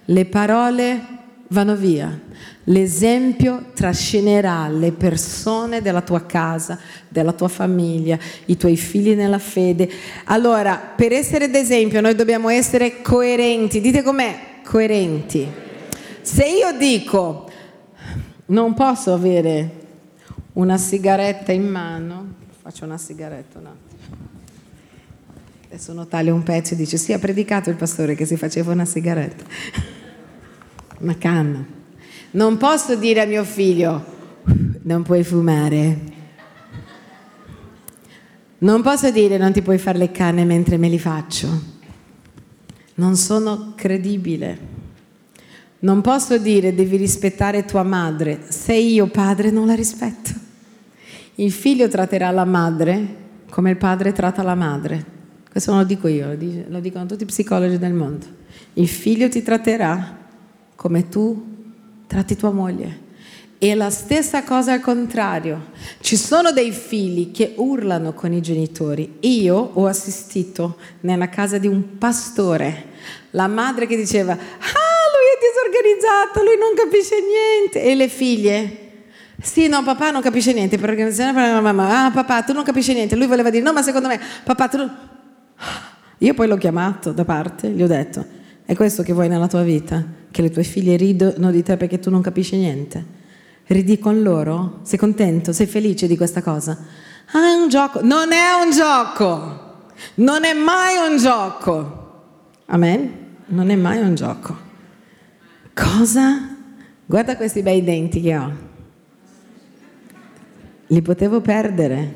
Le 0.06 0.24
parole 0.24 1.00
vanno 1.48 1.76
via. 1.76 2.20
L'esempio 2.64 3.66
trascinerà 3.74 4.68
le 4.68 4.92
persone 4.92 5.80
della 5.80 6.00
tua 6.02 6.24
casa, 6.26 6.78
della 7.08 7.32
tua 7.32 7.48
famiglia, 7.48 8.18
i 8.46 8.56
tuoi 8.56 8.76
figli 8.76 9.14
nella 9.14 9.38
fede. 9.38 9.88
Allora, 10.24 10.76
per 10.76 11.12
essere 11.12 11.50
d'esempio 11.50 12.00
noi 12.00 12.14
dobbiamo 12.14 12.48
essere 12.48 13.02
coerenti. 13.02 13.80
Dite 13.80 14.02
com'è? 14.02 14.38
Coerenti. 14.64 15.46
Se 16.20 16.44
io 16.46 16.76
dico 16.78 17.50
non 18.52 18.74
posso 18.74 19.12
avere 19.12 19.80
una 20.54 20.76
sigaretta 20.76 21.52
in 21.52 21.66
mano, 21.66 22.34
faccio 22.60 22.84
una 22.84 22.98
sigaretta 22.98 23.58
un 23.58 23.66
attimo. 23.66 24.00
Adesso 25.66 25.92
uno 25.92 26.06
taglia 26.06 26.34
un 26.34 26.42
pezzo 26.42 26.74
e 26.74 26.76
dice 26.76 26.98
sì, 26.98 27.14
ha 27.14 27.18
predicato 27.18 27.70
il 27.70 27.76
pastore 27.76 28.14
che 28.14 28.26
si 28.26 28.36
faceva 28.36 28.72
una 28.72 28.84
sigaretta, 28.84 29.44
una 31.00 31.16
canna. 31.16 31.64
Non 32.32 32.58
posso 32.58 32.94
dire 32.94 33.22
a 33.22 33.26
mio 33.26 33.44
figlio 33.44 34.04
non 34.82 35.02
puoi 35.02 35.24
fumare. 35.24 36.10
Non 38.58 38.82
posso 38.82 39.10
dire 39.10 39.38
non 39.38 39.52
ti 39.52 39.62
puoi 39.62 39.78
fare 39.78 39.96
le 39.96 40.10
canne 40.10 40.44
mentre 40.44 40.76
me 40.76 40.88
li 40.88 40.98
faccio. 40.98 41.48
Non 42.96 43.16
sono 43.16 43.72
credibile. 43.74 44.71
Non 45.82 46.00
posso 46.00 46.38
dire 46.38 46.74
devi 46.74 46.96
rispettare 46.96 47.64
tua 47.64 47.82
madre 47.82 48.42
se 48.48 48.74
io 48.74 49.08
padre 49.08 49.50
non 49.50 49.66
la 49.66 49.74
rispetto. 49.74 50.30
Il 51.36 51.50
figlio 51.50 51.88
tratterà 51.88 52.30
la 52.30 52.44
madre 52.44 53.16
come 53.50 53.70
il 53.70 53.76
padre 53.76 54.12
tratta 54.12 54.42
la 54.42 54.54
madre. 54.54 55.04
Questo 55.50 55.72
non 55.72 55.80
lo 55.80 55.86
dico 55.86 56.06
io, 56.08 56.36
lo 56.68 56.80
dicono 56.80 57.04
tutti 57.06 57.24
i 57.24 57.26
psicologi 57.26 57.78
del 57.78 57.92
mondo. 57.92 58.26
Il 58.74 58.88
figlio 58.88 59.28
ti 59.28 59.42
tratterà 59.42 60.18
come 60.76 61.08
tu 61.08 61.50
tratti 62.06 62.36
tua 62.36 62.52
moglie. 62.52 63.00
E 63.58 63.74
la 63.74 63.90
stessa 63.90 64.44
cosa 64.44 64.72
al 64.72 64.80
contrario. 64.80 65.70
Ci 66.00 66.16
sono 66.16 66.52
dei 66.52 66.72
figli 66.72 67.32
che 67.32 67.54
urlano 67.56 68.12
con 68.12 68.32
i 68.32 68.40
genitori. 68.40 69.16
Io 69.20 69.56
ho 69.56 69.86
assistito 69.86 70.76
nella 71.00 71.28
casa 71.28 71.58
di 71.58 71.66
un 71.66 71.98
pastore, 71.98 72.86
la 73.30 73.48
madre 73.48 73.86
che 73.86 73.96
diceva, 73.96 74.32
ah, 74.32 74.91
disorganizzato, 75.42 76.42
lui 76.42 76.56
non 76.58 76.74
capisce 76.74 77.16
niente. 77.20 77.82
E 77.82 77.94
le 77.94 78.08
figlie? 78.08 78.78
Sì, 79.42 79.66
no, 79.66 79.82
papà 79.82 80.10
non 80.10 80.22
capisce 80.22 80.52
niente 80.52 80.78
per 80.78 80.90
organizzazione 80.90 81.32
per 81.32 81.52
la 81.52 81.60
mamma. 81.60 82.04
Ah, 82.04 82.10
papà, 82.12 82.42
tu 82.42 82.52
non 82.52 82.62
capisci 82.62 82.94
niente. 82.94 83.16
Lui 83.16 83.26
voleva 83.26 83.50
dire, 83.50 83.62
no, 83.62 83.72
ma 83.72 83.82
secondo 83.82 84.08
me, 84.08 84.20
papà, 84.44 84.68
tu. 84.68 84.90
Io 86.18 86.34
poi 86.34 86.46
l'ho 86.46 86.56
chiamato 86.56 87.10
da 87.10 87.24
parte, 87.24 87.68
gli 87.68 87.82
ho 87.82 87.88
detto, 87.88 88.24
è 88.64 88.76
questo 88.76 89.02
che 89.02 89.12
vuoi 89.12 89.28
nella 89.28 89.48
tua 89.48 89.62
vita? 89.62 90.04
Che 90.30 90.40
le 90.40 90.50
tue 90.50 90.62
figlie 90.62 90.96
ridono 90.96 91.50
di 91.50 91.62
te 91.64 91.76
perché 91.76 91.98
tu 91.98 92.10
non 92.10 92.22
capisci 92.22 92.56
niente? 92.56 93.04
Ridi 93.66 93.98
con 93.98 94.22
loro? 94.22 94.78
Sei 94.82 94.98
contento? 94.98 95.52
Sei 95.52 95.66
felice 95.66 96.06
di 96.06 96.16
questa 96.16 96.40
cosa? 96.40 96.78
Ah, 97.32 97.50
è 97.50 97.54
un 97.54 97.68
gioco. 97.68 98.00
Non 98.02 98.32
è 98.32 98.52
un 98.62 98.70
gioco. 98.70 99.70
Non 100.14 100.44
è 100.44 100.52
mai 100.52 101.10
un 101.10 101.16
gioco. 101.16 102.00
Amen? 102.66 103.12
Non 103.46 103.70
è 103.70 103.74
mai 103.74 103.98
un 104.00 104.14
gioco. 104.14 104.70
Cosa? 105.74 106.56
Guarda 107.06 107.36
questi 107.36 107.62
bei 107.62 107.82
denti 107.82 108.20
che 108.20 108.36
ho. 108.36 108.52
Li 110.86 111.02
potevo 111.02 111.40
perdere, 111.40 112.12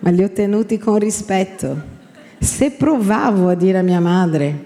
ma 0.00 0.10
li 0.10 0.22
ho 0.22 0.30
tenuti 0.30 0.78
con 0.78 0.98
rispetto. 0.98 1.96
Se 2.38 2.70
provavo 2.72 3.48
a 3.48 3.54
dire 3.54 3.78
a 3.78 3.82
mia 3.82 4.00
madre, 4.00 4.64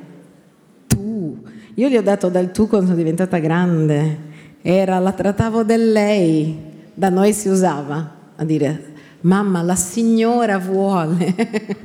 tu, 0.86 1.40
io 1.74 1.88
gli 1.88 1.96
ho 1.96 2.02
dato 2.02 2.28
dal 2.28 2.50
tu 2.50 2.66
quando 2.66 2.86
sono 2.86 2.98
diventata 2.98 3.38
grande, 3.38 4.30
era, 4.60 4.98
la 4.98 5.12
trattavo 5.12 5.62
del 5.62 5.92
lei, 5.92 6.58
da 6.92 7.08
noi 7.08 7.32
si 7.32 7.48
usava 7.48 8.16
a 8.34 8.44
dire, 8.44 8.94
mamma, 9.20 9.62
la 9.62 9.76
signora 9.76 10.58
vuole. 10.58 11.34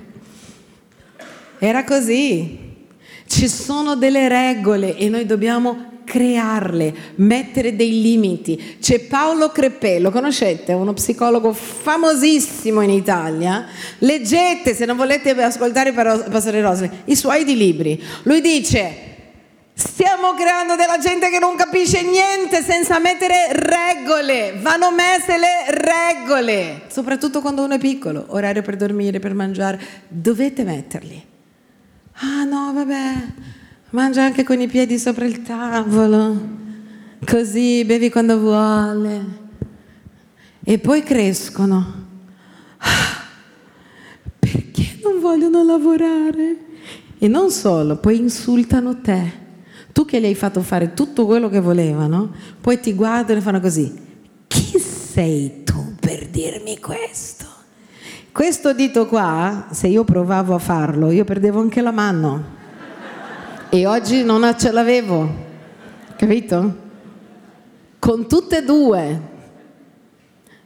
era 1.60 1.84
così. 1.84 2.67
Ci 3.28 3.50
sono 3.50 3.96
delle 3.96 4.30
regole 4.30 4.96
e 4.96 5.10
noi 5.10 5.26
dobbiamo 5.26 5.96
crearle, 6.08 6.94
mettere 7.16 7.76
dei 7.76 8.02
limiti. 8.02 8.78
C'è 8.80 9.02
Paolo 9.02 9.50
Crepè, 9.50 10.00
lo 10.00 10.10
conoscete? 10.10 10.72
È 10.72 10.76
uno 10.76 10.94
psicologo 10.94 11.52
famosissimo 11.52 12.80
in 12.82 12.92
Italia. 12.92 13.66
Leggete, 14.00 14.74
se 14.74 14.86
non 14.86 14.96
volete 14.96 15.32
ascoltare 15.32 15.92
Pastore 15.92 16.62
Rosali, 16.62 16.90
i 17.06 17.16
suoi 17.18 17.44
di 17.44 17.58
libri. 17.58 18.02
Lui 18.24 18.40
dice, 18.40 18.96
stiamo 19.74 20.34
creando 20.34 20.76
della 20.76 20.98
gente 20.98 21.30
che 21.30 21.40
non 21.40 21.58
capisce 21.58 22.04
niente 22.04 22.64
senza 22.64 23.00
mettere 23.00 23.50
regole. 23.52 24.56
Vanno 24.62 24.92
messe 24.92 25.38
le 25.38 25.66
regole, 25.68 26.84
soprattutto 26.88 27.42
quando 27.42 27.66
uno 27.66 27.74
è 27.74 27.80
piccolo, 27.80 28.28
orario 28.30 28.62
per 28.62 28.78
dormire, 28.78 29.20
per 29.20 29.34
mangiare. 29.34 29.80
Dovete 30.08 30.64
metterli. 30.64 31.36
Ah 32.20 32.46
no, 32.46 32.74
vabbè, 32.74 33.14
mangia 33.92 34.24
anche 34.24 34.44
con 34.44 34.60
i 34.60 34.66
piedi 34.66 34.98
sopra 34.98 35.26
il 35.26 35.44
tavolo, 35.44 36.50
così 37.24 37.86
bevi 37.86 38.10
quando 38.10 38.40
vuole. 38.40 39.26
E 40.64 40.80
poi 40.80 41.04
crescono. 41.04 42.06
Ah, 42.78 43.24
perché 44.40 44.98
non 45.04 45.20
vogliono 45.20 45.64
lavorare? 45.64 46.58
E 47.20 47.28
non 47.28 47.52
solo, 47.52 47.98
poi 47.98 48.18
insultano 48.18 49.00
te. 49.00 49.46
Tu 49.94 50.04
che 50.06 50.20
gli 50.20 50.26
hai 50.26 50.36
fatto 50.36 50.62
fare 50.62 50.96
tutto 50.96 51.28
quello 51.28 51.50
che 51.50 51.60
volevano, 51.60 52.34
poi 52.60 52.80
ti 52.80 52.94
guardano 52.94 53.38
e 53.38 53.42
fanno 53.44 53.60
così. 53.60 53.94
Chi 54.48 54.80
sei 54.80 55.64
tu 55.64 55.94
per 56.00 56.28
dirmi 56.30 56.80
questo? 56.80 57.37
Questo 58.38 58.72
dito 58.72 59.08
qua, 59.08 59.66
se 59.72 59.88
io 59.88 60.04
provavo 60.04 60.54
a 60.54 60.60
farlo, 60.60 61.10
io 61.10 61.24
perdevo 61.24 61.60
anche 61.60 61.82
la 61.82 61.90
mano. 61.90 62.46
E 63.70 63.88
oggi 63.88 64.24
non 64.24 64.56
ce 64.56 64.70
l'avevo, 64.70 65.28
capito? 66.16 66.78
Con 67.98 68.28
tutte 68.28 68.60
e 68.60 68.64
due. 68.64 69.22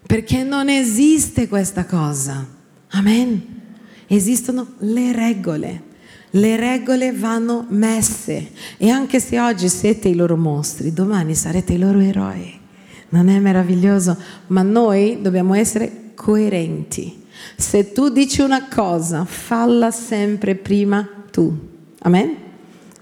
Perché 0.06 0.44
non 0.44 0.68
esiste 0.68 1.48
questa 1.48 1.86
cosa. 1.86 2.46
Amen. 2.90 3.62
Esistono 4.06 4.74
le 4.80 5.14
regole. 5.14 5.84
Le 6.32 6.58
regole 6.58 7.14
vanno 7.14 7.66
messe 7.70 8.50
e 8.76 8.90
anche 8.90 9.22
se 9.22 9.40
oggi 9.40 9.70
siete 9.70 10.10
i 10.10 10.16
loro 10.16 10.36
mostri, 10.36 10.92
domani 10.92 11.36
sarete 11.36 11.72
i 11.72 11.80
loro 11.80 12.00
eroi. 12.00 12.60
Non 13.12 13.30
è 13.30 13.40
meraviglioso? 13.40 14.18
Ma 14.48 14.62
noi 14.62 15.20
dobbiamo 15.22 15.54
essere 15.54 16.12
coerenti. 16.16 17.20
Se 17.56 17.92
tu 17.92 18.10
dici 18.10 18.42
una 18.42 18.68
cosa, 18.68 19.26
falla 19.26 19.92
sempre 19.92 20.56
prima 20.56 21.08
tu. 21.32 21.54
Amen? 22.00 22.36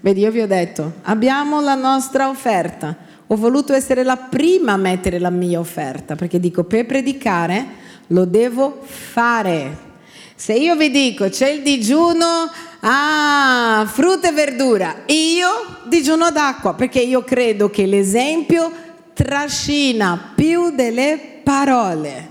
Vedi, 0.00 0.20
io 0.20 0.30
vi 0.30 0.40
ho 0.40 0.46
detto, 0.46 0.92
abbiamo 1.02 1.60
la 1.60 1.74
nostra 1.74 2.28
offerta. 2.28 2.96
Ho 3.26 3.36
voluto 3.36 3.72
essere 3.74 4.02
la 4.02 4.16
prima 4.16 4.72
a 4.72 4.76
mettere 4.76 5.18
la 5.18 5.30
mia 5.30 5.60
offerta, 5.60 6.16
perché 6.16 6.40
dico, 6.40 6.64
per 6.64 6.86
predicare 6.86 7.66
lo 8.08 8.24
devo 8.24 8.80
fare. 8.82 9.88
Se 10.34 10.54
io 10.54 10.74
vi 10.74 10.90
dico, 10.90 11.28
c'è 11.28 11.50
il 11.50 11.62
digiuno, 11.62 12.50
ah, 12.80 13.86
frutta 13.86 14.30
e 14.30 14.32
verdura, 14.32 15.02
io 15.06 15.48
digiuno 15.84 16.30
d'acqua, 16.30 16.74
perché 16.74 17.00
io 17.00 17.22
credo 17.22 17.68
che 17.68 17.84
l'esempio 17.86 18.72
trascina 19.12 20.32
più 20.34 20.70
delle 20.70 21.40
parole. 21.44 22.29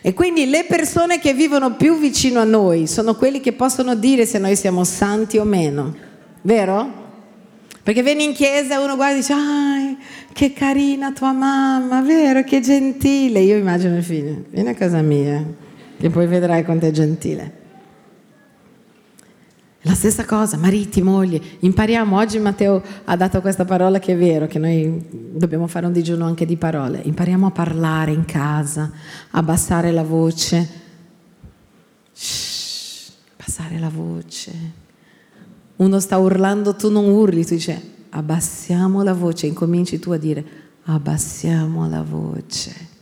E 0.00 0.14
quindi 0.14 0.46
le 0.46 0.64
persone 0.68 1.18
che 1.18 1.34
vivono 1.34 1.76
più 1.76 1.98
vicino 1.98 2.40
a 2.40 2.44
noi 2.44 2.86
sono 2.86 3.14
quelli 3.14 3.40
che 3.40 3.52
possono 3.52 3.94
dire 3.94 4.26
se 4.26 4.38
noi 4.38 4.56
siamo 4.56 4.84
santi 4.84 5.38
o 5.38 5.44
meno, 5.44 5.94
vero? 6.42 7.02
Perché 7.82 8.02
vieni 8.02 8.24
in 8.24 8.32
chiesa 8.32 8.74
e 8.74 8.82
uno 8.82 8.96
guarda 8.96 9.14
e 9.14 9.18
dice, 9.18 9.32
ah, 9.34 9.96
che 10.32 10.52
carina 10.52 11.12
tua 11.12 11.32
mamma, 11.32 12.00
vero, 12.00 12.42
che 12.42 12.60
gentile. 12.60 13.40
Io 13.40 13.56
immagino 13.56 13.96
il 13.96 14.02
figlio, 14.02 14.44
vieni 14.50 14.70
a 14.70 14.74
casa 14.74 15.02
mia, 15.02 15.44
che 15.98 16.08
poi 16.08 16.26
vedrai 16.26 16.64
quanto 16.64 16.86
è 16.86 16.90
gentile. 16.90 17.62
La 19.86 19.92
stessa 19.92 20.24
cosa, 20.24 20.56
mariti, 20.56 21.02
mogli, 21.02 21.38
impariamo, 21.58 22.16
oggi 22.16 22.38
Matteo 22.38 22.82
ha 23.04 23.16
dato 23.16 23.42
questa 23.42 23.66
parola 23.66 23.98
che 23.98 24.14
è 24.14 24.16
vero, 24.16 24.46
che 24.46 24.58
noi 24.58 25.04
dobbiamo 25.10 25.66
fare 25.66 25.84
un 25.84 25.92
digiuno 25.92 26.24
anche 26.24 26.46
di 26.46 26.56
parole, 26.56 27.02
impariamo 27.04 27.48
a 27.48 27.50
parlare 27.50 28.10
in 28.10 28.24
casa, 28.24 28.90
abbassare 29.32 29.92
la 29.92 30.02
voce, 30.02 30.68
Shh, 32.12 33.10
abbassare 33.36 33.78
la 33.78 33.90
voce. 33.90 34.52
Uno 35.76 36.00
sta 36.00 36.16
urlando, 36.16 36.74
tu 36.74 36.90
non 36.90 37.04
urli, 37.04 37.44
tu 37.44 37.52
dici 37.54 37.92
abbassiamo 38.08 39.02
la 39.02 39.12
voce, 39.12 39.46
incominci 39.46 39.98
tu 39.98 40.12
a 40.12 40.16
dire 40.16 40.44
abbassiamo 40.84 41.86
la 41.90 42.02
voce. 42.02 42.93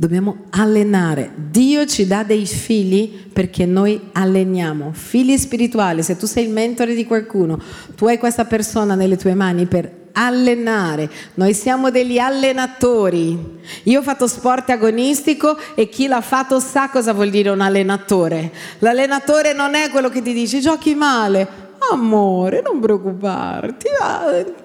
Dobbiamo 0.00 0.44
allenare. 0.52 1.30
Dio 1.34 1.84
ci 1.84 2.06
dà 2.06 2.22
dei 2.22 2.46
figli 2.46 3.28
perché 3.30 3.66
noi 3.66 4.00
alleniamo. 4.12 4.92
Figli 4.94 5.36
spirituali, 5.36 6.02
se 6.02 6.16
tu 6.16 6.24
sei 6.24 6.44
il 6.46 6.50
mentore 6.50 6.94
di 6.94 7.04
qualcuno, 7.04 7.60
tu 7.96 8.06
hai 8.06 8.16
questa 8.16 8.46
persona 8.46 8.94
nelle 8.94 9.18
tue 9.18 9.34
mani 9.34 9.66
per 9.66 10.08
allenare. 10.12 11.10
Noi 11.34 11.52
siamo 11.52 11.90
degli 11.90 12.16
allenatori. 12.16 13.58
Io 13.82 13.98
ho 13.98 14.02
fatto 14.02 14.26
sport 14.26 14.70
agonistico 14.70 15.58
e 15.74 15.90
chi 15.90 16.06
l'ha 16.06 16.22
fatto 16.22 16.60
sa 16.60 16.88
cosa 16.88 17.12
vuol 17.12 17.28
dire 17.28 17.50
un 17.50 17.60
allenatore. 17.60 18.52
L'allenatore 18.78 19.52
non 19.52 19.74
è 19.74 19.90
quello 19.90 20.08
che 20.08 20.22
ti 20.22 20.32
dice 20.32 20.60
giochi 20.60 20.94
male. 20.94 21.46
Amore, 21.92 22.62
non 22.62 22.80
preoccuparti, 22.80 23.88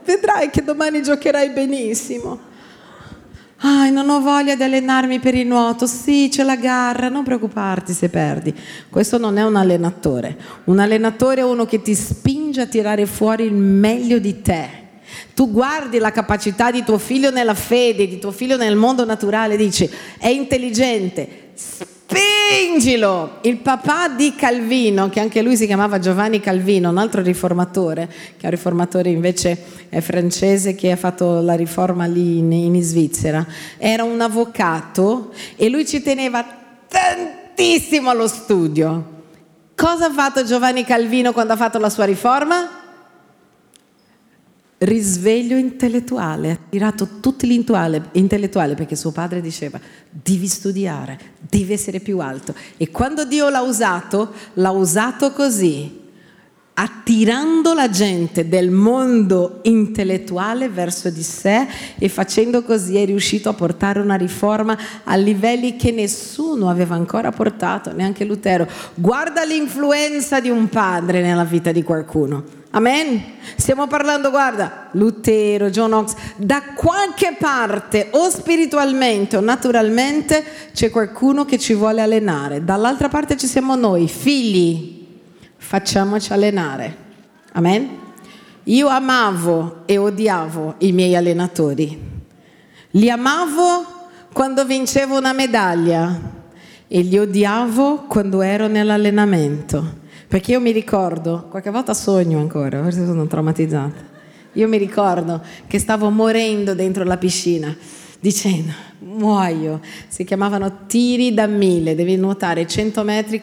vedrai 0.05 0.49
che 0.49 0.63
domani 0.63 1.03
giocherai 1.03 1.49
benissimo. 1.49 2.53
Ah, 3.59 3.89
non 3.89 4.09
ho 4.09 4.19
voglia 4.19 4.55
di 4.55 4.63
allenarmi 4.63 5.19
per 5.19 5.33
il 5.33 5.47
nuoto. 5.47 5.87
Sì, 5.87 6.27
c'è 6.29 6.43
la 6.43 6.57
gara, 6.57 7.07
non 7.07 7.23
preoccuparti 7.23 7.93
se 7.93 8.09
perdi. 8.09 8.53
Questo 8.89 9.17
non 9.17 9.37
è 9.37 9.45
un 9.45 9.55
allenatore. 9.55 10.37
Un 10.65 10.79
allenatore 10.79 11.41
è 11.41 11.43
uno 11.45 11.65
che 11.65 11.81
ti 11.81 11.95
spinge 11.95 12.61
a 12.61 12.65
tirare 12.65 13.05
fuori 13.05 13.45
il 13.45 13.53
meglio 13.53 14.19
di 14.19 14.41
te. 14.41 14.83
Tu 15.33 15.49
guardi 15.51 15.99
la 15.99 16.11
capacità 16.11 16.71
di 16.71 16.83
tuo 16.83 16.97
figlio 16.97 17.31
nella 17.31 17.53
fede, 17.53 18.07
di 18.07 18.19
tuo 18.19 18.31
figlio 18.31 18.57
nel 18.57 18.75
mondo 18.75 19.05
naturale, 19.05 19.55
dici, 19.55 19.89
è 20.17 20.27
intelligente, 20.27 21.51
spingilo. 22.07 23.39
Il 23.41 23.57
papà 23.57 24.09
di 24.09 24.35
Calvino, 24.35 25.09
che 25.09 25.19
anche 25.19 25.41
lui 25.41 25.57
si 25.57 25.65
chiamava 25.65 25.99
Giovanni 25.99 26.39
Calvino, 26.39 26.89
un 26.89 26.97
altro 26.97 27.21
riformatore, 27.21 28.07
che 28.07 28.41
è 28.41 28.45
un 28.45 28.51
riformatore 28.51 29.09
invece 29.09 29.57
francese 30.01 30.75
che 30.75 30.91
ha 30.91 30.95
fatto 30.95 31.41
la 31.41 31.55
riforma 31.55 32.05
lì 32.05 32.37
in, 32.37 32.51
in 32.51 32.81
Svizzera, 32.81 33.45
era 33.77 34.03
un 34.03 34.21
avvocato 34.21 35.31
e 35.55 35.69
lui 35.69 35.85
ci 35.85 36.01
teneva 36.01 36.45
tantissimo 36.87 38.09
allo 38.09 38.27
studio. 38.27 39.13
Cosa 39.75 40.05
ha 40.05 40.11
fatto 40.11 40.43
Giovanni 40.43 40.85
Calvino 40.85 41.33
quando 41.33 41.53
ha 41.53 41.57
fatto 41.57 41.79
la 41.79 41.89
sua 41.89 42.05
riforma? 42.05 42.74
Risveglio 44.85 45.57
intellettuale, 45.57 46.51
ha 46.51 46.59
tirato 46.69 47.19
tutto 47.19 47.45
l'intellettuale 47.45 48.75
perché 48.75 48.95
suo 48.95 49.11
padre 49.11 49.41
diceva 49.41 49.79
devi 50.09 50.47
studiare, 50.47 51.19
devi 51.39 51.73
essere 51.73 51.99
più 51.99 52.19
alto. 52.19 52.55
E 52.77 52.89
quando 52.89 53.25
Dio 53.25 53.49
l'ha 53.49 53.61
usato, 53.61 54.33
l'ha 54.53 54.71
usato 54.71 55.31
così, 55.31 56.03
attirando 56.77 57.73
la 57.73 57.89
gente 57.89 58.49
del 58.49 58.69
mondo 58.69 59.59
intellettuale 59.63 60.67
verso 60.67 61.09
di 61.09 61.23
sé 61.23 61.65
e 61.97 62.09
facendo 62.09 62.63
così 62.63 62.97
è 62.97 63.05
riuscito 63.05 63.47
a 63.47 63.53
portare 63.53 64.01
una 64.01 64.15
riforma 64.15 64.77
a 65.05 65.15
livelli 65.15 65.77
che 65.77 65.91
nessuno 65.91 66.69
aveva 66.69 66.95
ancora 66.95 67.31
portato, 67.31 67.93
neanche 67.93 68.25
Lutero. 68.25 68.67
Guarda 68.93 69.45
l'influenza 69.45 70.41
di 70.41 70.49
un 70.49 70.67
padre 70.67 71.21
nella 71.21 71.45
vita 71.45 71.71
di 71.71 71.81
qualcuno. 71.81 72.63
Amen? 72.71 73.23
Stiamo 73.55 73.87
parlando, 73.87 74.29
guarda, 74.29 74.89
Lutero, 74.91 75.69
John 75.69 75.91
Knox, 75.91 76.13
da 76.35 76.61
qualche 76.75 77.37
parte 77.39 78.09
o 78.11 78.29
spiritualmente 78.29 79.37
o 79.37 79.39
naturalmente 79.39 80.43
c'è 80.73 80.89
qualcuno 80.89 81.45
che 81.45 81.57
ci 81.57 81.73
vuole 81.73 82.01
allenare. 82.01 82.65
Dall'altra 82.65 83.07
parte 83.07 83.37
ci 83.37 83.47
siamo 83.47 83.75
noi, 83.75 84.09
figli, 84.09 84.94
facciamoci 85.75 86.31
allenare. 86.31 86.95
Amen? 87.51 87.89
Io 88.63 88.87
amavo 88.87 89.81
e 89.85 89.97
odiavo 89.97 90.75
i 90.79 90.93
miei 90.93 91.17
allenatori. 91.17 91.99
Li 92.91 93.09
amavo 93.09 93.85
quando 94.31 94.63
vincevo 94.63 95.17
una 95.17 95.33
medaglia 95.33 96.17
e 96.87 97.01
li 97.01 97.17
odiavo 97.17 98.05
quando 98.07 98.41
ero 98.41 98.67
nell'allenamento. 98.67 100.03
Perché 100.29 100.53
io 100.53 100.61
mi 100.61 100.71
ricordo, 100.71 101.47
qualche 101.49 101.71
volta 101.71 101.93
sogno 101.93 102.39
ancora, 102.39 102.81
forse 102.81 103.05
sono 103.05 103.27
traumatizzata. 103.27 104.13
Io 104.53 104.69
mi 104.69 104.77
ricordo 104.77 105.41
che 105.67 105.77
stavo 105.77 106.09
morendo 106.09 106.73
dentro 106.73 107.03
la 107.03 107.17
piscina, 107.17 107.75
dicendo, 108.19 108.71
muoio. 108.99 109.79
Si 110.07 110.23
chiamavano 110.23 110.85
tiri 110.87 111.33
da 111.33 111.47
mille, 111.47 111.95
devi 111.95 112.15
nuotare 112.15 112.67
100 112.67 113.03
metri 113.03 113.41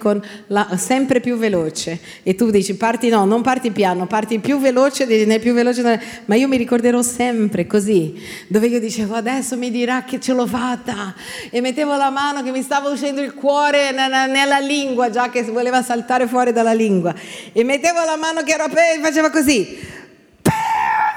la, 0.48 0.76
sempre 0.76 1.20
più 1.20 1.36
veloce. 1.36 1.98
E 2.22 2.34
tu 2.34 2.50
dici, 2.50 2.76
parti 2.76 3.08
no, 3.08 3.24
non 3.24 3.42
parti 3.42 3.70
piano, 3.70 4.06
parti 4.06 4.38
più 4.38 4.58
veloce, 4.58 5.06
né 5.24 5.38
più 5.38 5.54
veloce. 5.54 6.00
Ma 6.24 6.34
io 6.34 6.48
mi 6.48 6.56
ricorderò 6.56 7.02
sempre 7.02 7.66
così, 7.66 8.14
dove 8.48 8.66
io 8.66 8.80
dicevo, 8.80 9.14
adesso 9.14 9.56
mi 9.56 9.70
dirà 9.70 10.04
che 10.04 10.20
ce 10.20 10.32
l'ho 10.32 10.46
fatta. 10.46 11.14
E 11.50 11.60
mettevo 11.60 11.96
la 11.96 12.10
mano 12.10 12.42
che 12.42 12.50
mi 12.50 12.62
stava 12.62 12.88
uscendo 12.88 13.20
il 13.20 13.34
cuore 13.34 13.92
nella 13.92 14.58
lingua, 14.58 15.10
già 15.10 15.30
che 15.30 15.42
voleva 15.44 15.82
saltare 15.82 16.26
fuori 16.26 16.52
dalla 16.52 16.72
lingua. 16.72 17.14
E 17.52 17.64
mettevo 17.64 18.04
la 18.04 18.16
mano 18.16 18.42
che 18.42 18.52
era 18.52 18.64
aperta 18.64 18.92
e 18.92 19.00
faceva 19.00 19.30
così. 19.30 20.00
Più 20.42 20.52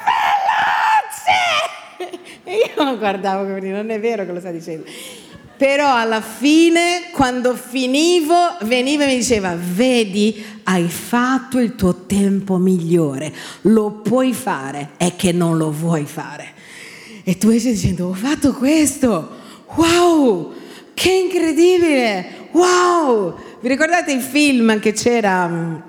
veloce! 0.05 2.34
E 2.45 2.71
io 2.75 2.95
guardavo 2.97 3.43
come 3.43 3.59
non 3.71 3.89
è 3.89 3.99
vero 3.99 4.23
che 4.25 4.31
lo 4.31 4.39
sta 4.39 4.51
dicendo. 4.51 4.85
Però 5.57 5.95
alla 5.95 6.21
fine, 6.21 7.09
quando 7.11 7.55
finivo, 7.55 8.35
veniva 8.63 9.03
e 9.05 9.07
mi 9.07 9.15
diceva, 9.15 9.55
vedi, 9.57 10.43
hai 10.63 10.87
fatto 10.89 11.59
il 11.59 11.75
tuo 11.75 12.05
tempo 12.05 12.57
migliore, 12.57 13.31
lo 13.61 14.01
puoi 14.03 14.33
fare, 14.33 14.91
è 14.97 15.15
che 15.15 15.31
non 15.31 15.57
lo 15.57 15.71
vuoi 15.71 16.05
fare. 16.05 16.53
E 17.23 17.37
tu 17.37 17.49
esci 17.49 17.71
dicendo, 17.71 18.07
ho 18.07 18.13
fatto 18.13 18.53
questo, 18.53 19.29
wow, 19.75 20.53
che 20.93 21.11
incredibile, 21.11 22.49
wow. 22.51 23.35
Vi 23.61 23.67
ricordate 23.69 24.11
il 24.11 24.21
film 24.21 24.77
che 24.79 24.91
c'era, 24.91 25.81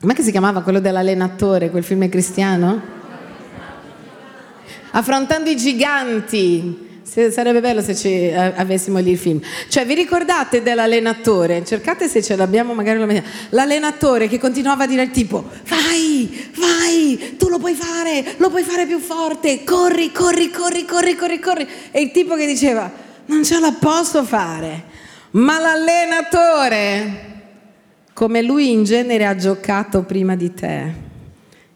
come 0.00 0.14
si 0.18 0.30
chiamava 0.30 0.60
quello 0.60 0.80
dell'allenatore, 0.80 1.70
quel 1.70 1.82
film 1.82 2.08
cristiano? 2.10 3.03
Affrontando 4.94 5.50
i 5.50 5.56
giganti. 5.56 6.92
Sarebbe 7.04 7.60
bello 7.60 7.80
se 7.80 7.94
ci 7.94 8.08
eh, 8.08 8.34
avessimo 8.34 8.98
lì 8.98 9.12
il 9.12 9.18
film. 9.18 9.40
Cioè, 9.68 9.84
vi 9.86 9.94
ricordate 9.94 10.62
dell'allenatore? 10.62 11.64
Cercate 11.64 12.08
se 12.08 12.22
ce 12.22 12.34
l'abbiamo, 12.34 12.74
magari 12.74 12.98
lo 12.98 13.06
mettiamo. 13.06 13.28
L'allenatore 13.50 14.26
che 14.26 14.38
continuava 14.38 14.84
a 14.84 14.86
dire 14.86 15.02
al 15.02 15.10
tipo: 15.10 15.48
Vai, 15.68 16.50
vai, 16.56 17.36
tu 17.38 17.48
lo 17.48 17.58
puoi 17.58 17.74
fare, 17.74 18.34
lo 18.38 18.50
puoi 18.50 18.64
fare 18.64 18.86
più 18.86 18.98
forte, 18.98 19.62
corri, 19.62 20.10
corri, 20.10 20.50
corri, 20.50 20.84
corri, 20.84 21.14
corri, 21.14 21.38
corri. 21.38 21.68
E 21.92 22.00
il 22.00 22.10
tipo 22.10 22.34
che 22.34 22.46
diceva: 22.46 22.90
Non 23.26 23.44
ce 23.44 23.60
la 23.60 23.72
posso 23.78 24.24
fare. 24.24 24.92
Ma 25.32 25.58
l'allenatore, 25.60 27.32
come 28.12 28.42
lui 28.42 28.72
in 28.72 28.82
genere 28.82 29.26
ha 29.26 29.36
giocato 29.36 30.02
prima 30.02 30.34
di 30.34 30.54
te, 30.54 30.94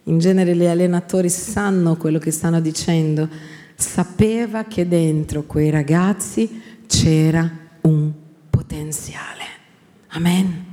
in 0.09 0.19
genere 0.19 0.57
gli 0.57 0.65
allenatori 0.65 1.29
sanno 1.29 1.97
quello 1.97 2.19
che 2.19 2.31
stanno 2.31 2.61
dicendo, 2.61 3.29
sapeva 3.75 4.65
che 4.65 4.89
dentro 4.89 5.43
quei 5.43 5.71
ragazzi 5.71 6.63
c'era 6.87 7.51
un 7.83 8.13
potenziale. 8.51 9.45
Amen. 10.09 10.68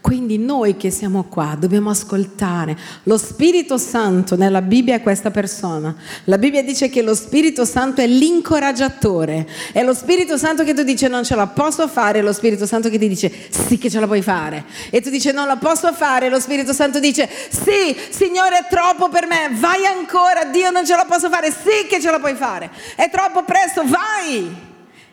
Quindi 0.00 0.38
noi 0.38 0.76
che 0.76 0.90
siamo 0.90 1.24
qua 1.24 1.56
dobbiamo 1.58 1.90
ascoltare. 1.90 2.76
Lo 3.04 3.18
Spirito 3.18 3.78
Santo 3.78 4.36
nella 4.36 4.62
Bibbia 4.62 4.94
è 4.94 5.02
questa 5.02 5.30
persona. 5.30 5.94
La 6.24 6.38
Bibbia 6.38 6.62
dice 6.62 6.88
che 6.88 7.02
lo 7.02 7.14
Spirito 7.14 7.64
Santo 7.64 8.00
è 8.00 8.06
l'incoraggiatore. 8.06 9.46
È 9.72 9.82
lo 9.82 9.94
Spirito 9.94 10.36
Santo 10.36 10.64
che 10.64 10.74
tu 10.74 10.82
dici 10.82 11.06
non 11.08 11.24
ce 11.24 11.34
la 11.34 11.46
posso 11.46 11.86
fare, 11.88 12.20
è 12.20 12.22
lo 12.22 12.32
Spirito 12.32 12.66
Santo 12.66 12.88
che 12.88 12.98
ti 12.98 13.08
dice 13.08 13.30
sì 13.50 13.78
che 13.78 13.90
ce 13.90 14.00
la 14.00 14.06
puoi 14.06 14.22
fare. 14.22 14.64
E 14.90 15.00
tu 15.00 15.10
dici 15.10 15.32
non 15.32 15.46
la 15.46 15.56
posso 15.56 15.92
fare, 15.92 16.28
lo 16.28 16.40
Spirito 16.40 16.72
Santo 16.72 16.98
dice 16.98 17.28
sì, 17.48 17.96
Signore 18.10 18.58
è 18.58 18.66
troppo 18.68 19.08
per 19.08 19.26
me, 19.26 19.50
vai 19.58 19.84
ancora, 19.84 20.44
Dio 20.44 20.70
non 20.70 20.86
ce 20.86 20.96
la 20.96 21.04
posso 21.04 21.28
fare, 21.28 21.50
sì 21.50 21.86
che 21.88 22.00
ce 22.00 22.10
la 22.10 22.18
puoi 22.18 22.34
fare. 22.34 22.70
È 22.96 23.10
troppo 23.10 23.44
presto, 23.44 23.82
vai. 23.84 24.68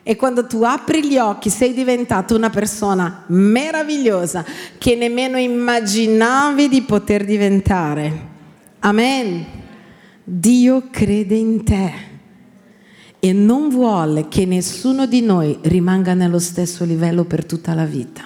E 0.09 0.15
quando 0.15 0.47
tu 0.47 0.63
apri 0.63 1.05
gli 1.05 1.17
occhi 1.17 1.49
sei 1.49 1.73
diventato 1.73 2.33
una 2.33 2.49
persona 2.49 3.25
meravigliosa 3.27 4.45
che 4.77 4.95
nemmeno 4.95 5.37
immaginavi 5.37 6.69
di 6.69 6.81
poter 6.83 7.25
diventare. 7.25 8.21
Amen. 8.79 9.45
Dio 10.23 10.87
crede 10.89 11.35
in 11.35 11.61
te 11.65 11.91
e 13.19 13.33
non 13.33 13.67
vuole 13.67 14.29
che 14.29 14.45
nessuno 14.45 15.07
di 15.07 15.19
noi 15.19 15.59
rimanga 15.63 16.13
nello 16.13 16.39
stesso 16.39 16.85
livello 16.85 17.25
per 17.25 17.43
tutta 17.43 17.73
la 17.73 17.83
vita. 17.83 18.23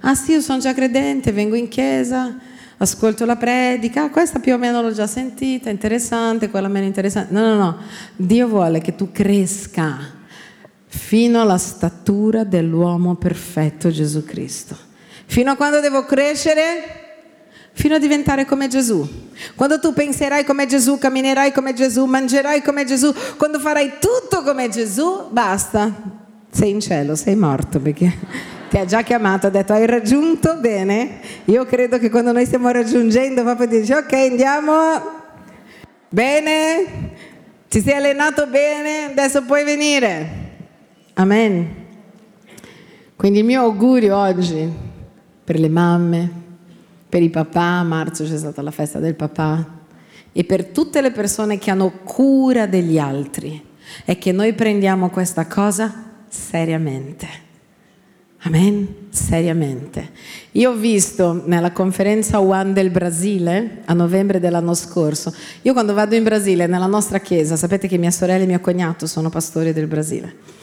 Ah 0.00 0.14
sì, 0.14 0.32
io 0.32 0.42
sono 0.42 0.58
già 0.58 0.74
credente, 0.74 1.32
vengo 1.32 1.54
in 1.54 1.68
chiesa, 1.68 2.36
ascolto 2.76 3.24
la 3.24 3.36
predica, 3.36 4.10
questa 4.10 4.38
più 4.38 4.52
o 4.52 4.58
meno 4.58 4.82
l'ho 4.82 4.92
già 4.92 5.06
sentita, 5.06 5.70
interessante, 5.70 6.50
quella 6.50 6.68
meno 6.68 6.84
interessante. 6.84 7.32
No, 7.32 7.40
no, 7.40 7.54
no, 7.54 7.76
Dio 8.16 8.46
vuole 8.48 8.82
che 8.82 8.94
tu 8.94 9.10
cresca 9.10 10.18
fino 10.92 11.40
alla 11.40 11.56
statura 11.56 12.42
dell'uomo 12.42 13.14
perfetto 13.14 13.90
Gesù 13.90 14.24
Cristo. 14.24 14.76
Fino 15.26 15.52
a 15.52 15.56
quando 15.56 15.78
devo 15.78 16.04
crescere? 16.04 16.98
Fino 17.72 17.94
a 17.94 17.98
diventare 18.00 18.44
come 18.44 18.66
Gesù. 18.66 19.08
Quando 19.54 19.78
tu 19.78 19.92
penserai 19.92 20.44
come 20.44 20.66
Gesù, 20.66 20.98
camminerai 20.98 21.52
come 21.52 21.74
Gesù, 21.74 22.04
mangerai 22.06 22.60
come 22.60 22.84
Gesù, 22.84 23.14
quando 23.36 23.60
farai 23.60 23.92
tutto 24.00 24.42
come 24.42 24.68
Gesù, 24.68 25.28
basta. 25.30 26.18
Sei 26.50 26.70
in 26.70 26.80
cielo, 26.80 27.14
sei 27.14 27.36
morto 27.36 27.78
perché 27.78 28.12
ti 28.68 28.76
ha 28.76 28.84
già 28.84 29.02
chiamato, 29.02 29.46
ha 29.46 29.50
detto 29.50 29.72
hai 29.72 29.86
raggiunto 29.86 30.56
bene. 30.56 31.20
Io 31.44 31.64
credo 31.66 31.98
che 32.00 32.10
quando 32.10 32.32
noi 32.32 32.46
stiamo 32.46 32.68
raggiungendo, 32.70 33.44
proprio 33.44 33.68
dice 33.68 33.94
ok 33.94 34.12
andiamo, 34.12 34.74
bene, 36.08 37.12
ti 37.68 37.80
sei 37.80 37.94
allenato 37.94 38.48
bene, 38.48 39.04
adesso 39.12 39.44
puoi 39.44 39.62
venire. 39.62 40.39
Amen. 41.20 41.68
Quindi 43.14 43.40
il 43.40 43.44
mio 43.44 43.60
augurio 43.60 44.16
oggi 44.16 44.66
per 45.44 45.60
le 45.60 45.68
mamme, 45.68 46.30
per 47.06 47.20
i 47.20 47.28
papà, 47.28 47.60
a 47.60 47.82
marzo 47.82 48.24
c'è 48.24 48.38
stata 48.38 48.62
la 48.62 48.70
festa 48.70 49.00
del 49.00 49.14
papà, 49.14 49.80
e 50.32 50.44
per 50.44 50.64
tutte 50.64 51.02
le 51.02 51.10
persone 51.10 51.58
che 51.58 51.70
hanno 51.70 51.90
cura 52.04 52.64
degli 52.64 52.98
altri, 52.98 53.62
è 54.06 54.16
che 54.16 54.32
noi 54.32 54.54
prendiamo 54.54 55.10
questa 55.10 55.46
cosa 55.46 55.92
seriamente. 56.26 57.28
Amen? 58.44 59.08
Seriamente. 59.10 60.12
Io 60.52 60.70
ho 60.70 60.74
visto 60.74 61.42
nella 61.44 61.72
conferenza 61.72 62.40
One 62.40 62.72
del 62.72 62.88
Brasile 62.88 63.82
a 63.84 63.92
novembre 63.92 64.40
dell'anno 64.40 64.72
scorso, 64.72 65.34
io 65.60 65.74
quando 65.74 65.92
vado 65.92 66.14
in 66.14 66.22
Brasile, 66.22 66.66
nella 66.66 66.86
nostra 66.86 67.18
chiesa, 67.18 67.56
sapete 67.56 67.88
che 67.88 67.98
mia 67.98 68.10
sorella 68.10 68.44
e 68.44 68.46
mio 68.46 68.60
cognato 68.60 69.06
sono 69.06 69.28
pastori 69.28 69.74
del 69.74 69.86
Brasile. 69.86 70.59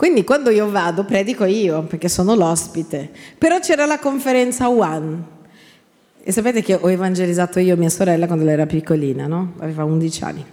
Quindi 0.00 0.24
quando 0.24 0.48
io 0.48 0.70
vado 0.70 1.04
predico 1.04 1.44
io 1.44 1.82
perché 1.82 2.08
sono 2.08 2.34
l'ospite, 2.34 3.10
però 3.36 3.58
c'era 3.58 3.84
la 3.84 3.98
conferenza 3.98 4.70
One 4.70 5.22
e 6.22 6.32
sapete 6.32 6.62
che 6.62 6.72
ho 6.72 6.90
evangelizzato 6.90 7.58
io 7.58 7.76
mia 7.76 7.90
sorella 7.90 8.24
quando 8.24 8.46
lei 8.46 8.54
era 8.54 8.64
piccolina, 8.64 9.26
no? 9.26 9.52
Aveva 9.58 9.84
11 9.84 10.24
anni. 10.24 10.44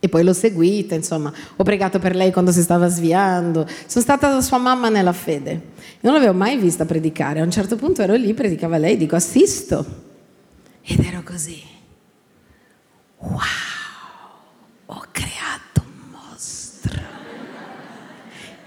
E 0.00 0.08
poi 0.08 0.24
l'ho 0.24 0.32
seguita, 0.32 0.96
insomma, 0.96 1.32
ho 1.54 1.62
pregato 1.62 2.00
per 2.00 2.16
lei 2.16 2.32
quando 2.32 2.50
si 2.50 2.60
stava 2.60 2.88
sviando. 2.88 3.68
Sono 3.86 4.02
stata 4.02 4.34
la 4.34 4.40
sua 4.40 4.58
mamma 4.58 4.88
nella 4.88 5.12
fede. 5.12 5.60
Non 6.00 6.14
l'avevo 6.14 6.34
mai 6.34 6.56
vista 6.56 6.84
predicare. 6.84 7.38
A 7.38 7.44
un 7.44 7.52
certo 7.52 7.76
punto 7.76 8.02
ero 8.02 8.14
lì, 8.14 8.34
predicava 8.34 8.78
lei, 8.78 8.96
dico 8.96 9.14
assisto. 9.14 9.86
Ed 10.82 11.04
ero 11.04 11.22
così. 11.24 11.62
Wow, 13.18 13.38
ho 14.86 15.04
creato 15.12 15.84
un 15.84 16.18
mostro. 16.18 17.15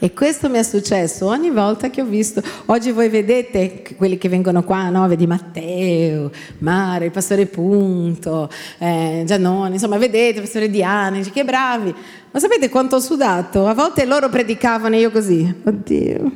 E 0.01 0.13
questo 0.13 0.47
mi 0.47 0.57
è 0.57 0.63
successo 0.63 1.25
ogni 1.25 1.49
volta 1.49 1.89
che 1.89 2.01
ho 2.01 2.05
visto. 2.05 2.41
Oggi 2.67 2.91
voi 2.91 3.09
vedete 3.09 3.83
quelli 3.97 4.17
che 4.17 4.29
vengono 4.29 4.63
qua, 4.63 4.87
no? 4.87 5.05
Vedi 5.09 5.27
Matteo, 5.27 6.31
Mare, 6.59 7.05
il 7.05 7.11
pastore 7.11 7.47
Punto, 7.47 8.49
eh, 8.77 9.23
Giannone, 9.25 9.73
insomma, 9.73 9.97
vedete 9.97 10.37
il 10.37 10.43
pastore 10.43 10.69
Diana, 10.69 11.17
dice, 11.17 11.31
che 11.31 11.43
bravi. 11.43 11.93
Ma 12.31 12.39
sapete 12.39 12.69
quanto 12.69 12.95
ho 12.95 12.99
sudato? 12.99 13.67
A 13.67 13.73
volte 13.73 14.05
loro 14.05 14.29
predicavano 14.29 14.95
e 14.95 14.99
io 14.99 15.11
così, 15.11 15.53
oddio. 15.65 16.31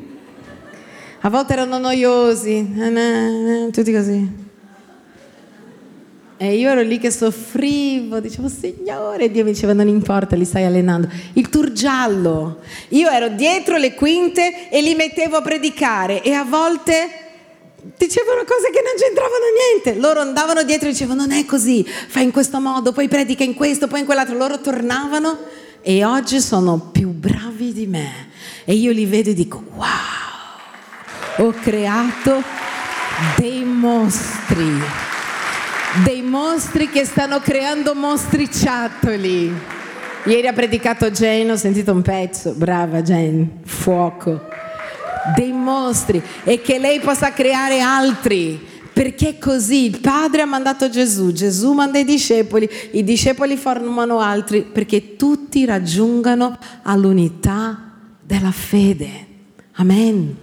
A 1.21 1.29
volte 1.29 1.53
erano 1.53 1.77
noiosi, 1.77 2.69
tutti 3.71 3.93
così. 3.93 4.42
E 6.37 6.55
io 6.55 6.69
ero 6.69 6.81
lì 6.81 6.97
che 6.97 7.11
soffrivo, 7.11 8.19
dicevo 8.19 8.49
Signore, 8.49 9.29
Dio 9.29 9.43
mi 9.43 9.51
diceva 9.51 9.73
non 9.73 9.87
importa, 9.87 10.35
li 10.35 10.45
stai 10.45 10.65
allenando. 10.65 11.07
Il 11.33 11.47
tour 11.49 11.71
giallo, 11.71 12.59
io 12.89 13.09
ero 13.09 13.29
dietro 13.29 13.77
le 13.77 13.93
quinte 13.93 14.69
e 14.69 14.81
li 14.81 14.95
mettevo 14.95 15.37
a 15.37 15.41
predicare 15.41 16.23
e 16.23 16.33
a 16.33 16.43
volte 16.43 17.21
dicevano 17.97 18.43
cose 18.45 18.71
che 18.71 18.81
non 18.83 18.93
c'entravano 18.97 19.43
niente. 19.71 19.99
Loro 19.99 20.21
andavano 20.21 20.63
dietro 20.63 20.87
e 20.87 20.91
dicevano 20.91 21.25
non 21.25 21.31
è 21.31 21.45
così, 21.45 21.85
fai 21.85 22.23
in 22.23 22.31
questo 22.31 22.59
modo, 22.59 22.91
poi 22.91 23.07
predica 23.07 23.43
in 23.43 23.53
questo, 23.53 23.87
poi 23.87 23.99
in 23.99 24.05
quell'altro. 24.05 24.35
Loro 24.35 24.59
tornavano 24.59 25.37
e 25.81 26.03
oggi 26.03 26.41
sono 26.41 26.89
più 26.91 27.09
bravi 27.09 27.73
di 27.73 27.85
me. 27.85 28.29
E 28.65 28.73
io 28.73 28.91
li 28.91 29.05
vedo 29.05 29.29
e 29.29 29.33
dico 29.33 29.63
wow, 29.75 31.47
ho 31.47 31.51
creato 31.61 32.41
dei 33.37 33.63
mostri 33.63 35.12
dei 36.01 36.23
mostri 36.23 36.89
che 36.89 37.05
stanno 37.05 37.39
creando 37.39 37.93
mostriciattoli. 37.93 39.53
Ieri 40.25 40.47
ha 40.47 40.53
predicato 40.53 41.11
Jane, 41.11 41.51
ho 41.51 41.55
sentito 41.55 41.91
un 41.91 42.01
pezzo, 42.01 42.53
brava 42.53 43.03
Jane, 43.03 43.59
fuoco. 43.63 44.41
Dei 45.35 45.51
mostri 45.51 46.21
e 46.43 46.61
che 46.61 46.79
lei 46.79 46.99
possa 46.99 47.31
creare 47.31 47.79
altri. 47.79 48.71
Perché 48.91 49.37
così 49.39 49.85
il 49.85 49.99
Padre 49.99 50.41
ha 50.43 50.45
mandato 50.45 50.87
Gesù, 50.87 51.31
Gesù 51.31 51.73
manda 51.73 51.97
i 51.97 52.03
discepoli, 52.03 52.69
i 52.91 53.03
discepoli 53.03 53.57
formano 53.57 54.19
altri 54.19 54.61
perché 54.61 55.15
tutti 55.15 55.65
raggiungano 55.65 56.57
all'unità 56.83 57.91
della 58.21 58.51
fede. 58.51 59.27
Amen. 59.73 60.37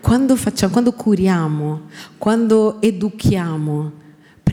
Quando 0.00 0.36
facciamo, 0.36 0.72
quando 0.72 0.92
curiamo, 0.92 1.82
quando 2.16 2.80
educhiamo, 2.80 4.00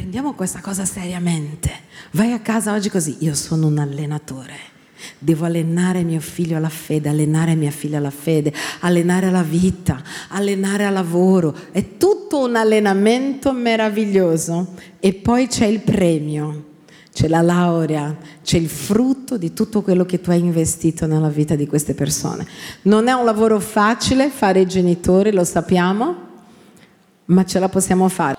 prendiamo 0.10 0.36
questa 0.36 0.60
cosa 0.60 0.86
seriamente. 0.86 1.70
Vai 2.14 2.32
a 2.32 2.40
casa 2.40 2.74
oggi 2.74 2.90
così, 2.90 3.18
io 3.20 3.36
sono 3.36 3.68
un 3.68 3.78
allenatore. 3.78 4.56
Devo 5.20 5.46
allenare 5.46 6.02
mio 6.02 6.20
figlio 6.20 6.58
alla 6.58 6.68
fede, 6.68 7.10
allenare 7.10 7.54
mia 7.54 7.70
figlia 7.70 8.00
alla 8.00 8.10
fede, 8.10 8.52
allenare 8.80 9.30
la 9.30 9.44
vita, 9.44 10.02
allenare 10.30 10.86
al 10.88 10.94
lavoro. 10.94 11.56
È 11.72 11.98
tutto 11.98 12.40
un 12.40 12.56
allenamento 12.56 13.54
meraviglioso. 13.54 14.74
E 15.00 15.14
poi 15.14 15.46
c'è 15.46 15.68
il 15.68 15.82
premio, 15.82 16.64
c'è 17.14 17.28
la 17.28 17.42
laurea, 17.42 18.18
c'è 18.42 18.58
il 18.58 18.68
frutto 18.68 19.38
di 19.38 19.54
tutto 19.54 19.84
quello 19.84 20.08
che 20.08 20.20
tu 20.22 20.32
hai 20.32 20.40
investito 20.40 21.06
nella 21.06 21.30
vita 21.30 21.54
di 21.54 21.68
queste 21.68 21.94
persone. 21.94 22.48
Non 22.84 23.08
è 23.10 23.12
un 23.12 23.26
lavoro 23.26 23.60
facile 23.60 24.30
fare 24.30 24.62
i 24.62 24.66
genitori, 24.66 25.32
lo 25.32 25.44
sappiamo, 25.44 26.16
ma 27.26 27.46
ce 27.46 27.60
la 27.60 27.70
possiamo 27.70 28.10
fare. 28.10 28.39